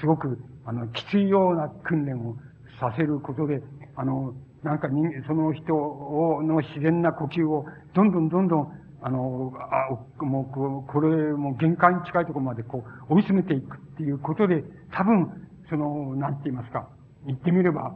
[0.00, 2.36] すごく、あの、きついような訓練を
[2.80, 3.62] させることで、
[3.94, 7.64] あの、なんか人、その人を、の自然な呼吸を、
[7.94, 8.72] どんどんどんどん、
[9.02, 15.30] あの、あもう、これ、もう限界に近いところまでこう、追い詰めていくっていうことで、多分、
[15.68, 16.88] その、なんて言いますか、
[17.24, 17.94] 言ってみれば、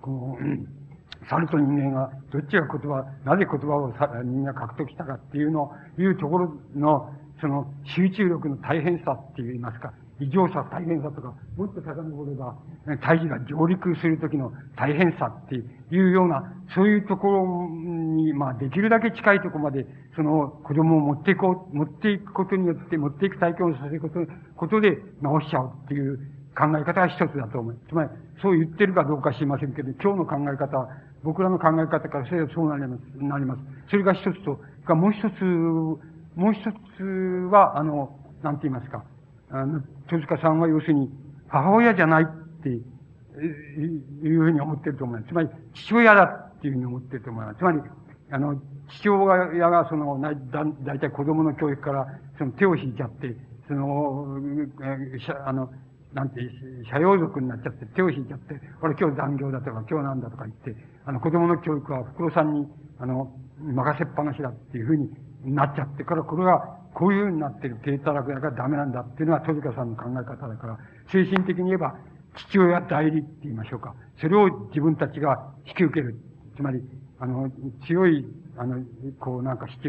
[0.00, 0.77] この、うん
[1.30, 12.56] 猿と人間が、どっちが言葉、なぜ言葉を人間が獲得したかっていうの、いうところの、その集中力の大変さって言いますか、異常さ、大変さとか、もっと遡れば、
[13.02, 16.42] 大気が上陸するときの大変さっていうような、
[16.74, 19.86] そういうところに、まあ、できるだけ近いところまで、
[20.16, 24.20] その子供を持っていこう、持っていくことによって、持っていく体験をさせること、
[24.56, 26.18] ことで直しちゃうっていう
[26.58, 27.78] 考え方が一つだと思う。
[27.88, 28.10] つまり、
[28.42, 30.88] そう言ってるかどうか知りませんけど、今日の考え方は、
[31.22, 33.00] 僕らの考え方からすればそうなります。
[33.22, 33.60] なります。
[33.90, 36.62] それが一つと、がもう一つ、もう一
[36.96, 37.02] つ
[37.52, 39.04] は、あの、なんて言いますか。
[39.50, 41.10] あの、戸塚さんは要するに、
[41.46, 42.26] 母親じゃないっ
[42.62, 45.30] ていうふうに思ってると思います。
[45.30, 47.58] つまり、父親だっていうふうに思ってると思います。
[47.58, 47.80] つまり、
[48.30, 50.34] あの、父親がその、だ、
[50.82, 52.06] だいたい子供の教育から、
[52.36, 53.36] その手を引いちゃって、
[53.68, 54.38] その、
[55.44, 55.70] あの、
[56.18, 56.40] なんて、
[56.90, 60.74] 社用族になっちゃって、手を引いちゃって、俺今日残業だとか、今日なんだとか言って、
[61.04, 62.66] あの、子供の教育は、袋さんに、
[62.98, 70.78] あの、任せっぱなしだっていうふうになっちゃってから、これが、こういうふうになってる低たらくだからダメなんだっていうのは、戸塚さんの考え方だから、
[71.12, 71.94] 精神的に言えば、
[72.34, 73.94] 父親代理って言いましょうか。
[74.20, 76.18] それを自分たちが引き受ける。
[76.56, 76.82] つまり、
[77.20, 77.50] あの、
[77.86, 78.26] 強い、
[78.58, 78.84] あの、
[79.20, 79.88] こうなんかして、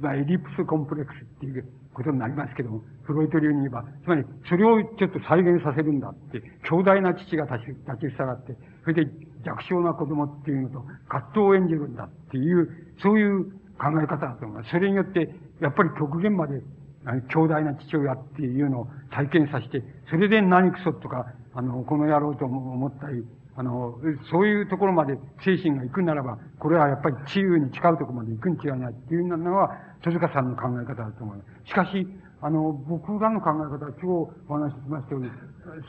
[0.00, 1.64] まあ、エリプスコンプレックスっていう
[1.94, 9.10] ことになりますけども、フロイト流に言えば、つまり、それをちょっと再現させるんだって、強大な父が立ち、立ち塞がって、それで
[9.44, 12.68] 弱小な子供っていうのと葛藤を演じるんだっていう、
[13.02, 13.44] そういう
[13.80, 14.70] 考え方だと思います。
[14.70, 16.62] それによって、やっぱり極限まで、
[17.06, 23.24] あの強大な父親っていうのを体験させて、それで何くそとか、あの、この野郎と思ったり、
[23.60, 24.00] あの、
[24.30, 31.68] そういうところまで精神が行くならば、これはやっぱり治癒に近うところまで行くに違いないっていうのは、戸塚さんの考え方だと思います。
[31.68, 32.08] しかし、
[32.40, 34.06] あの、僕らの考え方は今日
[34.48, 35.30] お話ししましたように、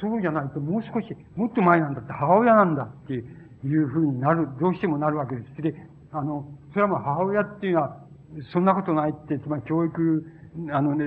[0.02, 3.24] そうじゃないともう少し、もっと前なんだって、母親なんだってい
[3.78, 5.62] うふうになる、どうしてもなるわけです。
[5.62, 5.74] で、
[6.12, 7.98] あの、それはもう母親っていうのは、
[8.52, 10.26] そんなことないって、つまり教育、
[10.72, 11.06] あのね、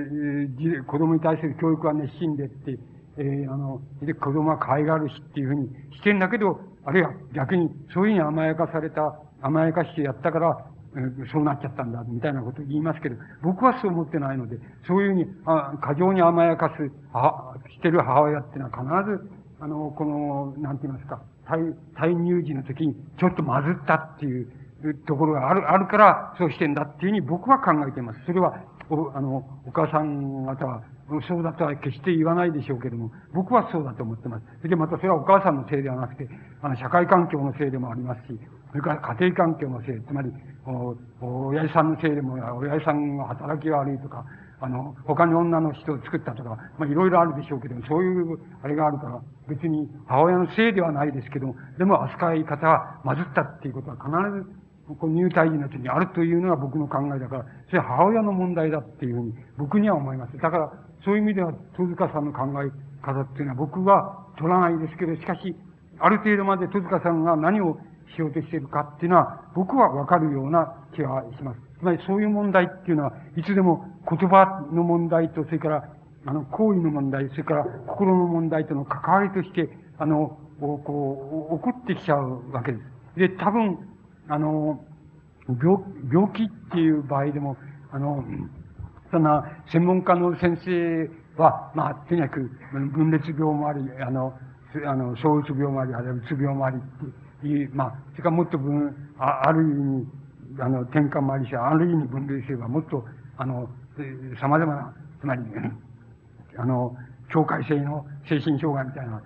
[0.87, 2.79] 子供に対する教育は熱心でって、
[3.17, 10.65] えー、あの、で、子供は可愛がるしっていうふうにしてんだけど、あるいは逆にそういうふうに甘やかされた、甘やかしてやったから、
[10.95, 19.29] えー、そうなっちゃったんだ、みたいなことを言いますけど、僕はそう思ってないので、そういうふうに、あ過剰に甘やかす、は、してる母親っていうのは必ず、
[19.59, 24.47] あの、この、なんて言いますか、退、退入時の時にちょっとまずったっていう
[25.07, 28.19] ところがある、あるから、そうしてんだっていうふうに僕は考えています。
[28.25, 30.83] それは、お、あの、お母さん方は、
[31.27, 34.45] そうだとは決して言わないでしょうけれども、僕はそうだと思ってます。
[34.57, 36.27] それでまたそれはお母さんのせいではなくて、
[36.61, 38.39] あの、社会環境のせいでもありますし、
[38.71, 40.31] それから家庭環境のせい、つまり、
[40.65, 40.97] お、
[41.47, 44.25] 親父さんのせいでも、親父さんが働きが悪いとか、
[44.61, 54.09] あの、他に女の人を作ったとか、まあ、いろいろあるでしょうけども、そういう、あれがあるから、別に母親のせいではないですけども、でも扱い方はまずったっていうことは必
[54.43, 60.37] ず、この入退時の時にあるというのが僕の考えだから、それは母親の問題だっていうふうに僕には思います。
[60.37, 60.71] だから、
[61.03, 62.69] そういう意味では、戸塚さんの考え
[63.01, 65.55] 方っていうのは僕は取らないですけど、しかし、
[65.99, 67.77] ある程度まで戸塚さんが何を
[68.15, 71.59] しようとしているかっていうのは、僕はわかるような気がします。
[71.79, 75.83] つまりそういう問題っていうのは、いつでも言葉の問題と、それから、
[76.25, 83.19] あの、行為の問題、それから心の問題との関わりとして、あの、こう、起こってきちゃうわけです。
[83.19, 83.77] で、多分、
[84.27, 84.83] あの、
[85.47, 85.77] 病、
[86.11, 87.57] 病気っていう場合でも、
[87.91, 88.23] あの、
[89.11, 94.33] そんな専門家の先生は、まあ、とにかく分裂病もあり、あの、
[94.85, 100.07] あの、小うつ病もあり、あるいはうつ病もありっていう、まあ、それからもっと分、あある意味、
[100.59, 103.05] あの、転換もありし、ある意味分類すればもっと、
[103.37, 103.69] あの、
[104.41, 105.41] 様々な、つまり、
[106.57, 106.95] あの、
[107.31, 109.21] 境界性の精神障害みたいな、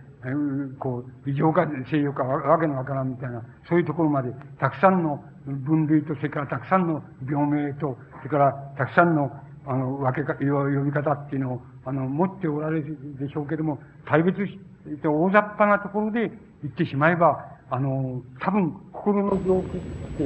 [0.79, 9.31] こう、異常か正常かわけのわからんみたいな、そういうところまで、たくさんの分類と、それからたくさんの病名と、それからたくさんの、
[9.65, 10.43] あの、分けか、呼
[10.83, 14.59] び方っていうのを、あの、持っておられるでしょうけども、大別し
[15.01, 16.31] て、大雑把なところで
[16.63, 19.81] 言ってしまえば、あの、多分、心の病気っ
[20.17, 20.23] て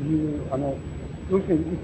[0.00, 0.78] いう、あの、
[1.28, 1.78] 要するに、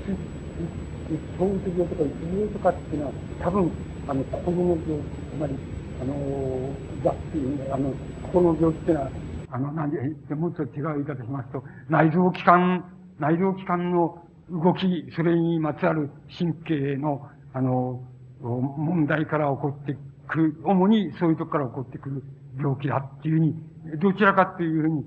[1.37, 3.73] 躁うつ病とか、うつ病とかっていうのは、多分、
[4.07, 5.59] あの、心の病気、つまり、
[6.01, 7.93] あの、だっていう、あの、
[8.23, 9.11] 心の病気ってのは、
[9.51, 12.85] あの、何で、もちょっと違う言い方しますと、内臓器官、
[13.19, 18.03] 内臓器官の動き、それにまつわる神経の、あの、
[18.41, 19.97] 問題から起こって
[20.29, 22.23] くる、主にそういうとこから起こってくる
[22.59, 23.55] 病気だっていうふうに、
[24.01, 25.05] どちらかっていうふうに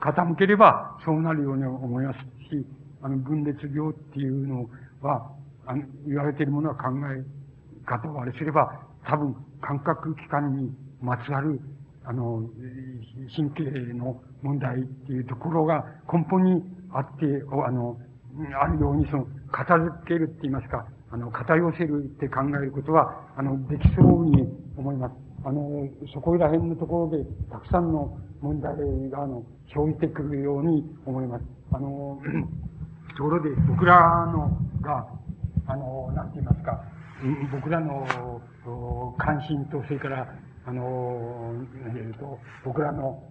[0.00, 2.18] 傾ければそうなるように思います
[2.50, 2.66] し、
[3.02, 4.68] あの、分裂病っていうの
[5.00, 5.30] は、
[5.66, 7.24] あの、言われているものは考え
[7.84, 10.70] 方をあれすれば、多分感覚器官に
[11.00, 11.60] まつわる、
[12.04, 12.48] あの、
[13.34, 13.64] 神経
[13.94, 16.62] の問題っていうところが根本に
[16.92, 17.24] あって、
[17.66, 17.98] あの、
[18.60, 24.46] あるようにその、片付けるって言いますか、あの、片寄せるって考えることは、あの、できそうに
[24.76, 25.14] 思います。
[25.44, 28.74] あの、そこら辺のところで、たくさんの問題
[29.10, 31.44] が、あの、生じてくるように思います。
[31.72, 32.20] あの、
[33.16, 35.06] ところで、僕らのが、
[35.66, 36.82] あの、なんて言いますか、
[37.50, 38.42] 僕らの
[39.18, 40.28] 関心と、それから、
[40.66, 41.54] あの、
[41.94, 43.22] えっ、と、僕らの、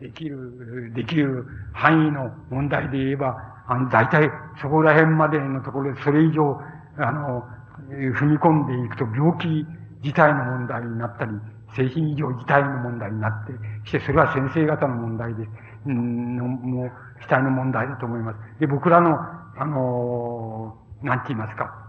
[0.00, 3.36] できる、できる範囲の問題で言えば、
[3.66, 4.30] あの、大体
[4.60, 6.60] そこら辺までのところで、それ以上、
[6.98, 7.44] あの、
[7.88, 9.66] 踏み込んでいくと病気
[10.02, 11.30] 自体の問題になったり、
[11.76, 13.52] 精神異常自体の問題になって
[13.84, 15.48] きて、それは先生方の問題で、
[15.88, 16.92] んの、もう、
[17.22, 18.60] 主体の問題だと思います。
[18.60, 19.18] で、僕らの、
[19.56, 21.83] あの、なんて言いますか、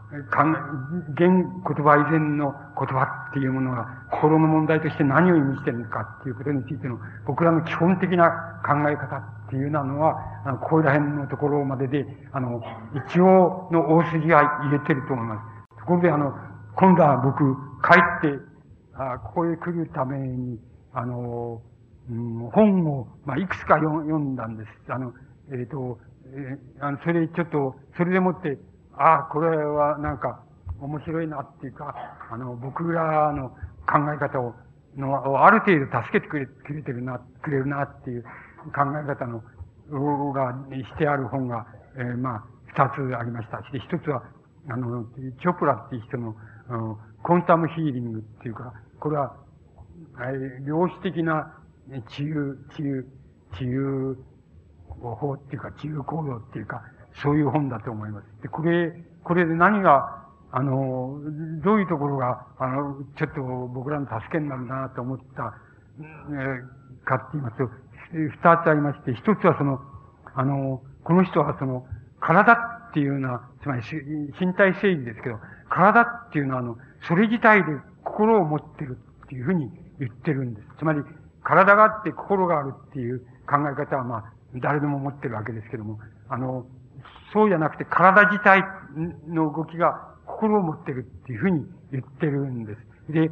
[1.12, 8.30] 現言葉以前の言葉っていうものが心の問題として何を意味してるのかっていうことについての僕らの基本的な
[8.66, 12.62] 考え方っていうのは、あの、こういうら辺のところまでで、あの、
[13.08, 15.38] 一応の大筋は入れてると思いま
[15.70, 15.80] す。
[15.80, 16.34] ところで、あの、
[16.76, 18.40] 今度は僕、帰って、
[18.96, 20.60] あここへ来るために、
[20.94, 21.62] あの、
[22.10, 24.92] うん、本を、まあ、いくつか読んだんです。
[24.92, 25.14] あの、
[25.52, 26.00] えっ、ー、と、
[26.34, 28.58] えー、あの、それちょっと、それでもって、
[28.98, 30.42] ああ、これはなんか
[30.80, 31.96] 面白いなっていうか、
[32.32, 33.50] あの、僕らの
[33.86, 34.56] 考え方を、
[34.98, 38.24] の、ある程度助けてくれ、くれてるな、くれるなっていう
[38.74, 39.44] 考え方の、
[40.34, 41.68] がしてある本が、
[41.98, 43.60] えー、まあ、二つありました。
[43.60, 44.24] し、一つは、
[44.70, 45.06] あの、
[45.42, 46.36] チョプラっていう人の、
[46.70, 49.36] のコンタムヒーリングっていうか、これは、
[50.20, 51.54] えー、量子的な
[52.10, 53.06] 治癒、治癒、
[53.58, 54.16] 治癒
[55.00, 56.82] 法っていうか、治癒行動っていうか、
[57.22, 58.42] そういう本だと思います。
[58.42, 58.94] で、これ、
[59.24, 61.20] これで何が、あの、
[61.64, 63.42] どういうところが、あの、ちょっと
[63.74, 65.54] 僕らの助けになるなと思った、
[66.00, 67.70] えー、かって言いますと、
[68.12, 68.30] 二
[68.64, 69.80] つありまして、一つはその、
[70.34, 71.86] あの、この人はその、
[72.20, 73.82] 体っていうのは、つまり
[74.40, 75.40] 身体整理ですけど、
[75.70, 76.78] 体っていうのはあの、
[77.08, 77.72] それ自体で
[78.04, 79.70] 心を持ってるっていうふうに
[80.00, 80.68] 言ってるんです。
[80.80, 81.02] つまり、
[81.44, 86.66] 体があって心があるっていう考え方はまあ、誰でも持ってるわけですけども、あの、
[87.36, 88.64] そうじゃなくて体自体
[89.28, 93.12] の動きが心を持ってるっていうふうに言ってるんです。
[93.12, 93.30] で、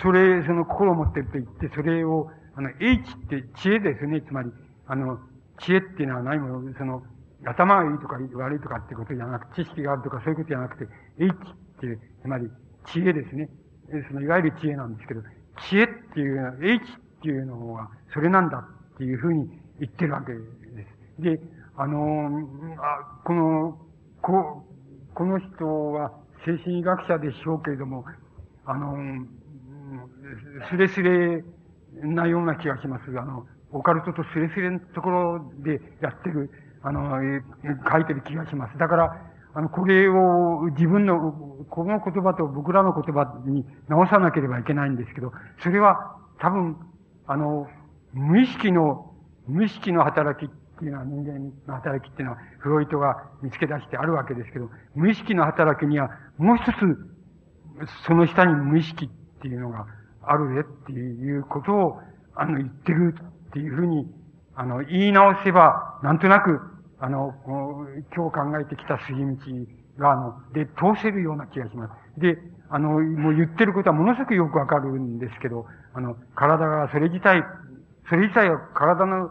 [0.00, 4.22] それ、その心を持ってると言って、それを、あの、H って知恵ですね。
[4.22, 4.52] つまり、
[4.86, 5.18] あの、
[5.58, 7.02] 知恵っていうのは何も、その、
[7.44, 11.36] 頭がいいとか悪いとかってことじゃなく、知識があるとかそういうことじゃなくて、H っ
[11.80, 12.48] ていう、つまり、
[12.86, 13.48] 知恵ですね。
[14.08, 15.22] その、いわゆる知恵なんですけど、
[15.68, 18.58] 知恵っていうのは、H っていうのは、それなんだ
[18.94, 19.48] っていうふうに
[19.80, 21.22] 言ってるわけです。
[21.22, 21.40] で、
[21.80, 22.28] あの、
[22.76, 23.78] あこの、
[24.20, 24.66] こ、
[25.14, 26.12] この人は
[26.44, 28.04] 精神医学者でしょうけれども、
[28.66, 28.98] あの、
[30.68, 31.42] すれすれ
[32.02, 33.04] なような気がします。
[33.18, 36.50] あの、オカルトとすれすれのところでやってる、
[36.82, 37.18] あの、
[37.90, 38.76] 書いてる気がします。
[38.76, 39.16] だから、
[39.54, 41.32] あの、これを自分の、
[41.70, 45.32] この言葉と僕らの言葉に直さなければいけないんですけど、
[45.62, 46.76] それは多分、
[47.26, 47.66] あの、
[48.12, 49.14] 無意識の、
[49.48, 59.08] 無意識の働きっっていうのは人間の働きっていうのは、フロイトが見つけ出してあるわけですけど、無意識の働きには、もう一つ、その下に無意識っ
[59.42, 59.86] ていうのが
[60.22, 62.00] あるでっていうことを、
[62.34, 64.10] あの、言ってるっていうふうに、
[64.54, 66.60] あの、言い直せば、なんとなく、
[66.98, 67.34] あの、
[68.16, 72.20] 今日考えてきた筋道が、あの、で、通せるような気がします。
[72.20, 72.38] で、
[72.70, 77.44] あの、もう言ってることはものすごくよくわかるんですけど、あの、体がそれ自体、
[78.08, 79.30] それ自体は体の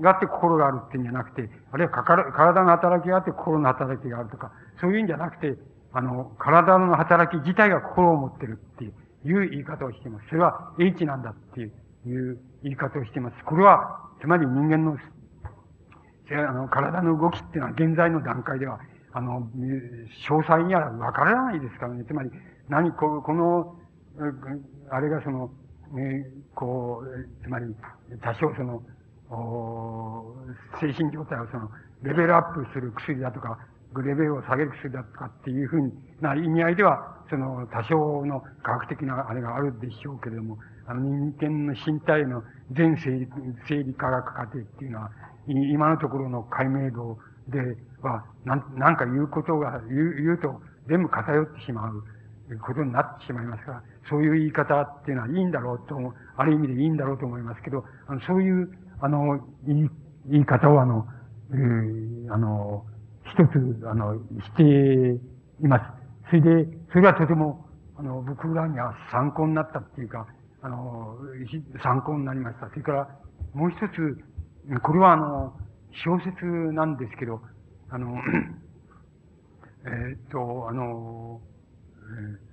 [0.00, 5.58] があって心があるっていうんじゃなくて、あるいはかか体の働きがあって心の働きがあるとか、そういうんじゃなくて、
[5.92, 8.88] あの、体の働き自体が心を持ってるってい
[9.32, 10.28] う言い方をしています。
[10.28, 13.44] それは H なんだっていう言い方をしています。
[13.44, 14.96] これは、つまり人間の、
[16.32, 18.80] あの、体の動きっていうのは現在の段階では、
[19.12, 19.42] あの、
[20.28, 22.04] 詳細にはわからないですからね。
[22.04, 22.30] つまり、
[22.68, 23.76] 何、ここの、
[24.90, 25.50] あれがその、
[25.92, 26.24] ね、
[26.54, 27.74] こう、つまり、
[28.20, 28.82] 多少その、
[30.80, 31.70] 精神状態をその、
[32.02, 33.58] レベルアップする薬だとか、
[33.96, 42.42] レベルを下げる薬だとかっていうふうな意味合いでは、その多少の科学的なあれがあるでしょうけれども、あの人間の身体の
[42.72, 43.28] 全生理
[43.68, 45.10] 生理科学過程っていうのは、
[45.46, 52.02] 今のところの解明度では、なん、なんか言うことが、言う、言うと全部偏ってしまう
[52.58, 58.70] ことになってしまいますから、そういう言い方っていうのはいいんだろうと思う、ある意味でいいんだろうと思いますけど、あのそういう、
[59.00, 59.90] あの、言い、
[60.26, 61.06] 言い方をあの、
[61.52, 62.84] えー、あの、
[63.24, 65.20] 一つ、あの、して
[65.62, 65.84] います。
[66.30, 67.66] それで、それはとても、
[67.96, 70.26] あの、僕らには参考になったっていうか、
[70.62, 71.16] あの、
[71.82, 72.68] 参考になりました。
[72.68, 73.08] それから、
[73.54, 74.18] もう一つ、
[74.82, 75.52] これはあの、
[76.04, 77.40] 小説なんですけど、
[77.88, 78.16] あの、
[79.86, 81.40] えっと、あの、
[82.42, 82.49] えー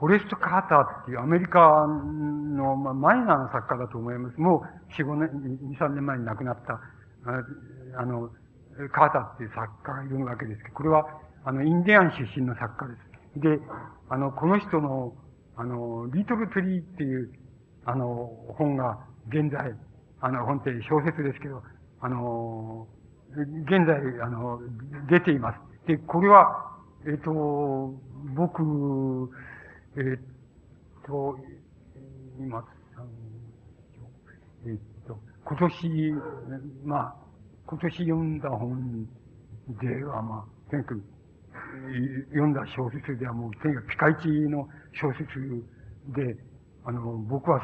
[0.00, 4.40] フォレスト・カーターっていうアメリカの、マイナーな作家だと思います。
[4.40, 5.28] もう4、5年、
[5.76, 6.80] 2、3年前に亡くなった、
[7.98, 8.30] あの、
[8.92, 11.06] カーターっていう作家がいるわけですけど、これは、
[11.44, 12.94] あの、インディアン出身の作家で
[13.34, 13.40] す。
[13.40, 13.60] で、
[14.08, 15.12] あの、この人の、
[15.56, 17.30] あの、リトル・トリーっていう、
[17.84, 18.98] あの、本が
[19.28, 19.74] 現在、
[20.22, 21.62] あの、本って小説ですけど、
[22.00, 22.88] あの、
[23.34, 24.60] 現在、あの、
[25.10, 25.58] 出ています。
[25.86, 26.70] で、これは、
[27.06, 27.94] えっ、と、
[28.34, 29.30] 僕、
[29.96, 31.36] え、っと、
[32.38, 32.64] 今、
[34.66, 36.14] え、っと、今年、
[36.84, 37.16] まあ、
[37.66, 39.08] 今年読んだ本
[39.80, 41.02] では、まあ、とにかく、
[42.30, 45.26] 読んだ小説ではもう、とにかくピカイチの小説
[46.14, 46.36] で、
[46.84, 47.60] あの、僕は、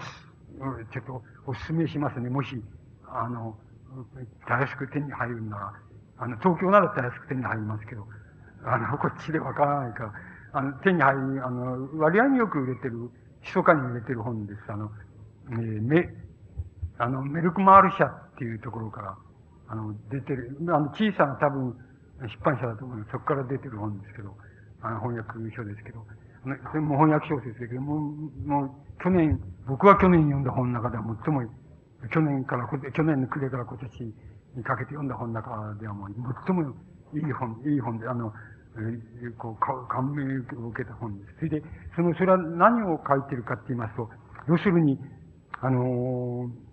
[0.93, 2.29] ちょっとお勧めしますね。
[2.29, 2.61] もし、
[3.07, 3.57] あの、
[4.47, 5.73] たやすく手に入るなら、
[6.19, 8.07] あの、東京ならたやすく手に入りますけど、
[8.65, 10.13] あの、こっちでわからないから、
[10.57, 13.11] あの、手に入り、あの、割合によく売れてる、
[13.43, 14.61] 密かに売れてる本です。
[14.69, 14.91] あの、
[15.51, 16.09] えー、メ、
[16.97, 19.19] あの、メルクマール社っていうところから、
[19.69, 21.77] あの、出てる、あの、小さな多分、
[22.23, 23.11] 出版社だと思います。
[23.13, 24.35] そこから出てる本ですけど、
[24.81, 26.01] あの、翻訳書ですけど、
[26.45, 28.71] あの、それも翻訳小説ですけど、もう、もう、
[29.03, 29.39] 去年、
[29.69, 31.45] 僕は去年読んだ本の中では最も、
[32.11, 34.15] 去年から、去年の暮れから今年
[34.57, 36.15] にかけて読んだ本の中ではもう、
[36.47, 36.73] 最も
[37.13, 38.33] いい本、いい本で、あの、
[38.79, 41.35] えー、こう、感銘を受けた本です。
[41.37, 41.63] それで、
[41.95, 44.09] その、それは何を書いてるかって言いますと、
[44.49, 44.99] 要するに、
[45.61, 46.67] あのー、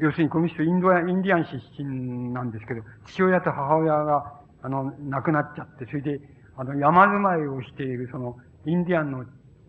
[0.00, 6.20] 要するにこの人インドア、インディアン出身なんですけど、父親と母親が、あの、亡くなっちゃって、それで、
[6.56, 8.36] あの、山住まいをしている、その、
[8.66, 9.24] インディアンの、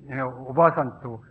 [0.10, 1.22] えー、おばあさんと、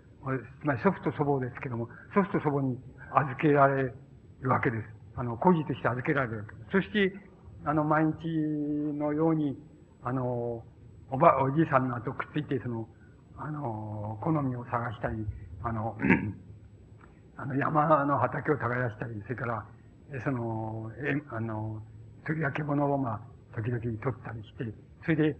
[0.60, 2.78] つまり祖父と祖母ですけども、祖父と祖母に
[3.14, 3.92] 預けられ
[4.40, 4.84] るわけです。
[5.16, 6.70] あの、孤児として預けられるわけです。
[6.70, 7.12] そして、
[7.64, 8.26] あの、毎日
[8.98, 9.56] のように、
[10.04, 10.62] あの、
[11.10, 12.88] おば、おじいさんの後くっついて、その、
[13.36, 15.26] あの、好みを探したり、
[15.62, 15.96] あの、
[17.36, 19.64] あの、山の畑を耕したり、それから、
[20.24, 21.82] その、え、あの、
[22.26, 23.20] 鳥や獣をまあ、
[23.56, 24.72] 時々取ったりして、
[25.04, 25.36] それで、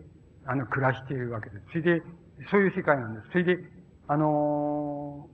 [0.47, 1.63] あの、暮らしているわけです。
[1.69, 2.03] それで、
[2.51, 3.31] そういう世界なんです。
[3.33, 3.59] それで、
[4.09, 5.29] あの、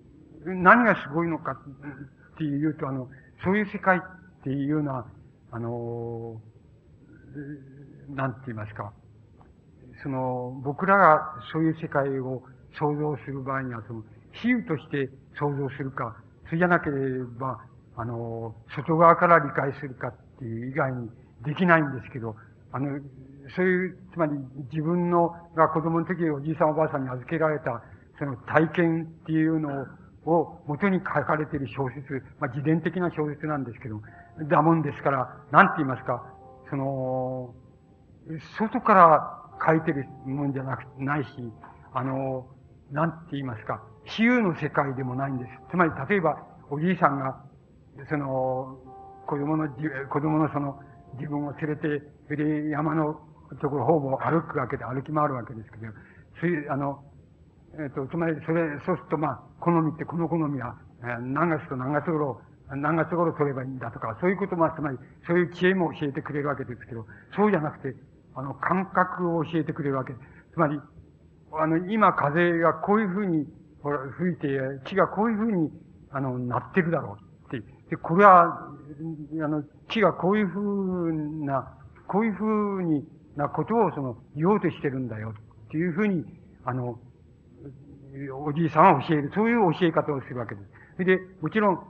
[0.45, 3.09] 何がすごいのかっていうと、あの、
[3.45, 4.01] そういう世界っ
[4.43, 5.07] ていうのは、
[5.51, 6.41] あの、
[8.09, 8.93] なんて言いますか、
[10.03, 12.43] その、僕らがそういう世界を
[12.79, 14.03] 想像する場合には、その、
[14.33, 16.16] 比喩として想像するか、
[16.47, 17.61] それじゃなければ、
[17.97, 21.11] あの、外側から理解するかっていう以外に
[21.45, 22.37] できないんですけど、
[22.73, 23.01] あの、
[23.57, 24.33] そういう、つまり
[24.70, 27.83] 自分のが子供の時におじいさんおばあさんに預けられた、
[28.19, 29.87] その体験っていうの
[30.25, 34.01] を元に書かれている小説、まあ自伝的な小説なんですけど、
[34.49, 36.23] だもんですから、なんて言いますか、
[36.70, 37.55] その、
[38.59, 41.28] 外から書いてるもんじゃなく、ないし、
[41.93, 42.47] あの、
[42.90, 45.51] なんて言いますか、比喩の世界でもないんです。
[45.70, 47.43] つまり、例えば、おじいさんが、
[48.09, 48.78] その、
[49.26, 50.80] 子供の、子供のその、
[51.14, 53.20] 自分を連れて、それで山の
[53.60, 55.93] ところほぼ歩くわけで、歩き回るわけですけど、
[56.40, 57.02] そういう、あの、
[57.74, 62.40] えっ、ー、と、つまり、それ、そうすると、まあ、好みって、この好みは、えー、何月と何月頃、
[62.70, 67.97] 何月頃取ればいいんだとか、そういうことも、つまり、そういう知恵も教えてくれるわけですけど、そうじゃなくて、
[68.39, 70.12] あの、感覚を教えてくれるわけ。
[70.52, 70.81] つまり、
[71.52, 73.47] あの、今風がこういうふうに、
[73.82, 74.48] ほら、吹いて、
[74.85, 75.73] 木がこういうふうに、
[76.12, 77.19] あの、なってるだろ
[77.51, 77.66] うって。
[77.90, 81.69] で、これは、あの、木がこういうふうな、
[82.06, 83.05] こういうふうに
[83.35, 85.35] なことをその、言おうとしてるんだよ
[85.66, 86.24] っていうふうに、
[86.65, 86.97] あの、
[88.47, 89.32] おじいさんは教える。
[89.35, 90.69] そういう教え方をするわけです。
[90.94, 91.81] それで、もちろん、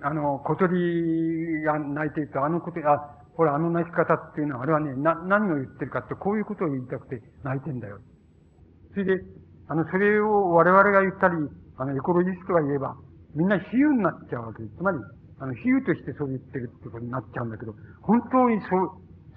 [0.00, 7.98] あの、小鳥が鳴いていると、あのこと、あ、ほら、あの鳴き方っていうのは、あれはね、な、何を言ってるかって、こういうことを言いたくて鳴いてんだよ。
[8.92, 9.24] それで、
[9.68, 11.36] あの、それを我々が言ったり、
[11.78, 12.94] あの、エコロジストが言えば、
[13.34, 14.76] みんな比喩になっちゃうわけです。
[14.76, 14.98] つまり、
[15.40, 18.90] あの、比喩としてそう言ってるってことになっちゃうんだけど、本当にそう、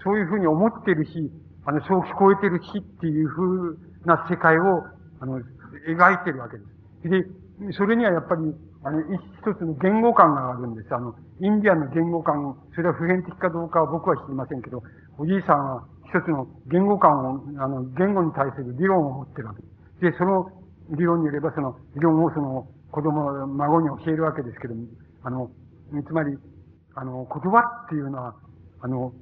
[0.04, 1.32] そういうふうに思ってるし、
[1.66, 4.84] あの、そう聞こえてるしっていうふうな世界を、
[5.22, 5.40] あの、
[5.88, 7.10] 描いてるわけです。
[7.10, 7.26] で、
[7.72, 8.42] それにはやっぱり、
[8.84, 10.94] あの、一つの言語感があるんです。
[10.94, 14.84] あの、インディアンの言語感を、それは普遍的かどうかは僕は知りませんけど、
[15.18, 20.12] おじいさんは一つの言語感を、あの、言語に対する理論を持ってるわけです。
[20.12, 20.52] で、その
[20.90, 24.84] 理論によれば、その理論をその子供、孫に教えるわけですけども、
[25.24, 25.50] あの、
[26.06, 26.38] つまり、
[26.96, 28.36] あの、言葉っていうのは、
[28.82, 29.14] あの、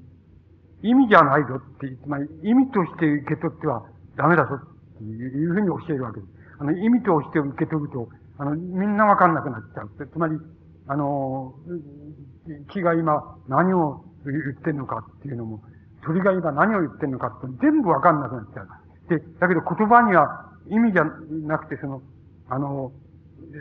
[0.82, 3.86] 意味じゃないぞって、つまり意味として受け取っては
[4.18, 6.30] ダメだぞっていうふうに教えるわけです。
[6.60, 8.10] あの、意味として受け取ると、
[8.44, 9.90] あの、みんなわかんなくなっちゃう。
[10.12, 10.38] つまり、
[10.88, 11.56] あの、
[12.72, 15.64] 木が今何を言ってんのかっていうのも、
[16.04, 18.68] 鳥が今何を言ってんのかって全部わかんなくなっちゃう。
[19.08, 21.06] で、だけど言葉には意味じゃ
[21.48, 22.02] なくて、その、
[22.50, 22.92] あの、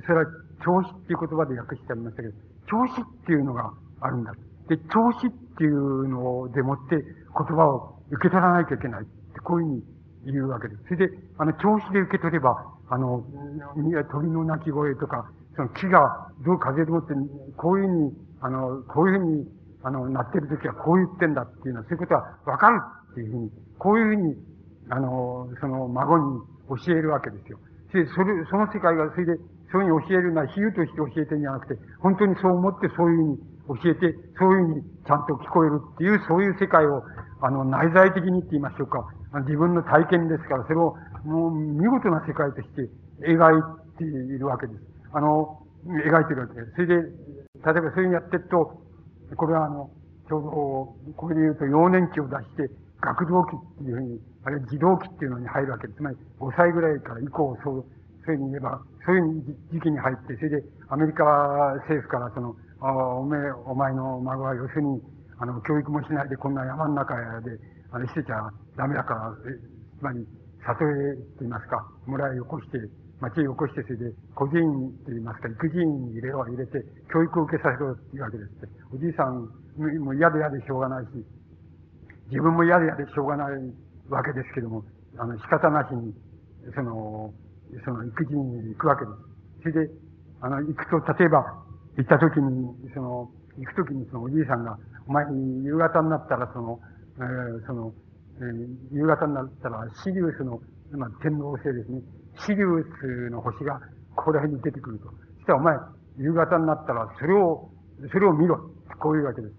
[0.05, 0.27] それは
[0.65, 2.35] 調子っていう言葉で訳してありましたけど、
[2.67, 4.35] 調子っていうのがあるんだ。
[4.69, 9.85] で、調子っていうのでもって言葉を受け取らなきゃいけないって、こういうふうに
[10.33, 10.83] 言うわけです。
[10.89, 13.25] それで、あの、調子で受け取れば、あの、
[14.11, 17.15] 鳥の鳴き声とか、その木がどう風でもって、
[17.57, 19.49] こういうふうに、あの、こういうふうに、
[19.83, 22.81] あの、なってる時はこう言ってんだっていうのは、そういうことはわかる
[23.13, 24.37] っていうふうに、こういうふうに、
[24.91, 26.41] あの、その孫に
[26.85, 27.59] 教えるわけですよ。
[27.93, 29.37] で、それ、その世界が、それで、
[29.71, 33.39] そういうふうに教えるのは比喩として教えてるんじゃなくて、本当にそう思ってそういうふうに
[33.83, 37.05] 教えて、そういうふうにちゃんと聞こえるっていう、そういう世界を、
[37.41, 39.09] あの、内在的にって言いましょうか。
[39.47, 42.89] 自分の体験ですから、それを、もう、見事な世界として
[43.21, 44.81] 描いているわけです。
[45.13, 46.73] あの、描いてるわけです。
[46.75, 47.11] それで、例え
[47.63, 48.83] ばそういうふうにやってると、
[49.37, 49.91] これはあの、
[50.29, 52.71] ちょうど、これで言うと、幼年期を出して、
[53.01, 55.97] 学童期っていうふうに、あるいは児童期っていうのに入るわけです。
[55.99, 57.85] つまり、5歳ぐらいから以降、そう、
[58.25, 59.43] そういうふうに言えば、そういう
[59.73, 61.25] 時期に入って、それで、アメリカ
[61.89, 65.03] 政府からその、あおめえ、お前の孫は要するに、
[65.39, 67.59] あの、教育もしないでこんな山の中で、
[67.91, 69.33] あの、してちゃダメだから、
[69.99, 70.27] つまり、
[70.63, 72.79] 里へと言いますか、村へよこして、
[73.21, 78.51] 町へよこして、それで、孤児院と言いますか、育児院に入れろ、入れて、教育を受けさせろっていうわけです。
[78.93, 81.09] おじいさんも嫌で嫌でしょうがないし、
[82.31, 83.59] 自分も嫌で嫌でしょうがない
[84.09, 84.85] わけですけども、
[85.19, 86.15] あの、仕方なしに、
[86.75, 87.33] その、
[87.85, 89.73] その育児院に行くわけです。
[89.73, 89.93] それで、
[90.41, 91.45] あの、行くと、例えば、
[91.97, 95.25] 行った時に、その、行く時にそのおじいさんが、お前
[95.65, 96.81] 夕方になったらその、
[97.19, 97.93] えー、その、
[98.43, 100.61] えー、夕方になったらシリウスの、
[100.91, 102.03] まあ、天皇星ですね。
[102.45, 103.81] シリウスの星が
[104.17, 105.07] ここら辺に出てくると。
[105.07, 105.11] そ
[105.41, 105.77] したらお前、
[106.19, 107.71] 夕方になったらそれを、
[108.11, 108.59] それを見ろ。
[108.99, 109.55] こういうわけです。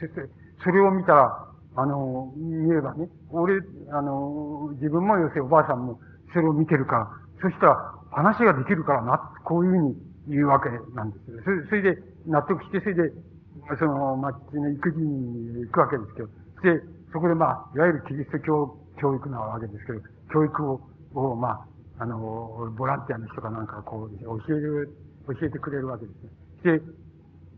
[0.00, 0.28] そして、
[0.62, 3.60] それを見たら、あの、見ればね、俺、
[3.90, 6.00] あの、自分も要するにおばあさんも
[6.32, 7.10] それを見てるから、
[7.40, 9.96] そしたら話ができるからな、こういうふうに
[10.28, 11.38] 言うわけなんですよ。
[11.44, 13.12] そそれで納得して、それで、
[13.78, 16.28] その町の育児に行くわけですけど、
[16.62, 16.82] で、
[17.12, 20.00] そこでまあ、いわゆるキリスト教教育なわけですけど、
[20.32, 20.80] 教育を、
[21.14, 26.12] をまあ、あの、ボランティアの人かなんかこう、教える、教えてくれるわけで
[26.62, 26.78] すね。
[26.78, 26.82] で、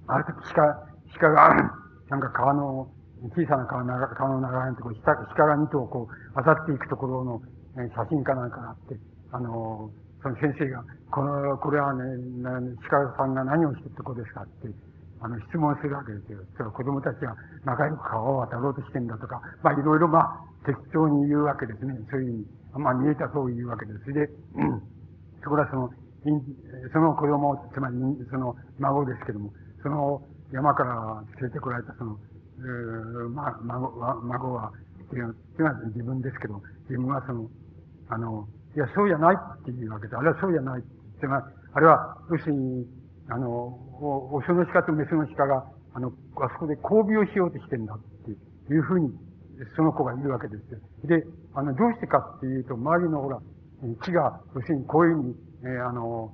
[0.07, 0.87] ある時鹿、
[1.19, 1.73] 鹿が、
[2.09, 2.89] なんか川の、
[3.37, 7.43] 小さな川の川の流れのところ、鹿が2頭こう、渡っていくところの
[7.77, 8.97] 写真かなんかがあって、
[9.33, 9.91] あの、
[10.23, 12.03] その先生が、この、これはね、
[12.89, 14.69] 鹿さんが何をしてってことですかって、
[15.21, 16.41] あの、質問するわけですよ。
[16.57, 21.95] それ子供たちが仲良く川を渡ろうとしてんだとか、まあ、いろいろまあ、適当に言うわけですね。
[22.11, 24.13] そういうふうに、まあ、見えたそう言うわけです。
[24.13, 24.83] で、うん、
[25.43, 25.91] そこはその、
[26.93, 27.97] その子供、つまり、
[28.31, 29.53] その孫ですけども、
[29.83, 30.23] その
[30.53, 32.19] 山から連れてこられたその、
[32.59, 34.73] うまあ、孫は、孫は、
[35.05, 37.49] っていうのは自分ですけど、自分はその、
[38.09, 40.81] あの、いや、そうじゃないっていうわけで、あれはそうじゃない。
[40.81, 40.83] っ
[41.21, 41.45] てまあ、
[41.75, 42.87] あれは、要するに、
[43.31, 48.31] あの、オスの鹿とメスの鹿が、あの、あそこで交尾をしようとしてんだって
[48.73, 49.11] いうふうに、
[49.77, 50.81] その子が言うわけですよ。
[51.05, 51.25] で、
[51.55, 53.41] あの、どうしてかっていうと、周りのほら、
[54.03, 56.33] 木が、要するにこういうふうに、えー、あの、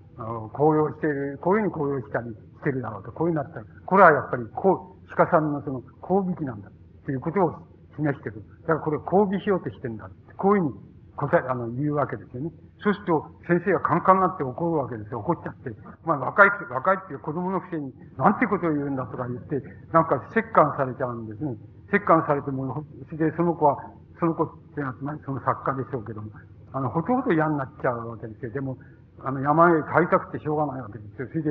[0.54, 6.72] 紅葉している、こういうふうに紅葉したりしてるだろうと、こういうふうになったら、これはやっぱり、こう、鹿さんのその、交尾期なんだっ
[7.04, 7.54] ていうことを
[7.96, 8.42] 示してる。
[8.62, 10.08] だからこれ交尾しようとしてんだ。
[10.36, 10.74] こういうふうに
[11.16, 12.52] 答え、あの、言うわけですよね。
[12.84, 15.20] そうすると、先生がカンカンになって怒るわけですよ。
[15.20, 15.72] 怒っちゃって。
[16.04, 19.62] まあ、若い、若いっていう子供のくせに、なんてことを言うんだとか言って、
[19.92, 21.56] なんか、折感されちゃうんですね。
[21.92, 23.78] 折感されても、それでその子は、
[24.20, 26.30] その子ってのは、つまりその作家でしょうけども、
[26.72, 28.50] あの、ほとほと嫌になっちゃうわけですよ。
[28.52, 28.76] でも、
[29.24, 31.28] あの、山へ帰りたくてしょうがないわけですよ。
[31.28, 31.50] それで、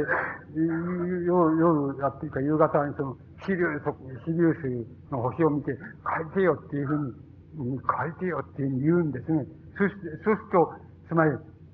[1.26, 7.14] 夜、夜やっていうか夕方にその、シリウス、シリウスの星を見て、帰ってよっていうふうに、
[7.56, 9.45] 帰ってよって言うんですね。
[9.77, 10.73] そして、そうすると、
[11.07, 11.32] つまり、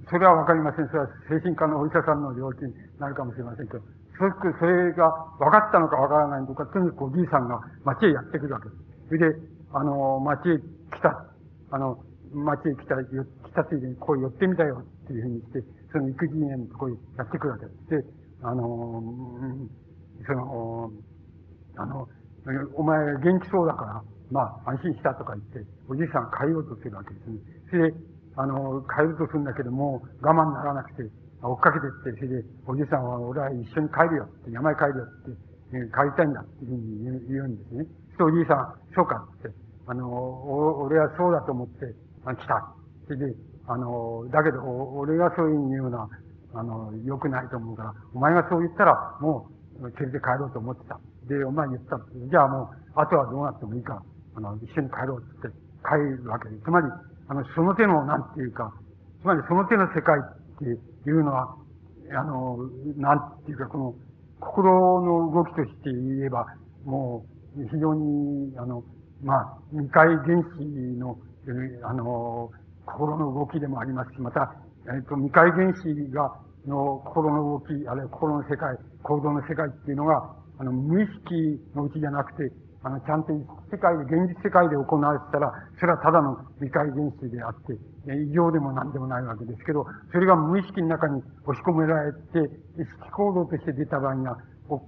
[0.09, 0.87] それはわかりません。
[0.87, 3.79] それは精神科のお医者さんの領域になるかもしれませんけど、
[4.17, 5.09] そしてそれが
[5.39, 8.81] 分かったのか分からないのか、とにかくおじいさんが町へやってくるわけです。
[9.07, 9.39] それで、
[9.73, 11.25] あの、町へ来た、
[11.71, 11.97] あの、
[12.33, 17.89] 町へ来た、来たついでにこう寄ってみたよっていうふうにして、その育児園のところにやってくるわけです。
[17.89, 18.05] で、
[18.43, 19.03] あの、
[20.25, 20.91] その、
[21.77, 22.07] あの、
[22.75, 27.37] お前元気そうだから、まあ安心したとか言って、おじいさん帰ろうとするわけですね。
[27.69, 27.97] それで、
[28.35, 31.03] あの、帰るとするんだけども、我慢ならなくて、
[31.43, 37.85] 追っかけてって、それで、おじいさんは俺は一緒に帰るよって、山へ帰るよって、帰りたいんだっていうふうに言うんですね。
[38.17, 39.49] そおじいさん、そうかって、
[39.87, 40.07] あの、
[40.79, 41.95] 俺はそうだと思って、
[42.25, 42.73] あ来た。
[43.07, 43.35] それで、
[43.67, 46.09] あの、だけど、俺がそういうふうに言うのは、
[46.53, 49.49] あの、良くないと思うから、お前がそう言ったら、も
[49.79, 50.99] う、連れて帰ろうと思ってた。
[51.27, 51.99] で、お前言った。
[52.29, 54.03] じゃあもう、あとはどうなってもいいから、
[54.35, 55.47] あの、一緒に帰ろうって
[55.83, 56.63] 帰るわけです。
[56.63, 56.87] つまり、
[57.27, 58.73] あの、その手の、なんていうか、
[59.21, 61.55] つまりその手の世界っていうのは、
[62.11, 62.57] あの、
[62.97, 63.95] なんていうか、この、
[64.39, 66.45] 心の動きとして言えば、
[66.83, 67.25] も
[67.55, 68.83] う、非常に、あの、
[69.23, 70.63] まあ、未開原子
[70.97, 71.17] の、
[71.83, 72.51] あの、
[72.85, 74.55] 心の動きでもありますし、また、
[74.87, 76.35] えっと、未開原子が、
[76.67, 82.51] の心の動き、あるいは心の世界、行動の世界っていうのが、あの、無意識のうちじゃなくて、
[82.83, 83.31] あの、ちゃんと
[83.71, 87.77] 世界で、現実世界で行われてたら、それはただの理解原子であって、
[88.09, 92.39] 異常でも何でもないわけですけど、それが無意識の中に押し込められて、
[92.77, 94.37] 意識行動として出た場合には、
[94.67, 94.81] ちょっ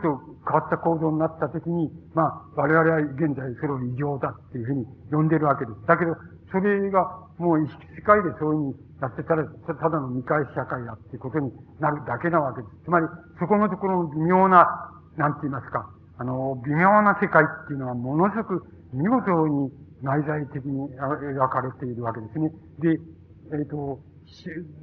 [0.00, 5.86] と変わった行動になったときに、まあ、我々は現在それを異常だっていうふうに呼んでるわけです。
[5.86, 6.16] だけど、
[6.50, 7.02] それが
[7.36, 12.84] もう意識世界でそういうふうにやってたら、ただの未開社会だっていうことになるだけなわけです。
[12.84, 13.06] つまり、
[13.38, 19.72] そこのところの微妙な、なんて言いますか、あの、微妙な世界っていうのはものすごく見事に
[20.02, 22.52] 内在的に描かれているわけですね。
[22.78, 23.00] で、
[23.52, 24.00] えっ、ー、と、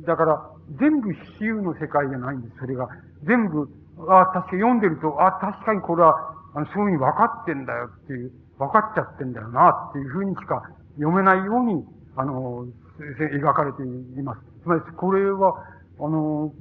[0.06, 2.88] だから、全部比喩の世界じゃないんです、それが。
[3.24, 3.70] 全部、
[4.10, 11.86] あ確か読んでると、あ確かにこれは、あのそういうふうに分かってんだよっていう、分かっちゃってんだよなっていうふうにしか読めないように、
[12.16, 12.66] あの、
[13.00, 14.42] 描かれています。
[14.64, 15.56] つまり、これは、
[16.00, 16.52] あの、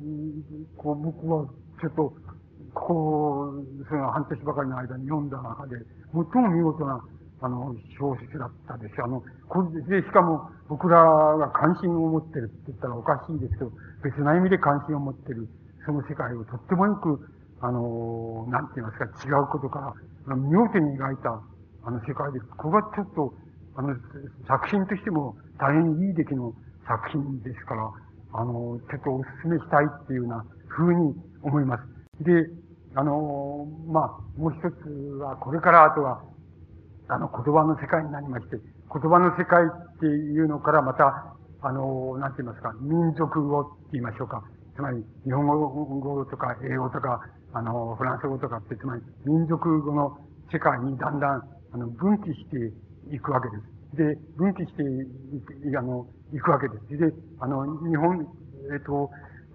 [0.77, 1.47] こう僕は
[1.81, 2.15] ちょっと
[2.75, 3.55] ここ、
[3.89, 5.77] その半年ばかりの間に読んだ中で、
[6.13, 7.01] 最も見事な、
[7.43, 8.95] あの、小説だったです。
[9.03, 13.73] あの、これで、しかも、僕らが関心を持ってるって言ったらおかしいですけど、
[14.03, 15.49] 別な意味で関心を持ってる、
[15.85, 17.19] その世界をとってもよく、
[17.61, 19.95] あの、なんて言いますか、違うことか
[20.27, 21.43] ら、見事に描いた、
[21.83, 23.35] あの世界で、ここがちょっと、
[23.75, 23.97] あの、
[24.47, 26.53] 作品としても大変いい出来の
[26.87, 27.91] 作品ですから、
[28.33, 31.99] あの、ちょっとお勧めしたいっていうような風に思います。
[32.21, 32.51] で、
[32.95, 34.89] あの、まあ、もう一つ
[35.21, 36.21] は、これからあとは、
[37.09, 44.43] あの、言葉の世界になりまして、言葉の世界っていうのからまた、あの、なんて言いますか、民族語って言いましょうか。
[44.77, 47.21] つまり、日本語とか英語とか、
[47.53, 50.19] あの、フランス語とかって、つまり、民族語の
[50.53, 51.43] 世界にだんだん、
[51.73, 52.73] あの、分岐して
[53.15, 53.57] いくわけで
[53.93, 53.97] す。
[53.97, 56.97] で、分岐していく、あの、いくわけです。
[56.97, 58.27] で、あの、日本、
[58.73, 59.11] えっと、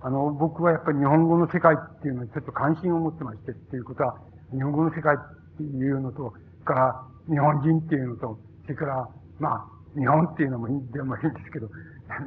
[0.06, 4.15] あの、僕はやっぱり日本語の世界っていうのにちょっと関心を持ってましてっていうことは、
[4.53, 9.10] 日本語の世界っていうのと、それから日本人っていうのと、それから、
[9.40, 9.65] まあ、
[9.98, 11.68] 日本っていうのもいいでもいいんですけど、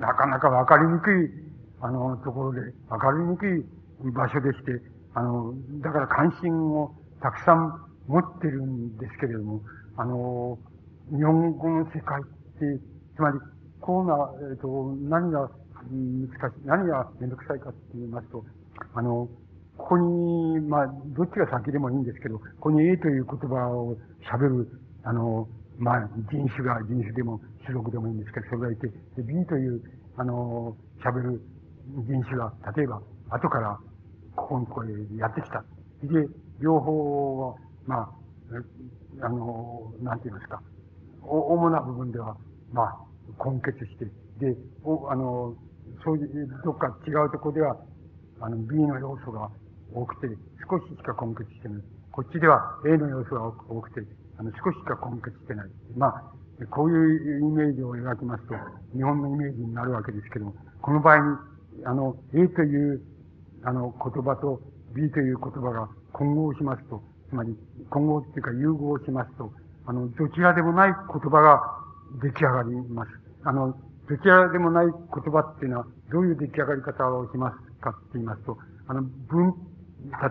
[0.01, 1.31] なかなかわかりにくい、
[1.81, 3.65] あの、ところで、わかりにくい
[4.11, 4.83] 場所でして、
[5.15, 6.93] あの、だから関心を
[7.23, 9.63] たくさん持ってるんですけれども、
[9.97, 10.59] あの、
[11.11, 12.25] 日本語の世界っ
[12.59, 12.81] て、
[13.15, 13.39] つまり、
[13.81, 15.49] こうな、えっ、と、何が
[15.91, 16.67] 難しい。
[16.67, 18.45] 何がめんどくさいかって言いますと、
[18.95, 19.29] あの、
[19.77, 20.87] ここに、まあ、
[21.17, 23.97] どっちが先でもいいんですけど、ここに A という言葉を
[24.31, 25.49] 喋る、あの、
[25.79, 29.81] まあ、人種が人種でも種族でもいいんですけど、それがいて、で B という、
[30.17, 31.41] あの、喋る
[32.07, 33.01] 人種が、例えば、
[33.31, 33.79] 後から、
[34.35, 35.65] ここのところへやってきた。
[36.03, 36.29] で、
[36.61, 37.55] 両方は、
[37.87, 40.61] まあ、あの、なんて言いますか、
[41.23, 42.37] お主な部分では、
[42.73, 42.99] まあ、
[43.45, 44.07] 根結して、
[44.39, 45.55] で、おあの、
[46.09, 47.77] そういう、どっか違うとこでは、
[48.41, 49.51] あの、B の要素が
[49.93, 51.83] 多くて、少ししか根結してない。
[52.11, 54.01] こっちでは A の要素が多くて、
[54.39, 55.71] あの、少ししか根結してない。
[55.97, 56.25] まあ、
[56.71, 58.55] こういうイメージを描きますと、
[58.97, 61.37] 日本のイメージになるわけですけども、この場合に、
[61.85, 63.03] あの、A という、
[63.65, 64.63] あの、言葉と
[64.95, 67.55] B という言葉が混合しますと、つまり、
[67.91, 69.53] 混合っていうか融合しますと、
[69.85, 71.61] あの、どちらでもない言葉が
[72.23, 73.11] 出来上がります。
[73.45, 73.77] あの、
[74.09, 74.95] どちらでもない言
[75.33, 78.57] 葉っていうのは、どういう出来上がり方をしますかって言いますと、
[78.87, 79.55] あの、文、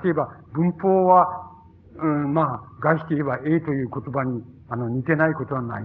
[0.03, 1.51] 例えば文法は、
[1.97, 5.83] うん、まあ、外して言えば A という言葉に、あの、似てないことはない。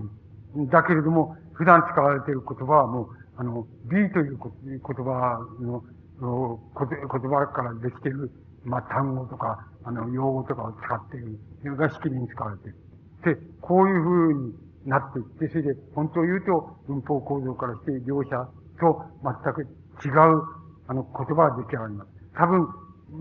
[0.70, 5.85] だけれども、普段使われている言葉はもう、あの、B という言葉の、
[6.20, 8.31] 言葉からできている、
[8.64, 11.39] まあ、単語とか、あの、用語とかを使っている。
[11.62, 12.77] それが式に使われている。
[13.24, 14.55] で、こういうふうに
[14.86, 18.48] なっていって、それで、本当を言うと、文法構造からして、両者
[18.80, 19.62] と全く
[20.04, 20.42] 違う、
[20.88, 22.09] あの、言葉が出来上がります。
[22.34, 22.68] 多分、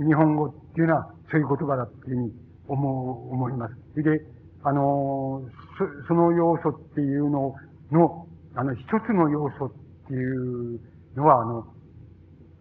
[0.08, 2.34] 日本語っていうのは、そういう言葉だっていうふうに
[2.68, 3.76] 思う、思います。
[3.94, 4.26] それで、
[4.64, 5.44] あの、
[5.78, 7.56] そ、その要素っていうの
[7.92, 9.72] の、あの、一つの要素っ
[10.08, 10.80] ていう
[11.16, 11.68] のは、あの、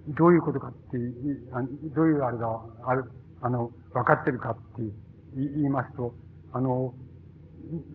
[0.09, 1.47] どういうことかっていう、
[1.95, 3.05] どういうあれが、ある、
[3.43, 4.83] あの、分かってるかって
[5.37, 6.15] 言いますと、
[6.53, 6.95] あの、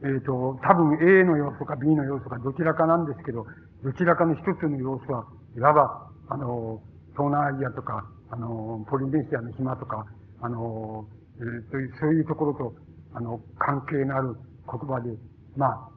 [0.04, 3.46] えっ、ー、と、多分 A の要素か B の要素かどちらかなんですけど、
[3.84, 5.26] どちらかの一つの要素は、
[5.56, 6.82] いわば、あの、
[7.12, 10.06] 東南アジアとか、あの、ポリネシアの島とか、
[10.42, 11.06] あの、
[11.38, 12.74] えー、そういう、そういうところと、
[13.14, 14.36] あの、関係のある
[14.70, 15.12] 言葉で、
[15.56, 15.90] まあ、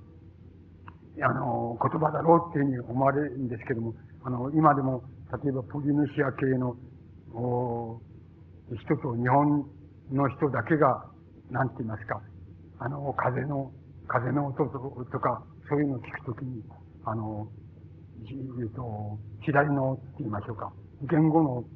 [1.21, 3.95] あの、言葉だろうっていうふうに思われるんですけども、
[4.25, 5.03] あの、今でも、
[5.43, 6.77] 例えばポリネシア系の、
[7.35, 8.01] お
[8.75, 9.67] 人と日本
[10.13, 11.05] の人だけが、
[11.51, 12.21] なんて言いますか、
[12.81, 13.73] あの、風の、
[14.07, 16.63] 風の音とか、そういうのを聞くときに、
[17.05, 17.49] あの、
[18.27, 20.73] えっと、左のって言いましょうか。
[21.11, 21.69] 言語のって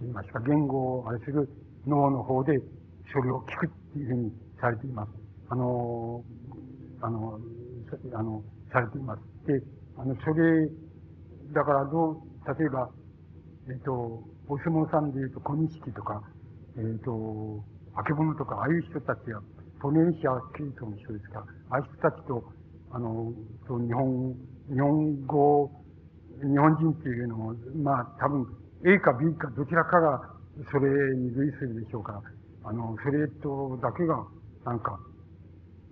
[0.00, 1.48] 言いますか、言語をあれする
[1.86, 2.58] 脳の方で、
[3.12, 5.10] それを聞くっていうふうにされています。
[5.48, 6.24] あの、
[7.00, 7.40] あの、
[8.14, 9.46] あの、されています。
[9.46, 9.62] で、
[9.96, 10.68] あの、それ、
[11.52, 12.90] だからどう、例えば、
[13.68, 13.92] えっ、と、
[14.48, 16.22] お相撲さんで言うと小錦とか、
[16.76, 17.64] えっ、と、
[17.94, 19.42] あけぼのとか、ああいう人たちは、
[19.80, 21.40] ポネンシア系統の人ですか？
[21.40, 22.42] ら、あいう人たちと、
[22.90, 23.32] あの、
[23.66, 24.34] と日本、
[24.72, 25.70] 日本語、
[26.42, 28.46] 日本人っていうのも、まあ多分
[28.84, 30.20] A か B かどちらかが
[30.70, 32.22] それに類するでしょうから、
[32.64, 34.24] あの、それとだけが、
[34.64, 34.98] なんか、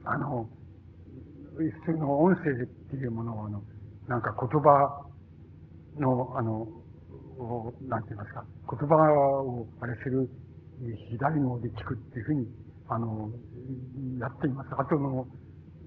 [0.05, 0.49] あの、
[1.57, 3.63] 普通の音声っていうものを、あの、
[4.09, 5.07] なんか言葉
[5.99, 6.69] の、あの、
[7.89, 10.29] なんて言いますか、言葉をあれする
[11.11, 12.47] 左ので聞くっていうふうに
[12.89, 13.31] あの、
[14.21, 14.69] やっています。
[14.79, 15.27] あとの、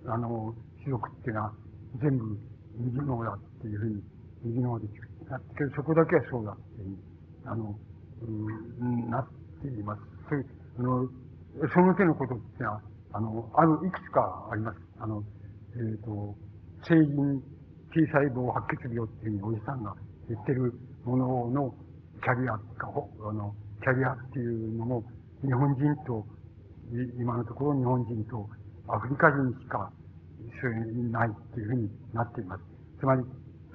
[0.06, 0.54] あの、
[0.84, 1.54] 記録っていうのは、
[2.02, 2.38] 全部
[2.78, 4.04] 右の方だっていうふうに、
[4.44, 5.30] 右の方で聞く。
[5.30, 6.98] だけど、そこだけはそうだっていう、
[7.46, 7.76] あの、
[8.22, 9.28] うん、なっ
[9.62, 10.02] ています。
[10.30, 10.46] そういう、
[10.80, 11.10] あの、
[11.74, 12.82] その手のことってのは、
[13.14, 14.78] あの、ある、いくつかあります。
[15.00, 15.24] あの、
[15.76, 16.36] えっ、ー、と、
[16.84, 17.42] 成人
[17.94, 19.96] T 細胞白血病っていうふうにおじさんが
[20.30, 20.74] 言ってる
[21.06, 21.76] ものの
[22.22, 22.92] キャリアか、
[23.28, 25.04] あの、キャリアっていうのも、
[25.42, 26.26] 日本人と
[27.20, 28.50] 今のところ日本人と
[28.88, 29.92] アフリカ人しか
[30.62, 32.64] そういうないっていうふうになっています。
[33.00, 33.24] つまり、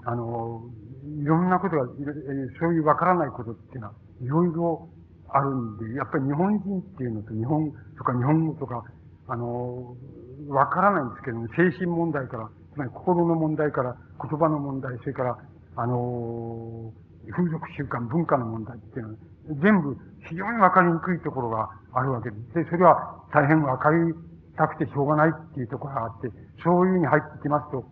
[0.04, 0.62] あの、
[1.22, 4.88] いろんなことが、そういうわからないことっていうのは、いろいろ
[5.28, 8.84] あるんで、やっぱり日本人っていうのと日本とか日本語とか、
[9.28, 9.96] あの、
[10.48, 15.38] わからないんですけども、精神問題から、つまり心の問題から、言葉の問題、それから、
[15.76, 16.92] あの、
[17.30, 19.14] 風俗習慣、文化の問題っていうのは、
[19.62, 19.96] 全部
[20.28, 22.54] 非常にわかりにくいところがあるわけです。
[22.54, 24.12] で、それは大変わかり
[24.56, 26.28] たくてしょうがないっていうところがあって、
[26.62, 27.84] そういうふうに入ってきますと、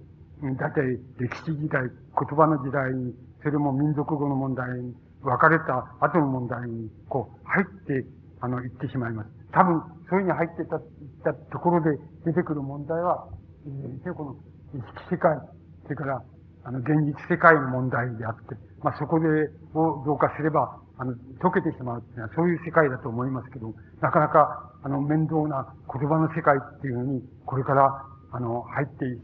[0.42, 1.90] 大体歴史時代、言
[2.36, 8.04] 葉の時代に、それも民族語の問題に、分かれた後の問題に、こう、入って、
[8.40, 9.30] あの、行ってしまいます。
[9.52, 9.80] 多分、
[10.10, 10.82] そういうふうに入ってた、っ
[11.22, 13.28] たところで出てくる問題は、
[13.66, 14.36] えー、この、
[14.74, 15.38] 意識世界、
[15.84, 16.22] それから、
[16.64, 19.26] あの、現実世界の問題であって、まあ、そこで、
[19.74, 29.18] をどうかすれば、あの、解けてしまうっていうのはそういう世界だと思いますけど、なかなか、あの、面倒な言葉の世界っていうのに、これから、あの、入ってい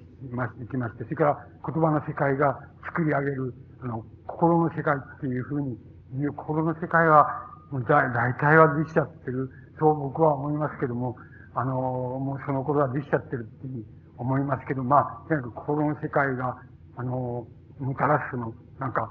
[0.68, 5.78] きまして、それから言葉の世界が作り上げる、あの、心の世界っていうふうに、
[6.18, 11.16] いう心の世界は、もうだ、大体はできちゃってる、そう僕は思いますけども、
[11.54, 13.84] あの、もうその頃はできちゃってるっていうふうに
[14.16, 16.56] 思いますけど、まあ、とにかく心の世界が、
[16.98, 17.46] あの、
[17.78, 19.08] もたらすその、なんか、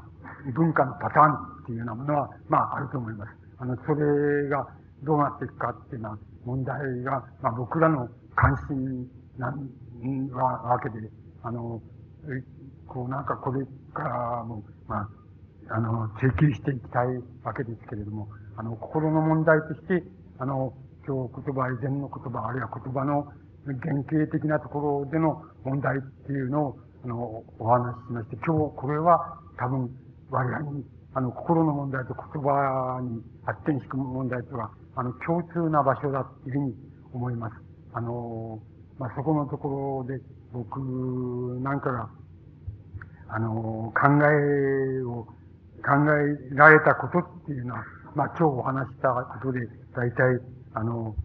[0.53, 1.33] 文化のパターン
[1.63, 3.31] っていうようなものは、まあ、あると思います。
[3.59, 4.67] あの、それが
[5.03, 9.07] どうなっていくかっていうのは、問題が、まあ、僕らの関心
[9.37, 11.09] な、わけで、
[11.43, 11.81] あの、
[12.87, 15.07] こう、なんかこれからも、ま
[15.69, 17.07] あ、あの、追求していきたい
[17.43, 18.27] わけですけれども、
[18.57, 20.03] あの、心の問題として、
[20.39, 20.73] あの、
[21.05, 23.31] 今日言葉以前の言葉、あるいは言葉の
[23.65, 29.89] 原型的なところでの問題っていうのを、あの、お話ししまして、今日これは多分
[30.29, 36.75] 我々に、あの、心の問題と言葉に発展していく問題とは、あの、共通な場所だというふうに
[37.13, 37.55] 思います。
[37.93, 38.59] あの、
[38.97, 40.21] まあ、そこのところで、
[40.51, 40.79] 僕
[41.61, 42.09] なんかが、
[43.29, 45.27] あの、考えを、
[45.85, 47.83] 考えられたことっていうのは、
[48.15, 50.39] まあ今日お話したことで、大体、
[50.73, 51.15] あの、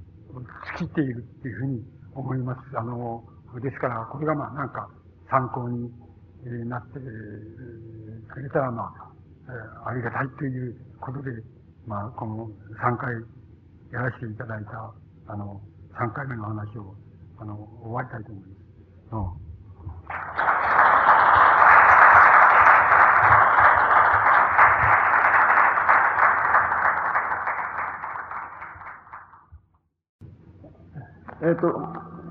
[0.79, 1.83] 尽きているっていうふうに
[2.15, 2.79] 思います。
[2.79, 3.25] あの、
[3.63, 4.89] ですから、これがまあなんか
[5.33, 5.89] 参考に
[6.69, 8.93] なってくれたら、ま
[9.49, 11.31] あ、ありがたいということで、
[11.87, 13.15] まあ、この3回
[13.91, 14.93] やらせていただいた、
[15.33, 15.59] あの、
[15.97, 16.95] 3回目の話を、
[17.41, 18.59] あの、終わりたいと思います。
[19.13, 19.43] うん
[31.45, 31.67] えっ、と、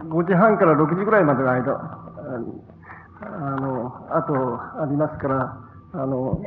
[0.08, 2.02] 5時半から6時ぐらいまでの間、
[4.16, 4.34] あと
[4.82, 5.58] ありますから、
[5.94, 6.42] あの、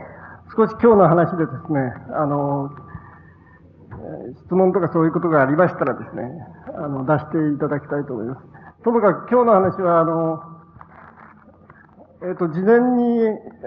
[0.56, 2.70] 少し今日の話でですね、あの、
[4.46, 6.22] 質問とかそういうことがありましたらですね、
[6.76, 8.40] あの、出していただきたいと思います。
[8.84, 10.42] ともかく今日の話は、あの、
[12.28, 13.20] えっ、と、事前に、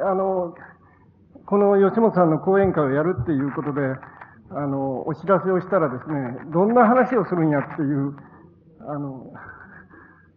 [0.04, 0.56] あの、
[1.46, 3.82] この吉本さんの講演会をやるっていうことで、
[4.52, 8.16] あの、お知らせをしたらですね、どんな話をするんやっていう、
[8.88, 9.32] あの、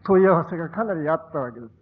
[0.05, 1.80] 問い合わせがかなりあったわけです。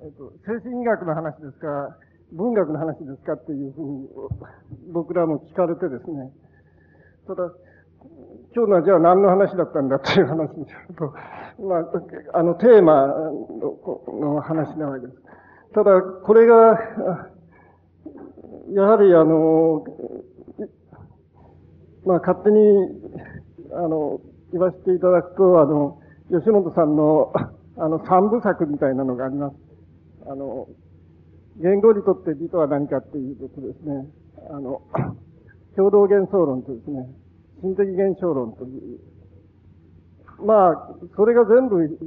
[0.00, 1.96] えっと、精神医学の話ですか、
[2.32, 4.08] 文学の話ですかっていうふうに
[4.92, 6.30] 僕らも聞かれてですね、
[7.26, 7.50] ただ、
[8.54, 11.12] 今日のはじゃあ何の話だったんだっていう話にすると、
[11.66, 15.18] まあ、あのテーマの話なわけです。
[15.74, 16.78] ただ、これが、
[18.72, 19.84] やはりあの、
[22.06, 22.58] まあ勝手に、
[23.72, 24.20] あの、
[24.52, 26.00] 言わせていただくと、あの、
[26.30, 27.32] 吉本さんの、
[27.76, 29.67] あの、三部作みたいなのがあります。
[30.30, 30.68] あの、
[31.56, 34.06] 言語にとって美とは何かっていうことですね。
[34.50, 34.82] あの、
[35.74, 37.08] 共同幻想論とですね、
[37.60, 39.00] 心的現象論という。
[40.44, 41.82] まあ、それが全部、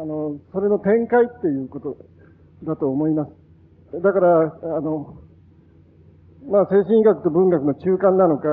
[0.00, 1.96] あの、それの展開っていうこと
[2.64, 4.00] だと思います。
[4.00, 5.16] だから、あの、
[6.48, 8.48] まあ、精神医学と文学の中間なのか、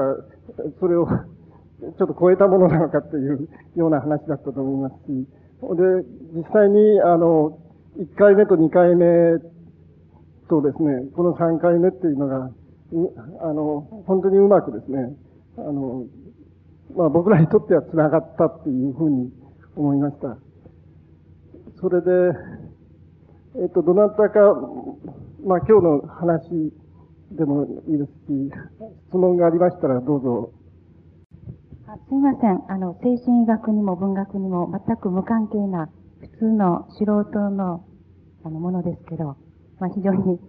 [0.79, 1.07] それを
[1.79, 5.27] ちょっと超えたものなのかっていうような話だったと思いますし、
[5.61, 7.57] で、実際に、あの、
[7.99, 9.39] 1回目と2回目
[10.47, 12.49] とですね、この3回目っていうのが、
[13.41, 15.13] あの、本当にうまくですね、
[15.57, 16.05] あの、
[16.95, 19.33] まあ僕らにとっては繋がったっていうふうに
[19.75, 20.37] 思いました。
[21.81, 22.09] それで、
[23.61, 24.39] えっと、どなたか、
[25.43, 26.71] まあ今日の話
[27.33, 28.51] でもいいですし、
[29.09, 30.51] 質問がありましたらどうぞ
[31.85, 32.63] あすみません。
[32.71, 35.89] あの、精神医学にも文学にも全く無関係な
[36.21, 37.83] 普通の素人の
[38.49, 39.37] あのものですけど、
[39.79, 40.39] まあ、非常に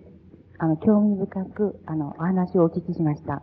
[0.58, 3.42] あの興味深くあのお話をお聞きしました。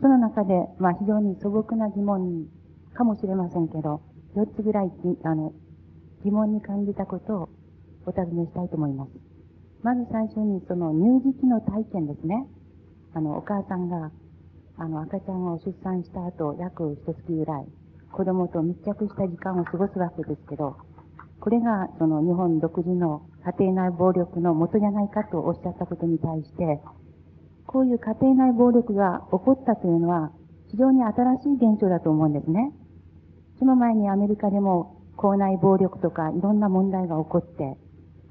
[0.00, 2.46] その中で、まあ、非常に素朴な疑問
[2.94, 4.00] かもしれませんけど、
[4.36, 4.90] 4つぐらい
[5.24, 5.52] あの
[6.24, 7.48] 疑問に感じたことを
[8.06, 9.10] お尋ねしたいと思います。
[9.82, 12.46] まず最初にその乳児期の体験ですね。
[13.12, 14.10] あの、お母さんが
[14.78, 17.66] あの、赤ちゃんを出産した後、約一月ぐらい、
[18.12, 20.78] 子供と密着した時間を過ごすわけですけど、
[21.38, 26.80] これが、その日本独自の家庭内暴力の元じゃないかとおっしゃったことに対して、
[27.66, 30.32] こういう家庭内暴力が起こったというのは、
[30.68, 32.72] 非常に新しい現象だと思うんですね。
[33.58, 37.76] その前にアメリカでも、校内暴力とかいろんな問題が起こって、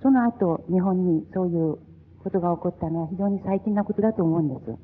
[0.02, 1.78] その後、日本にそういう
[2.24, 4.78] ことが起こったのは非常に最近なことだと思うんです。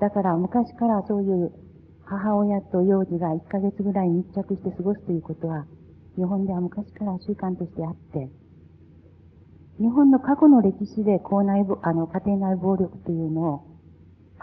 [0.00, 1.52] だから昔からそういう
[2.04, 5.66] 母親と幼児が1ヶ月ぐらい密着して過ごすということは、
[6.16, 8.28] 日本では昔から習慣としてあって、
[9.80, 13.64] 日本の過去の歴史で校内、あの、家庭内暴力というのを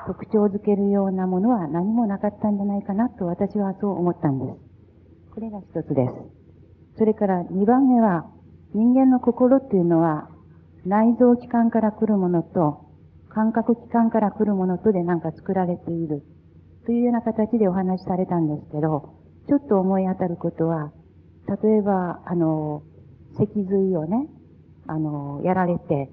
[0.08, 4.60] 特徴づけるようなものは何もなかったんじゃないかなと私はそう思ったんです。
[5.34, 6.14] これが一つです。
[6.98, 8.26] それから二番目は、
[8.74, 10.30] 人間の心っていうのは
[10.86, 12.86] 内臓器官から来るものと
[13.28, 16.24] 感覚器官から来るものとでなんか作られている
[16.86, 19.14] というような形でお話しされたんですけど、
[19.48, 20.92] ちょっと思い当たることは、
[21.64, 22.84] 例えば、あの、
[23.38, 24.28] 脊髄をね、
[24.88, 26.10] あの、やられて、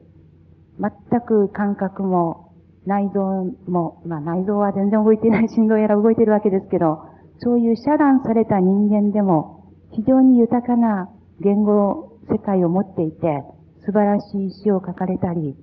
[0.81, 2.53] 全く感覚も、
[2.87, 7.03] 内臓も、まあ内臓は全然動いてない、心臓やら動いてるわけですけど、
[7.39, 11.09] そういう遮断された人間でも、非常に豊かな
[11.41, 13.43] 言語世界を持っていて、
[13.85, 15.57] 素晴らしい詩を書かれたり、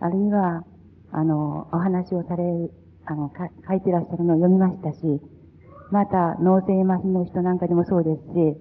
[0.00, 0.64] あるいは、
[1.12, 2.72] あの、お話をされる、
[3.06, 3.32] あの、
[3.68, 5.20] 書いてらっしゃるのを読みましたし、
[5.90, 8.56] また、脳性麻痺の人なんかでもそうですし、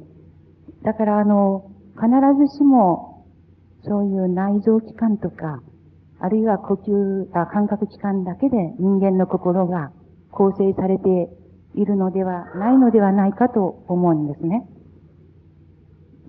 [0.83, 2.07] だからあの、必
[2.51, 3.16] ずしも、
[3.87, 5.61] そういう内臓器官とか、
[6.19, 9.91] あるいは呼吸、あ感覚器官だけで人間の心が
[10.31, 11.29] 構成されて
[11.75, 14.67] いるのではないのではないかと思うんですね。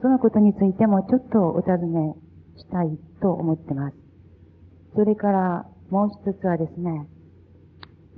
[0.01, 2.14] そのことについてもちょっとお尋ね
[2.56, 3.97] したいと思ってます。
[4.94, 7.06] それからもう一つはですね、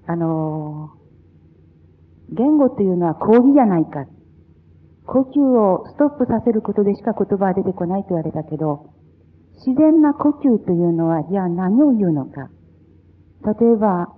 [0.06, 0.90] あの、
[2.30, 4.06] 言語というのは講義じゃないか。
[5.06, 8.90] 呼吸をストップさせることでしか言葉は出てこないと言われたけど、
[9.66, 12.48] 自然な呼吸というのは、じゃあ何を言うのか。
[13.44, 14.14] 例えば、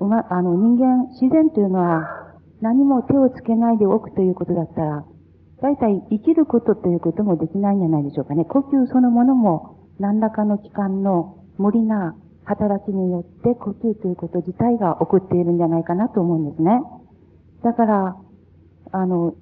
[0.00, 5.04] ま、あの人間、自然というのは何も手をつけないでおくということだったら、
[5.62, 8.44] 大体生きることということもできないんじゃないでしょうかね。
[8.44, 16.80] 呼吸そのものも何らかの器官の無理な働きによって呼吸ということ自体が起こっているんじゃないかなと思うんですね。
[17.62, 18.16] だから、
[18.92, 19.34] あの、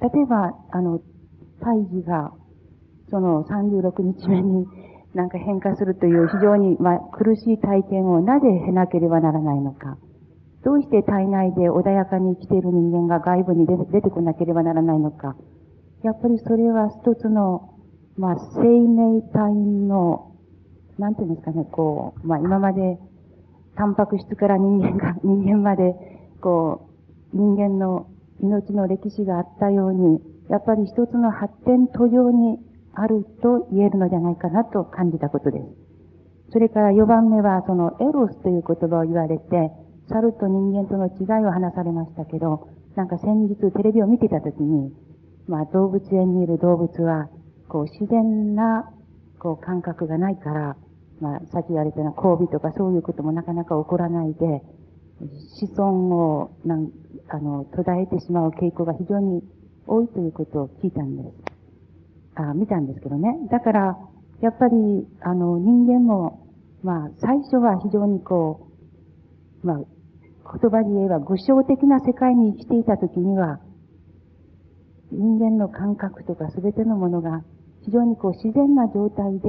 [0.00, 1.00] 例えば、あの、
[1.60, 2.32] 胎児が、
[3.10, 4.66] その36日目に
[5.14, 9.98] なんか変化するという非常に、ま、苦しい体験をなぜ経なければならないのか。
[10.62, 15.36] どうして体内で穏やかに生きている人間が外部に出てこなければならないのか。
[16.02, 17.78] やっぱりそれは一つの、
[18.16, 20.32] まあ、生命体の、
[20.98, 22.98] なんていうんですかね、こう、まあ、今まで、
[23.76, 25.96] タンパク質から人間が、 人間まで、
[26.40, 26.88] こ
[27.32, 28.06] う、人間の
[28.40, 32.58] 命の歴史があったように、やっぱり一つの発展途上に
[32.94, 35.64] あると言えるのではないかなと感じたことです。
[36.52, 39.70] それから4番目は、そのエロスという言葉を言われて、
[40.08, 44.92] 猿と人間との違いを話されましたけど、なんか先日テレビを見てたときに、
[45.46, 47.28] まあ動物園にいる動物は、
[47.68, 48.90] こう自然な、
[49.38, 50.76] こう感覚がないから、
[51.20, 54.62] まあさっき言われたような交尾とかそういうこともなかなか起こらないで、
[55.20, 56.90] 子孫を、なん、
[57.28, 59.42] あの、途絶えてしまう傾向が非常に
[59.86, 61.49] 多いということを聞いたんです。
[62.34, 63.48] あ見たんですけどね。
[63.50, 63.98] だから、
[64.40, 66.46] やっぱり、あの、人間も、
[66.82, 68.68] まあ、最初は非常にこ
[69.62, 73.60] う、まあ、言葉で言えば具象的な世界に生きていたときには、
[75.12, 77.42] 人間の感覚とか全てのものが
[77.84, 79.48] 非常にこう自然な状態で、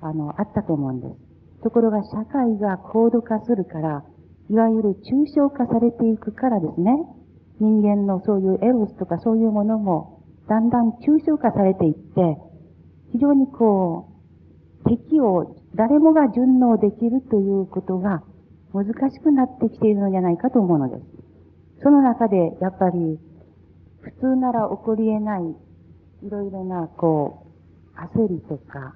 [0.00, 1.62] あの、あったと思うんです。
[1.62, 4.04] ところが社会が高度化するから、
[4.50, 6.92] いわゆる抽象化されていくからですね、
[7.60, 10.13] 人間のそういうエロスとかそういうものも、
[10.48, 12.38] だんだん抽象化されていって、
[13.12, 14.08] 非常にこ
[14.84, 18.22] う、敵を誰もが順応できるということが
[18.72, 21.02] 難しくなってきているのではないかと思うのです。
[21.82, 23.18] その中で、やっぱり、
[24.00, 25.42] 普通なら起こり得ない、
[26.22, 27.46] いろいろな、こ
[27.94, 28.94] う、焦りとか、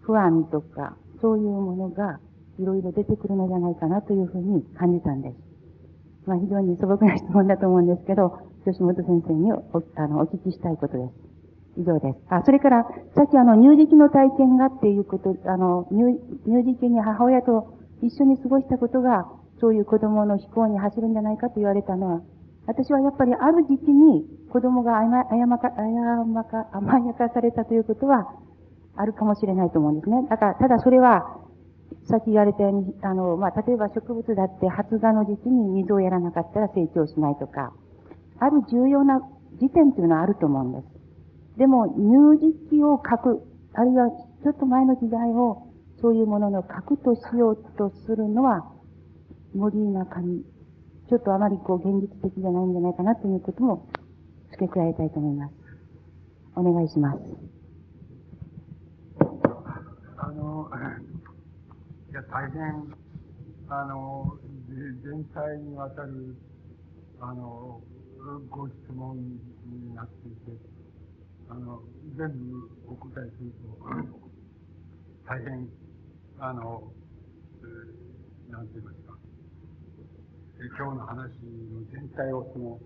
[0.00, 2.20] 不安とか、そういうものが、
[2.58, 5.36] いろいろ出てくるのではないかなというふうに感じたんです。
[6.26, 11.28] まあ非常に素朴な質問だと思うんですけど、吉本先生におあのお聞きしたいことです。
[11.78, 12.18] 以上です。
[12.28, 19.26] あ、それから、さっきあの、乳児期の体験がっていうこと、あの、乳乳児期に母親と一緒に過ごしたことが、
[19.60, 22.22] そういう子供の飛行に走るんじゃないかと言われたのは、
[22.66, 28.28] 私はやっぱりある時期に子供があやまか、あやまか、甘やかされたということは、
[28.96, 30.26] あるかもしれないと思うんですね。
[30.28, 31.38] だから、ただそれは、
[32.10, 37.72] さっき言われたように、あの、まあ、例えば植物だって発芽の時期に水をやらなかったら成長しないとか、
[38.40, 39.20] ある重要な
[39.60, 41.58] 時点というのはあると思うんです。
[41.58, 43.42] でも、乳児期を書く、
[43.74, 44.10] あるいは
[44.42, 45.68] ちょっと前の時代を
[46.00, 48.72] そういうものの核としようとするのは、
[49.54, 50.44] 無理な感じ、
[51.08, 53.88] ちょっとあまりこう現実的じゃないんじゃないかなということも
[54.52, 55.54] 付け加えたいと思います。
[56.54, 57.18] お願いします。
[60.16, 60.68] あの、
[62.10, 62.94] いや、大変、
[63.68, 64.36] あの、
[64.68, 66.36] 全体にわたる、
[67.20, 67.80] あの、
[68.50, 70.52] ご質問になっていて、
[71.48, 71.80] あの、
[72.16, 73.78] 全部お答えすると、
[75.26, 75.68] 大変
[76.40, 76.92] あの、
[77.60, 79.14] えー、なんて言いますか、
[80.60, 82.78] え今日の話の全体をその、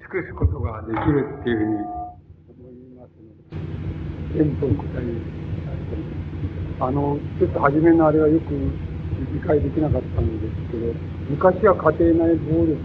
[0.00, 3.28] 尽くすことができるっていうふうに思いますの
[4.32, 5.38] で、全部お答え
[6.80, 8.54] あの、ちょっと初めのあれはよく
[9.34, 10.94] 理解できなかったんですけど、
[11.28, 12.78] 昔は家庭内暴力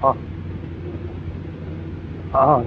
[0.00, 0.16] あ、
[2.32, 2.64] ああ。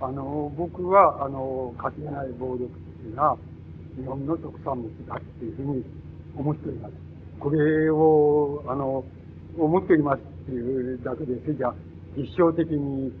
[0.00, 3.38] あの、僕は、あの、家庭内暴力っていうのは、
[3.96, 5.84] 日本の特産物だっていうふうに
[6.36, 6.92] 思っております。
[7.40, 9.04] これを、あの、
[9.58, 11.72] 思っておりますっていうだけで、それじゃ
[12.16, 13.12] 実証的に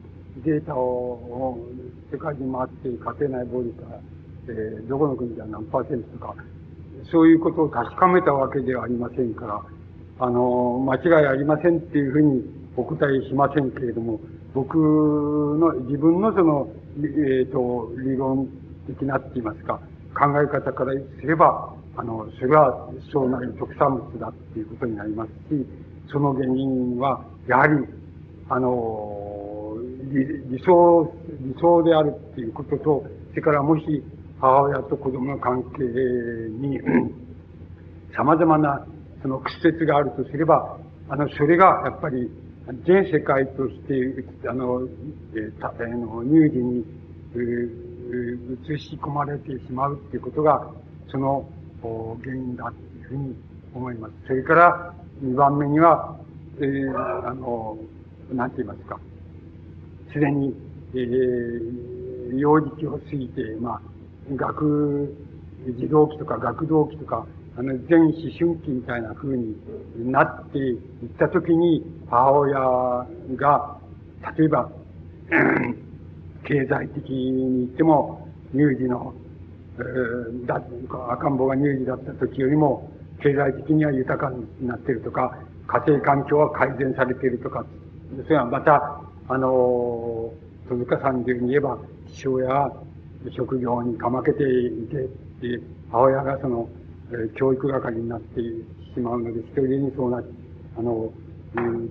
[0.44, 1.58] データを
[2.12, 4.00] 世界に回って家庭内暴力が、
[4.48, 6.34] えー、どこの国では何パーセントとか、
[7.10, 9.62] そういうことを確かめたわけではありませんから、
[10.18, 12.42] あの、間違いありませんっていうふうに
[12.76, 14.20] お答えしませんけれども、
[14.54, 18.48] 僕の、自分のそのえっ、と、理論
[18.86, 19.78] 的なって言いますか、
[20.16, 25.66] 考え方からすれば、あの、それはそうなる特産物だっていうことになりますし、
[26.10, 27.74] その原因は、やはり、
[28.48, 29.76] あの、
[30.12, 34.02] 理想、理想であるっていうことと、それからもし
[34.40, 35.84] 母親と子供の関係
[36.50, 36.80] に、
[38.16, 38.86] 様々な
[39.22, 40.78] その屈折があるとすれば、
[41.08, 42.30] あの、それがやっぱり
[42.86, 44.82] 全世界として、あの、
[45.34, 46.84] えたあの乳児に、
[47.36, 50.70] 移し込まれてしまうっていうことが、
[51.10, 51.48] その
[52.22, 53.36] 原因だっていうふうに
[53.74, 54.14] 思います。
[54.26, 56.14] それから、二番目には、
[56.58, 57.78] えー、あの、
[58.32, 59.00] なんて言いますか、
[60.12, 60.54] すでに、
[60.94, 63.80] えー、幼児期を過ぎて、まあ、
[64.34, 65.14] 学、
[65.78, 67.26] 児童期とか学童期とか、
[67.56, 69.56] あの、全思春期みたいな風に
[70.04, 70.78] なっていっ
[71.18, 72.58] たときに、母親
[73.36, 73.78] が、
[74.36, 74.70] 例えば、
[76.44, 79.14] 経済的に言っても、乳児の、
[79.78, 80.62] えー、だ
[81.10, 82.90] 赤ん坊が乳児だった時よりも、
[83.26, 85.36] 経済的には豊かになっているとか、
[85.66, 87.64] 家庭環境は改善されているとか、
[88.22, 90.32] それはまた、あの、
[90.68, 91.76] 戸塚さんで言えば、
[92.14, 92.72] 父親は
[93.36, 94.86] 職業にかまけてい
[95.40, 96.68] て、母親がその、
[97.10, 100.22] え教育係になってしまうので、一人にそうな、
[100.78, 101.12] あの、
[101.56, 101.90] うん、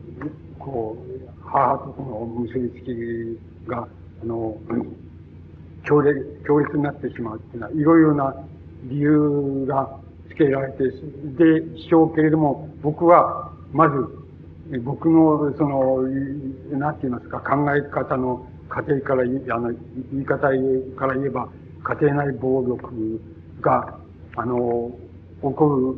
[0.57, 3.85] こう、母との結びつきが、
[4.23, 4.57] あの、
[5.83, 8.35] 強烈、強烈になってしまうっていうのは、いろいろな
[8.85, 9.99] 理由が
[10.35, 13.95] つけられて、で、しょうけれども、僕は、まず、
[14.83, 16.01] 僕の、その、
[16.77, 19.71] なんて言いますか、考え方の家庭から、あの、
[20.11, 20.39] 言い方
[20.97, 21.49] から言えば、
[21.83, 23.21] 家庭内暴力
[23.61, 23.97] が、
[24.35, 24.91] あの、
[25.41, 25.95] 起こ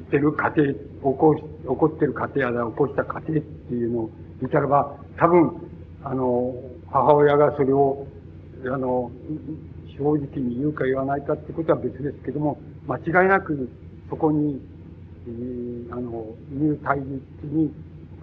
[0.00, 4.10] ってる家庭、起こし起こってる家庭や起こした家庭っていうのを
[4.40, 5.52] 見たらば、多分、
[6.02, 6.54] あの、
[6.90, 8.06] 母親がそれを、
[8.64, 9.10] あの、
[9.98, 12.58] 正直に言うか言わないかってことは別ですけども、
[12.88, 13.68] 間違いなく
[14.08, 14.58] そこに、
[15.26, 17.12] えー、あの、入対立
[17.44, 17.70] に、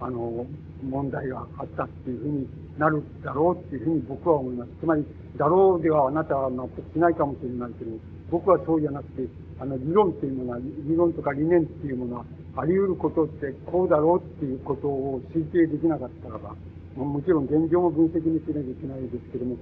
[0.00, 0.44] あの、
[0.82, 4.70] 問題があったっていうふうになるだろうっていうふうに僕は思います。
[4.80, 5.06] つまり、
[5.36, 7.92] だろうではあなたは納得しないかもしれないけど、
[8.28, 9.28] 僕はそうじゃなくて、
[9.60, 12.24] あの、理論っていうものは、理論とか理念っていうものは、
[12.56, 16.56] あり得ることってこうだろうっていうことを推定できなかったらば、
[16.96, 19.56] もちろん現状も分析にしなきゃいけないですけども、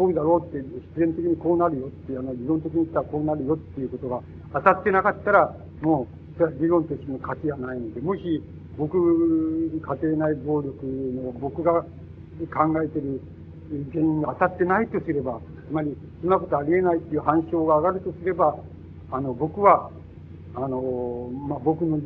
[0.00, 0.64] こうだろうって、
[0.96, 4.22] 必然的にこうなるよって、あの、理論的に言ったらこうなるよっていうことが
[4.54, 6.08] 当たってなかったら、も
[6.40, 8.42] う、理論としての価値はないので、もし、
[8.78, 13.20] 僕、家庭内暴力の僕が考えてる
[13.92, 15.38] 原因が当たってないとすれば、
[15.68, 18.56] つまり、そんなことありえないっていう反証が上がるとすれば、
[19.10, 19.90] あの、僕は、
[20.54, 21.98] あの、まあ、僕の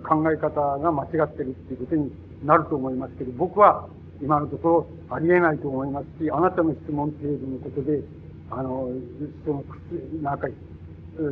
[0.00, 2.10] 考え方が間違ってるっていうことに
[2.42, 3.86] なると思いますけど、僕は
[4.22, 8.00] 今のところありえないと思いますし、あなたの質問程度のことで、
[8.50, 8.88] あの、
[9.44, 9.64] その、
[10.22, 10.48] なんか、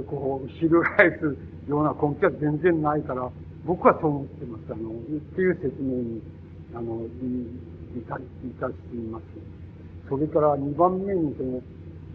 [0.09, 0.85] こう、翻
[1.19, 3.31] すような根拠は全然ないから、
[3.65, 4.63] 僕はそう思ってます。
[4.73, 4.95] あの、っ
[5.35, 6.23] ていう説明に、
[6.75, 7.07] あの、
[7.97, 8.21] いた、い
[8.61, 8.73] たし
[9.11, 9.25] ます。
[10.09, 11.63] それから二番目に、その、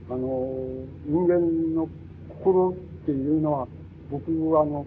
[0.10, 1.40] あの、人間
[1.76, 1.88] の
[2.30, 2.74] 心っ
[3.06, 3.68] ていうのは、
[4.10, 4.86] 僕はあの、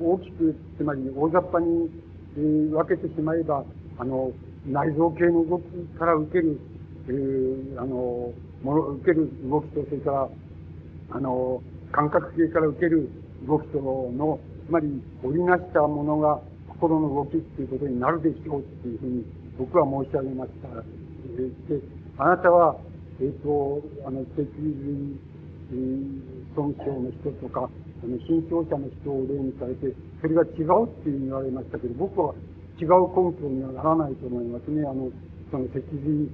[0.00, 1.90] 大きく、つまり大雑把に、
[2.36, 3.64] えー、分けてしまえば、
[3.98, 4.32] あの、
[4.66, 5.64] 内臓系の動き
[5.98, 6.58] から受ける、
[7.08, 10.28] えー、あの、もの、受ける動きと、それから、
[11.10, 11.62] あの、
[11.92, 13.08] 感覚系から受ける
[13.46, 19.24] 動きとの、つまり、織りなしたものが心の動きっていうことになるでしょうっていうふうに
[19.58, 20.68] 僕は申し上げました。
[20.68, 21.80] で、
[22.18, 22.76] あなたは、
[23.20, 25.18] えっ、ー、と、あの、脊髄、
[25.72, 27.68] えー尊重の人とか、
[28.02, 32.34] あの、新潮者の人を例にされて、それが違うっていう言われましたけど、僕は
[32.80, 34.82] 違う根拠にはならないと思いますね。
[34.82, 35.10] あの、
[35.50, 36.30] その脊髄、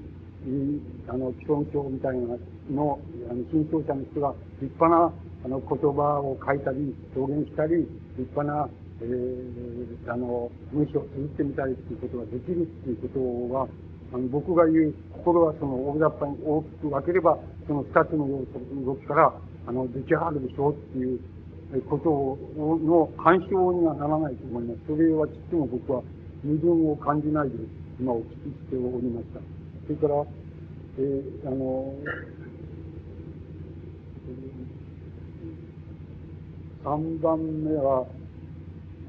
[1.09, 2.37] あの、基本症みたいな
[2.73, 2.99] の、
[3.31, 5.13] あの、新潮者の人が立派な、
[5.45, 7.85] あの、言葉を書いたり、表現したり、
[8.17, 8.69] 立派な、
[9.03, 13.69] えー、あの、文章を綴ってみたりっていうことができるっていうことは、
[14.13, 17.39] あの僕が言う心はその大雑把に大きく分ければ、
[17.69, 19.33] その二つの要素の動きから、
[19.69, 21.21] あの、出来上がるでしょうっていう
[21.89, 24.81] こと、の干渉にはならないと思います。
[24.89, 26.03] それはちっとも僕は
[26.45, 27.57] 矛盾を感じないで
[27.99, 29.41] 今お聞きしておりました。
[29.87, 30.25] それから、
[30.99, 31.95] えー、あの、
[36.83, 38.07] 三番目は、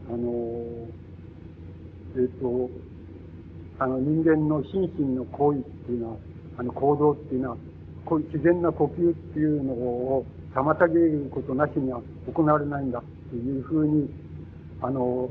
[0.10, 0.28] あの、
[2.16, 2.70] えっ、ー、と、
[3.80, 6.18] あの人間の心身の行為っていうのは、
[6.58, 7.58] あの行動っていうのは、
[8.06, 12.02] こういう自然な呼吸っていうのを妨げることなしには
[12.34, 14.10] 行われないんだっていうふうに、
[14.82, 15.30] あの、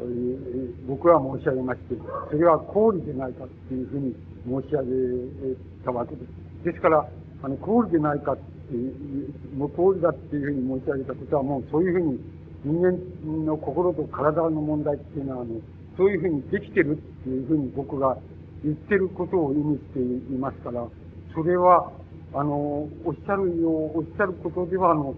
[0.87, 1.97] 僕は申し上げまして、
[2.31, 4.15] それは公理でないかっていうふうに
[4.47, 6.23] 申し上げたわけで
[6.63, 6.65] す。
[6.65, 7.09] ですから、
[7.43, 8.37] あの、行為でないかっ
[8.69, 12.21] ていう、無行為だっていうふうに申し上げたことはもうそういうふうに
[12.65, 15.57] 人間の心と体の問題っていうのは、あの、
[15.97, 18.17] そういうふうにできてるっていうふうに僕が
[18.63, 20.87] 言ってることを意味していますから、
[21.35, 21.91] それは、
[22.35, 25.15] あの、おっしゃるよう、おっしゃることでは、あの、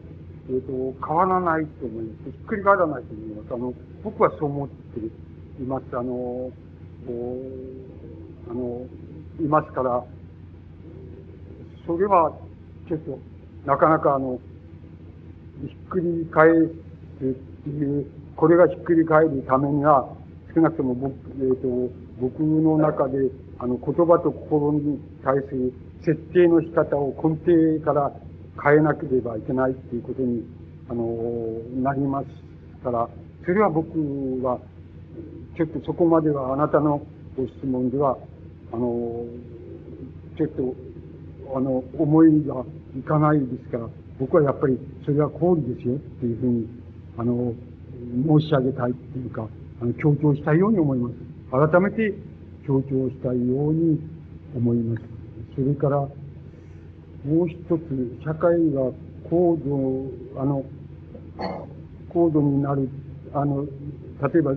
[0.52, 2.31] えっ、ー、と、変わらないと思います。
[2.31, 3.55] ひっくり返らないと思います。
[3.55, 3.74] あの、
[4.05, 5.84] 僕はそう思っています。
[5.97, 6.50] あの、
[8.50, 8.86] あの、
[9.40, 10.05] いますから、
[11.86, 12.36] それは、
[12.86, 13.18] ちょっと、
[13.64, 14.39] なかなかあの、
[15.66, 16.50] ひっくり返
[17.18, 17.32] すっ
[17.64, 18.06] ていう、
[18.36, 20.06] これがひっくり返るためには、
[20.55, 25.72] 少なくとも僕、えっ、ー、と、僕の中で、あの、言葉と心に対する
[26.05, 28.12] 設定の仕方を根底から
[28.62, 30.42] 変えなければいけないっていうことに、
[30.89, 31.06] あの、
[31.82, 32.26] なります
[32.82, 33.08] から、
[33.44, 33.89] それは僕
[34.42, 34.58] は、
[35.56, 37.05] ちょっとそこまではあなたの
[37.36, 38.18] ご質問では、
[38.72, 39.24] あの、
[40.36, 40.74] ちょっと、
[41.56, 42.64] あの、思いが
[42.98, 46.68] いかないですから、僕はやっぱりそれは公理ですよっていうふうに、
[47.18, 47.55] あの、
[48.40, 49.47] 申し上げたいっていうか、
[49.81, 51.14] あの、強調したいように思います。
[51.70, 52.14] 改めて
[52.66, 54.00] 強調したいように
[54.56, 55.02] 思います。
[55.55, 56.08] それから、
[57.25, 58.91] もう一つ、社会が
[59.31, 60.65] 高度、あの、
[62.12, 62.89] 高度になる、
[63.33, 64.55] あの、例えば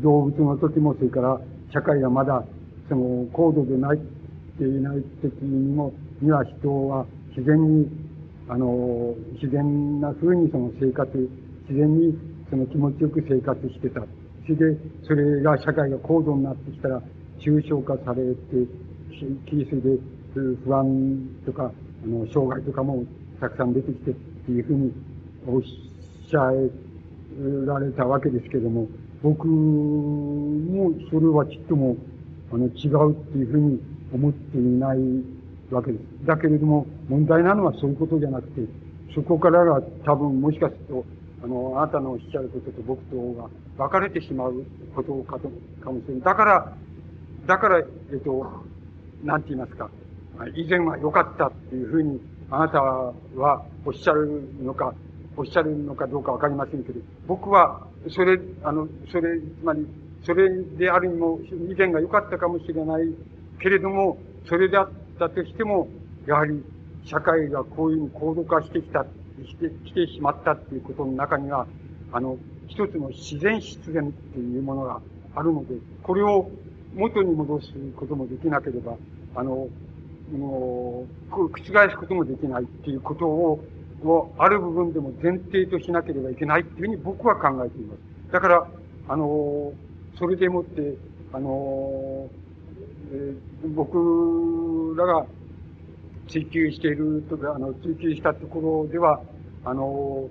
[0.00, 1.40] 動物の時も、それから
[1.72, 2.44] 社会がまだ、
[2.88, 4.00] その、高度でないっ
[4.58, 7.04] ていない時にも、には人は
[7.36, 7.88] 自然に、
[8.48, 11.10] あの、自然な風にその生活、
[11.68, 12.16] 自然に
[12.48, 14.02] その気持ちよく生活してた。
[14.46, 17.02] それで、それが社会が高度になってきたら、
[17.40, 18.38] 抽象化されて、
[19.46, 19.98] 気それで
[20.34, 21.72] 不安とか、
[22.04, 23.04] あの、障害とかも
[23.40, 24.92] たくさん出てきてっていうふうに
[25.46, 26.52] おっしゃ
[27.66, 28.88] られたわけですけども、
[29.22, 31.96] 僕もそれはちっとも、
[32.52, 33.80] あの、違うっていうふうに
[34.12, 34.98] 思っていない
[35.70, 36.26] わけです。
[36.26, 38.62] だけれども、問題なのはそういうことじゃなくて、
[39.14, 41.04] そこからが多分もしかすると、
[41.44, 45.50] あの、あなたのおっしゃることと僕とが分かれてしまうことかと、
[45.82, 46.22] かもしれない。
[46.22, 46.76] だから、
[47.46, 47.82] だから、え
[48.14, 48.64] っと、
[49.24, 49.90] なんて言いますか、
[50.54, 52.20] 以前は良かったっていうふうに、
[52.50, 54.94] あなたはおっしゃるのか、
[55.36, 59.86] おっしゃるのかどうかわかりませんけど、僕は、それ、あの、それ、つまり、
[60.24, 61.38] それであるにも、
[61.70, 63.12] 以前が良かったかもしれない
[63.60, 65.88] けれども、それであったとしても、
[66.26, 66.62] やはり、
[67.04, 69.04] 社会がこういうふうに高度化してきた
[69.44, 71.66] してきてしまったっていうことの中には、
[72.12, 72.36] あの、
[72.68, 75.00] 一つの自然必然っていうものが
[75.34, 76.50] あるので、これを
[76.94, 78.96] 元に戻すこともできなければ、
[79.34, 79.68] あの、
[80.32, 81.50] もう、覆
[81.90, 83.64] すこともできないっていうことを、
[84.04, 88.32] をある部分でも前提としなければいけないっていうふうに僕は考えています。
[88.32, 88.66] だから、
[89.08, 89.72] あの、
[90.18, 90.96] それでもって、
[91.32, 92.28] あの、
[93.12, 95.26] えー、僕らが
[96.28, 99.20] 追求しているとか、あの、追求したところでは、
[99.64, 100.28] あの、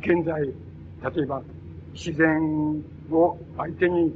[0.00, 1.42] 現在、例えば、
[1.92, 4.12] 自然を相手に、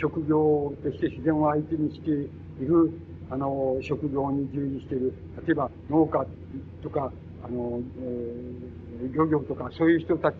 [0.00, 2.92] 職業として自然を相手にしている、
[3.32, 5.14] あの、職業に従事している、
[5.46, 6.26] 例えば農家
[6.82, 7.10] とか、
[7.42, 10.36] あの、えー、漁業とか、そういう人たち、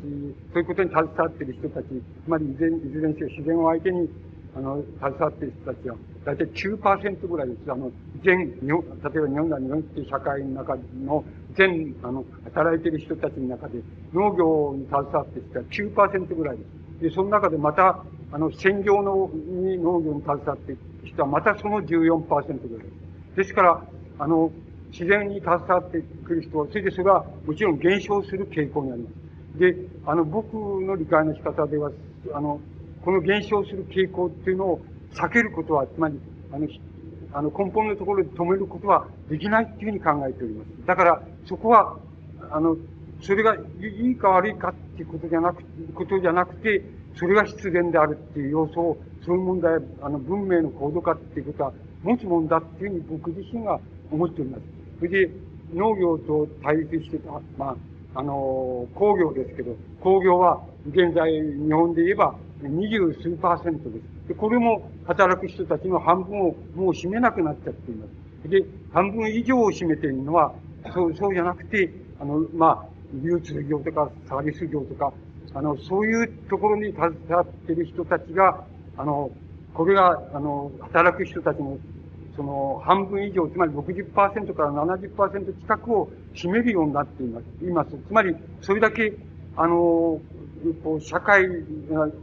[0.53, 4.11] そういうことに携わっている人たち、つまりいずれいずれにせよ自然を相手に
[4.55, 5.97] あの、携わっている人たちは、
[6.27, 7.73] 大体9%ぐらいです。
[7.73, 7.91] あの、
[8.23, 11.25] 全、日本、例えば日本が日本っていう社会の中の、
[11.57, 13.81] 全、あの、働いている人たちの中で、
[14.13, 16.65] 農業に携わっている人は9%ぐらいで
[16.99, 17.05] す。
[17.05, 20.81] で、その中でまた、あの、専業の、に農業に携わっている
[21.13, 22.85] 人はまたその14%で
[23.33, 23.37] す。
[23.37, 23.83] ですから、
[24.19, 24.51] あの、
[24.91, 29.59] 自然に携わってくる人は、それでそれはもちろん減少する傾向にあります。
[29.59, 29.75] で、
[30.07, 31.91] あの、僕の理解の仕方では、
[32.35, 32.61] あの、
[33.05, 34.81] この減少する傾向っていうのを
[35.15, 36.19] 避けることは、つまり、
[36.53, 36.67] あの、
[37.35, 40.87] あの根本のところで止めることはできないっていうふうに考えております。
[40.87, 41.97] だから、そこは、
[42.51, 42.77] あの、
[43.23, 45.63] それがいいか悪いかっていうことじゃなく、
[45.95, 46.83] ことじゃなくて、
[47.17, 53.79] それが必然であるっていう要素を、そういう問題、あの、文明の高度化っていうことは持つもんだっていうふうに僕自身が
[54.11, 54.63] 思っております。
[54.99, 55.31] それで、
[55.75, 57.71] 農業と対立してた、ま
[58.15, 64.29] あ、あの、工業ですけど、工業は現在日本で言えば二十数パーセントです。
[64.29, 68.07] で、これも働く人たちの半分をもう占めなくなっちゃっていま
[68.43, 68.49] す。
[68.49, 70.53] で、半分以上を占めているのは、
[70.93, 75.13] そう、そうじゃなくて、あの、まあ、流通業とかサービス業とか、
[75.55, 78.65] あの、そういうところに携わっている人たちが、
[78.97, 79.31] あの、
[79.75, 81.79] これが、あの、働く人たちの、
[82.37, 87.65] その、半分以上、つまり60%から70%近くを占めるようになっています。
[87.65, 87.91] います。
[87.91, 89.15] つまり、それだけ、
[89.57, 90.21] あの、
[90.83, 91.45] こう、社会、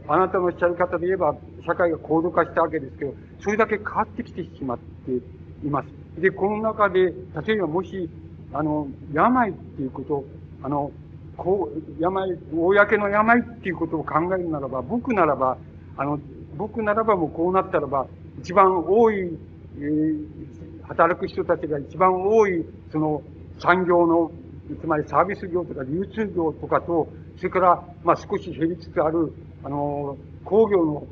[0.08, 5.12] あなたのおっしゃる方で言えば、社会が高度化したわけですけど、それだけ変わってきてしまって
[5.64, 6.20] います。
[6.20, 7.12] で、この中で、
[7.46, 8.08] 例えばもし、
[8.52, 10.24] あの、病っていうこと、
[10.62, 10.90] あの、
[11.40, 15.56] こう、病、公の病っていうことを考えるならば、僕ならば、
[15.96, 16.20] あの、
[16.54, 18.06] 僕ならばもうこうなったらば、
[18.40, 19.38] 一番多い、
[19.78, 23.22] えー、働く人たちが一番多い、その、
[23.58, 24.30] 産業の、
[24.82, 29.32] つまりサービス業とか流通業とかと、それから、まあ少し減りつつある、
[29.64, 31.06] あの、工業の、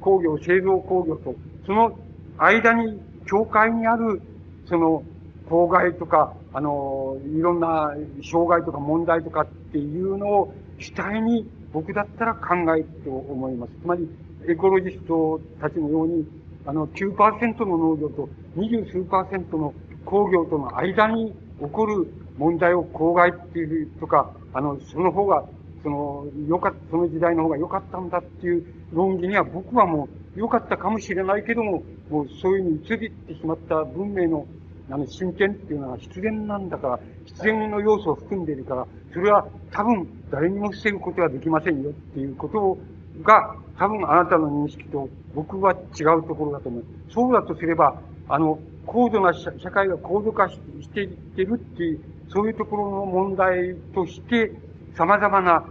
[0.00, 1.96] 工業、製造工業と、その
[2.36, 3.00] 間に、
[3.30, 4.20] 境界にある、
[4.66, 5.04] その、
[5.48, 13.72] 公害とか、あの、いろんな障害とか問題とかっていうのを主体に僕だったら考えると思います。
[13.82, 14.08] つまり、
[14.46, 16.26] エコロジストたちのように、
[16.66, 25.44] あの、9%の農業と20数の工業との間に起こる問題を公害っていうとか、あの、その方が、
[25.82, 34.46] その、よかった、その時代の方が良かったんだっていう論議には僕はもう良かったかもしれないけども、もうそういうふうに移りってしまった文明の
[34.90, 42.78] あの、真剣っていうのは必然なんだから、必然の要素を含んでいるから、それは多分誰にも防ぐことはできませんよっていうこと
[43.22, 46.84] が、多分あなたの認識と僕は違うところだと思う。
[47.10, 50.58] そうだとすれば、あの、高度な社会が高度化し
[50.90, 52.00] ていってるっていう、
[52.30, 54.52] そういうところの問題として、
[54.96, 55.64] 様々な、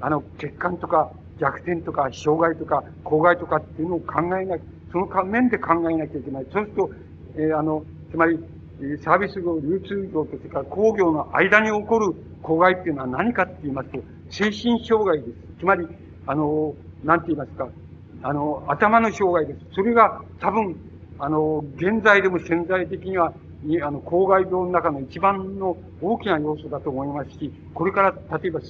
[0.00, 6.46] あの、欠陥とか弱点とか障害とか公害とかっていうのを考えなきゃ、その面で考えなきゃいけない。
[6.52, 6.90] そうすると、
[7.36, 8.38] えー、あの、つまり、
[9.02, 13.98] サービス業、流通業とから工業の間に起こる公害っていうのは何かって言いますと、
[14.30, 15.60] 精神障害です。
[15.60, 15.86] つまり、
[16.26, 17.68] あの、なんて言いますか、
[18.22, 19.74] あの、頭の障害です。
[19.74, 20.76] それが多分、
[21.18, 28.60] あの、現在でも潜在的には、に、あの、公害病の中の一番の大きな要素だと思いますし、これから、例えば、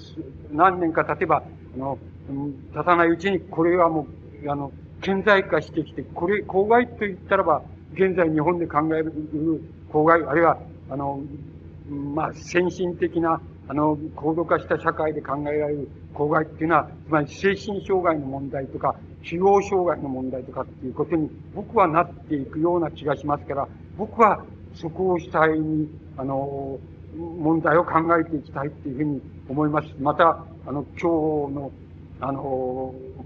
[0.52, 1.42] 何年か経てば、
[1.74, 4.06] あの、うん、経たないうちに、これはも
[4.44, 7.62] う、あの、顕在化してきて、これ、公害と言ったらば、
[7.94, 9.12] 現在日本で考える
[9.94, 10.58] 公害、あるいは、
[10.90, 11.22] あの、
[11.88, 26.76] まあ、先進的な、あの、高度化した社会で考えられる公害っていうのは、つまり精神障害の問題とか、治療障害の問題とかっていうことに僕はなっていくような気がしますから、僕はそこを主体に、あの、
[27.16, 29.88] 問題を考えていきたいっていうふうに思います。
[30.00, 31.70] また、あの、今日の、
[32.20, 32.42] あの、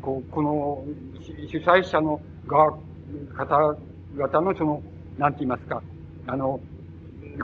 [0.02, 0.84] こ、この
[1.48, 2.76] 主催者の側、
[3.34, 4.82] 方々のその、
[5.16, 5.82] なんて言いますか、
[6.28, 6.60] あの、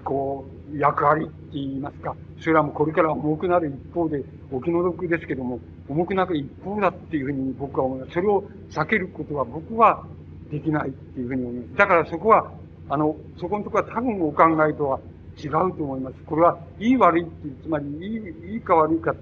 [0.04, 4.22] こう、役割って言いますか、それはもうこれから重くなる一方で、
[4.52, 8.12] お気の毒ですけども、重くなる一方だっていうふうに僕は思います。
[8.12, 10.04] それを避けることは僕は
[10.50, 11.76] できないっていうふうに思います。
[11.76, 12.52] だからそこは、
[12.90, 15.00] あの、そこのところは多分お考えとは
[15.42, 16.16] 違うと思います。
[16.26, 19.16] これは、いい悪いっていう、つまり、いい、いいか悪いかっ、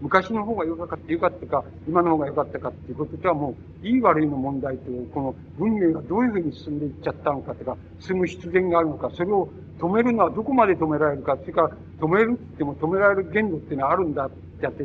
[0.00, 14.84] 昔の方が良かった、良かったか、今の方が良かったかっていうこととはもう、いい悪いの問題という、この文明がどういうふうに進んでいっちゃったのかとか、進む必然があるのか、それを止めるのはどこまで止められるか、それから止めるって言っても止められる限度っていうのはあるんだってやって、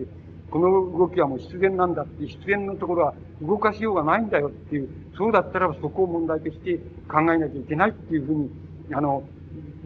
[0.50, 6.78] この動きはもう必然なんだって、必然のところは動かしようがないんだよっていう、そうだったらそこを問題として
[7.10, 8.50] 考えなきゃいけないっていうふうに、
[8.94, 9.24] あの、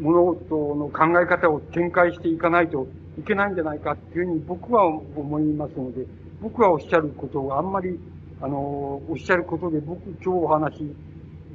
[0.02, 2.88] 物事の考え方を展開していかないと
[3.20, 6.06] いけないんじゃないかっていうふうに僕は思いますので、
[6.42, 8.00] 僕はおっしゃることをあんまり、
[8.42, 10.78] あの、おっしゃることで僕今日お話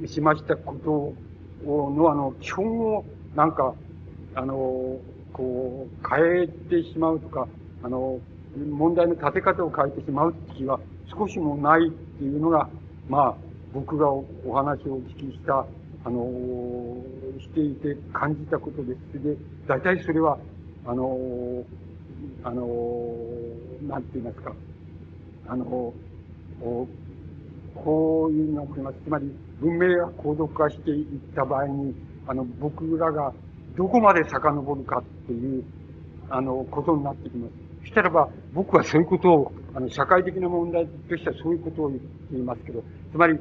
[0.05, 0.91] ししましたこと
[1.69, 3.03] をのあの、基本を
[3.35, 3.73] なんか、
[4.35, 4.53] あの、
[5.33, 7.47] こう、変えてしまうとか、
[7.83, 8.19] あの、
[8.71, 12.69] 問題の立て方を変えてしまう気は少しもないっていうのが、
[13.09, 13.35] まあ、
[13.73, 15.65] 僕がお話をお聞きした
[16.07, 16.97] あの、
[17.39, 19.23] していて感じたことです。
[19.23, 20.37] で、大体それは、
[20.85, 21.63] あの、
[22.43, 22.65] あの、
[23.87, 24.53] なんて言いますか、
[25.47, 25.93] あの、
[27.75, 28.97] こういうのを思います。
[29.03, 31.95] つまり、文明が高度化していった場合に、
[32.27, 33.33] あの、僕らが
[33.75, 35.63] どこまで遡るかっていう、
[36.29, 37.66] あの、ことになってきます。
[37.87, 43.39] したらば、僕はそういうことを、あの、社会的な問題としてはそういうことを言いますけど、つまり、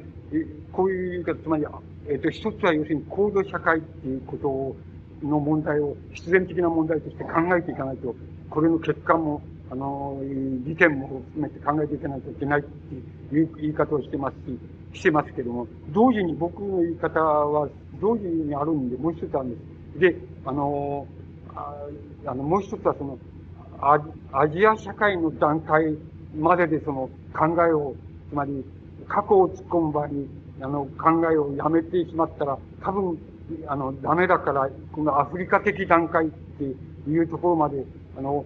[0.72, 1.64] こういう言い方、つまり、
[2.08, 4.76] えっ、ー、と、一つは要するに高度社会っていうことを
[5.22, 8.14] の問題を必然的な問題として考えていかないと、
[8.50, 10.20] これの結果も、あの、
[10.64, 14.36] 利点も含めて考えていかないといけないっていう言い方をしてます
[14.94, 17.68] し、してますけども、同時に僕の言い方は
[18.00, 19.98] 同時にあるんで、もう一つあるんです。
[19.98, 21.06] で、あの、
[21.54, 21.74] あ
[22.26, 23.18] あの、もう一つはその、
[23.80, 23.98] ア
[24.32, 25.96] アジア社会の段階
[26.36, 27.94] まででその考えを、
[28.30, 28.64] つまり
[29.08, 30.28] 過去を突っ込む場合に、
[30.60, 33.18] あの、考えをやめてしまったら、多分、
[33.66, 36.64] あの、ダメだから、このアフリカ的段階って
[37.08, 37.84] いうところまで、
[38.18, 38.44] あの、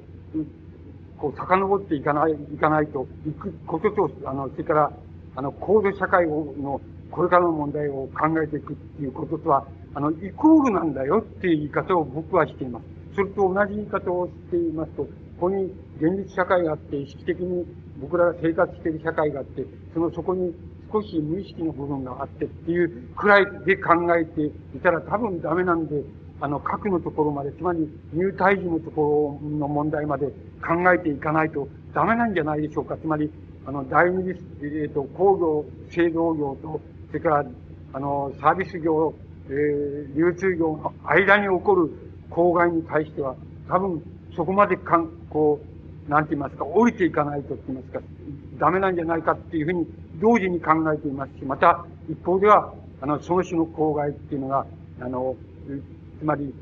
[1.18, 4.92] こう、遡っていかない、いかないと、いくことと、あの、それから、
[5.36, 12.99] あの、高度社会の、これからの問題を考えていくっていうこととは、あの、イコールなんだよっていう言い方を僕はしています。
[13.20, 15.64] それと同じ言い方をしていますと、ここに
[16.00, 17.66] 現実社会があって、意識的に
[18.00, 20.54] 僕らが生活している社会があって、そのそこに
[20.90, 26.02] 少し無意識の部分があってっていうくらいで考えていたら多分ダメなんで、
[26.40, 30.28] あの、核のところまで、つまり入退治のところの問題まで
[30.66, 32.96] 考えていかないとダメなんじゃないでしょうか。
[32.96, 33.30] つまり、
[33.66, 37.44] あの、第二次、えっ、ー、と、工業、製造業と、それから、
[37.92, 39.14] あの、サービス業、
[39.50, 43.34] えー、流通業の間に起こる公害に対しては、
[43.68, 44.02] 多分、
[44.34, 45.60] そこまでかん、こ
[46.08, 48.00] う、なんて言いますか、降りていかないとって言いますか、
[48.58, 49.86] ダメなんじゃないかっていうふうに
[50.20, 54.66] 同時に考えていますし、また、一方では、あの、その種の公害っていうのが、
[55.00, 55.36] あの、
[56.18, 56.54] つまり、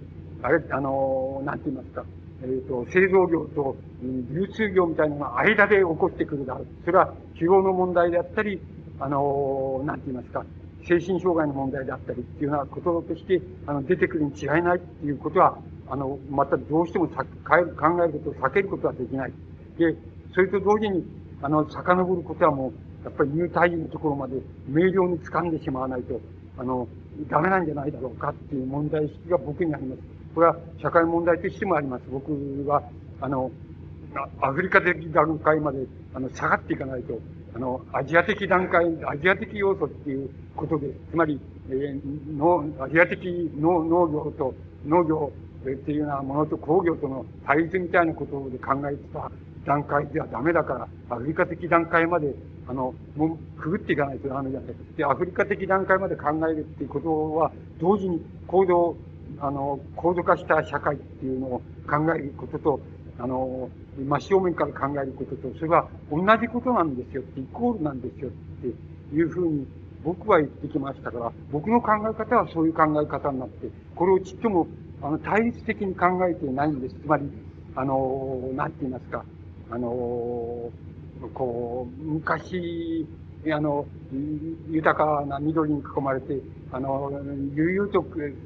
[0.42, 2.04] あれ、あの、なんて言いますか、
[2.42, 6.66] えっ、ー、と、製造業と流通業みたいなのが間で起こってくるだろう。
[6.84, 8.60] それは、疲労の問題であったり、
[9.00, 10.44] あの、なんて言いますか、
[10.88, 19.32] 精神障害の問題であったりっていうようなこととして、あの、出てくるに違いないっていうことは、あの、またどうしても考えることを避けることはできない。
[19.78, 19.94] で、
[20.34, 21.04] それと同時に、
[21.42, 22.72] あの、遡ることはもう、
[23.04, 24.36] やっぱり入退院のところまで
[24.66, 26.20] 明瞭に掴んでしまわないと、
[26.56, 26.88] あの、
[27.28, 30.02] ダメなんじゃないだろうかっていう問題意識が僕にあります。
[30.34, 32.04] これは社会問題としてもあります。
[32.10, 32.32] 僕
[32.66, 32.82] は、
[33.20, 33.50] あの、
[34.40, 37.18] アフリカ的段階まで、あの、下がっていかないと、
[37.54, 44.54] あの、アジア的段階、アジア的要素っていうことで、つまり、えー、農、アジア的農農業と
[44.86, 49.30] 農業っていうようなものと工業との対立みたいなことで考えてた
[49.66, 52.34] 段階ではダメだから、アフリカ的段階まで、
[52.66, 54.74] あの、もう、くぐっていかないとダメじゃない。
[54.96, 58.96] で、アフリカ的段階まで考えるっていうことは、同時に行動、
[59.40, 62.80] あの、高度化した社会っていうのを考えることと、
[63.18, 69.66] あの、真正面から考えることと、それは同じことなんですよって、イコールなんですよっていうふうに
[70.04, 74.68] 僕は言ってきましたから、僕の考え方はそういう考え方になって、これをちっとも、
[75.02, 76.94] あの、対立的に考えていないんです。
[76.94, 77.28] つまり、
[77.74, 79.24] あの、なんて言いますか、
[79.70, 79.88] あの、
[81.34, 83.06] こう、昔、
[83.52, 83.86] あの、
[84.70, 86.40] 豊かな緑に囲まれて、
[86.72, 87.10] あの、
[87.54, 88.04] 悠々と、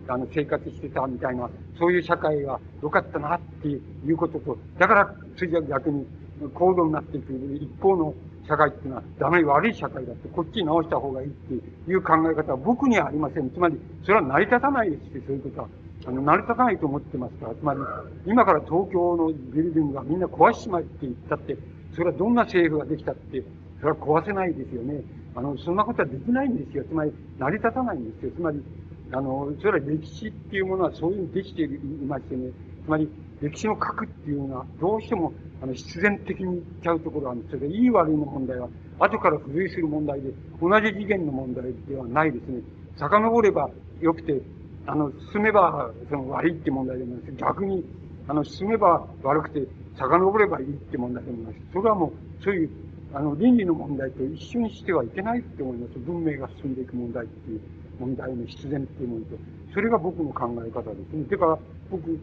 [0.09, 1.49] あの、生活してたみたいな、
[1.79, 3.81] そういう社会が良かったなってい
[4.13, 6.07] うことと、だから、それじゃ逆に
[6.55, 8.15] 高度になっていく一方の
[8.47, 11.55] 社会っていうのはダメ悪い社会だって、こっちに直した方がいいって
[11.91, 13.51] いう考え方は僕にはありません。
[13.51, 15.69] つまり、それは成り立たないですし、そういうことは。
[16.05, 17.81] あの、成り立たないと思ってますから、つまり、
[18.27, 21.57] 今から東京のビルディングがみんな壊しちまえって言ったって、
[21.95, 23.45] それはどんな政府ができたって、
[23.83, 25.03] それは壊せないですよね。
[25.35, 26.85] あの、そんなことはできないんですよ。
[26.85, 28.33] つまり、成り立たないんですよ。
[28.37, 28.63] つまり、
[29.11, 31.69] あの、それは歴史っていうものはそういうふうにできてい
[32.07, 32.53] ましてね、
[32.85, 37.57] つまり、歴史の書くっていうのは、どうしても、あの、必然的に言っちゃうところがあるんです。
[37.57, 38.69] それで、いい悪いの問題は、
[39.01, 40.31] 後から付随する問題で、
[40.61, 42.63] 同じ次元の問題ではないですね。
[42.97, 43.69] 遡れば
[44.01, 44.41] よくて、
[44.87, 47.37] あの、進めば、その悪いって問題でもないです。
[47.37, 47.85] 逆に、
[48.29, 49.67] あの、進めば悪くて、
[49.99, 51.67] 遡ればいいって問題でもないです。
[51.73, 52.71] それはもう、そういう
[53.15, 55.99] あの、倫理の問題と一緒にしてはいけないって思います。
[55.99, 57.61] 文明が進んでいく問題っていう
[58.01, 59.37] 問題の必然っていうものと。
[59.75, 61.25] それが僕の考え方ですね。
[61.25, 61.59] てから、
[61.91, 62.19] 僕、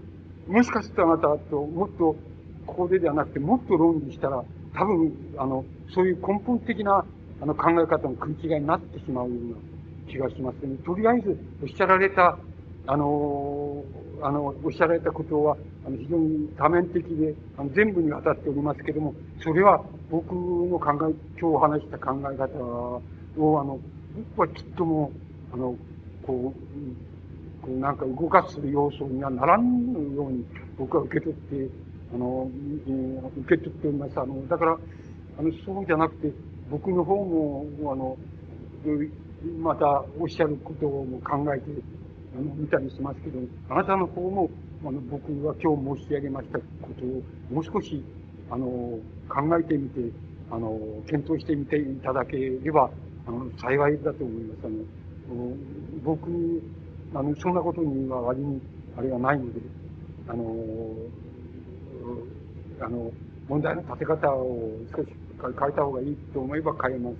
[0.48, 2.16] もしかするとあなたともっと、
[2.66, 4.44] ここでではなくて、もっと論理したら、
[4.74, 7.06] 多分、あの、そういう根本的な、
[7.42, 10.76] あの、考え方の食い違いになってしまうような気がしますね。
[10.86, 12.38] とりあえず、おっしゃられた、
[12.88, 13.84] あの、
[14.22, 23.02] あの、おっしゃられたことは、あの、非常に多面的で、あの、全部にわたっておりますけれども、それは僕の考え、今日話した考え方を、
[23.38, 23.80] あの、
[24.36, 25.12] 僕はきっとも、
[25.54, 25.76] あの、
[26.26, 30.46] こう、こうなんか動かす要素にはならんように
[30.78, 31.70] 僕は受け取って、
[32.14, 32.50] あの、
[33.38, 34.20] 受け取っております。
[34.20, 34.78] あの、だから、
[35.38, 36.32] あの、そうじゃなくて、
[36.70, 38.18] 僕の方も、あの、
[39.62, 41.72] またおっしゃることも考えて、
[42.36, 44.50] あの、見たりしますけど、あなたの方も、
[44.86, 48.04] あの、僕が今日申し上げましたことを、もう少し、
[48.50, 48.66] あの、
[49.28, 50.12] 考えてみて、
[50.52, 52.90] あの、検討してみていただければ、
[53.26, 54.60] あの、幸いだと思います。
[54.66, 55.54] あの、
[56.04, 56.30] 僕、
[57.14, 58.62] あの、そんなことには割に、
[58.98, 59.60] あれはないので、
[60.28, 60.44] あの、
[62.82, 63.12] あの、
[63.48, 65.10] 問題の立て方を少し
[65.42, 67.20] 変えた方がいいと思えば変えますし、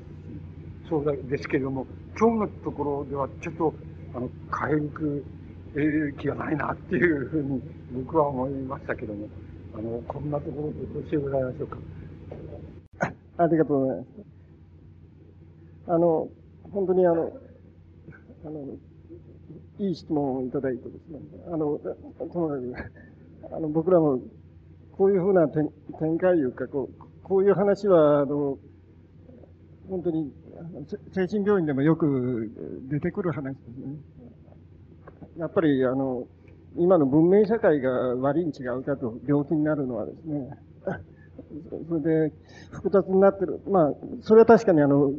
[0.90, 1.88] そうですけれども、
[2.20, 3.74] 今日のところではちょっと、
[4.14, 4.30] あの、
[4.60, 4.70] 変
[5.76, 9.28] える気がないなっていうふうに 僕は思いましたけども、
[9.74, 11.78] あの、こんなところでよろしいございましょうか。
[13.38, 14.08] ありがとうございます。
[15.88, 16.28] あの、
[16.72, 17.32] 本当にあの、
[18.46, 18.60] あの、
[19.80, 21.80] いい質問をいただいてですね、あの、
[22.32, 22.76] ともかく、
[23.56, 24.20] あの、僕らも、
[24.92, 28.58] こういうふうな展展開いうか、こう、こういう話は、あの、
[29.90, 30.32] 本当に、
[31.14, 32.52] 精神病院でもよく
[32.90, 33.96] 出てくる話ですね。
[35.38, 36.28] やっぱり、あの、
[36.76, 40.58] 今の文明社会が悪いに違うかと病気になるのはですね、
[41.88, 42.34] それで
[42.72, 43.60] 複雑になってる。
[43.70, 45.14] まあ、それは確かにあの、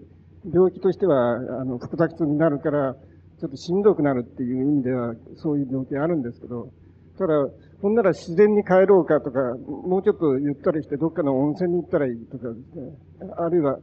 [0.52, 2.94] 病気としては、あの、複雑になるから、
[3.40, 6.70] ちょっとしんどくなるっていう意味では、そういう病気あるんですけど、
[7.18, 7.34] ただ、
[7.82, 12.92] ほんなら自然に帰ろうかとか、もうちょっとゆったりしてどっかの温泉に行ったらいいとかですね、
[13.36, 13.78] あるいは、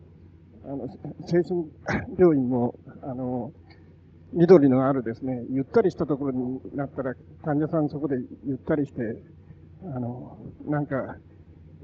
[0.67, 0.89] あの、
[1.25, 1.65] 精神
[2.17, 3.53] 病院も、あの、
[4.33, 7.13] 緑のあるですね、ゆったりしたところになったら、
[7.43, 9.23] 患者さんそこでゆったりして、
[9.95, 11.15] あの、なんか、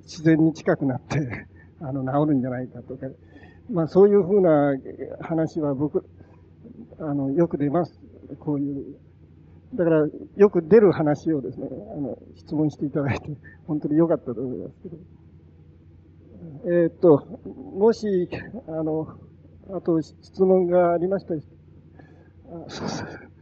[0.01, 1.47] 自然に近くなって、
[1.79, 3.07] あの、治るんじゃないかとか、
[3.71, 4.75] まあそういうふうな
[5.21, 6.05] 話は僕、
[6.99, 7.97] あの、よく出ます。
[8.39, 8.95] こういう。
[9.75, 13.31] だから、よく出る話をですね、あの、質問していただいて、
[13.65, 14.97] 本当に良かったと思いますけど。
[16.66, 18.30] え、っと、もし、
[18.67, 19.08] あの、
[19.74, 21.38] あと質問がありました、あ
[22.69, 23.32] そうそう。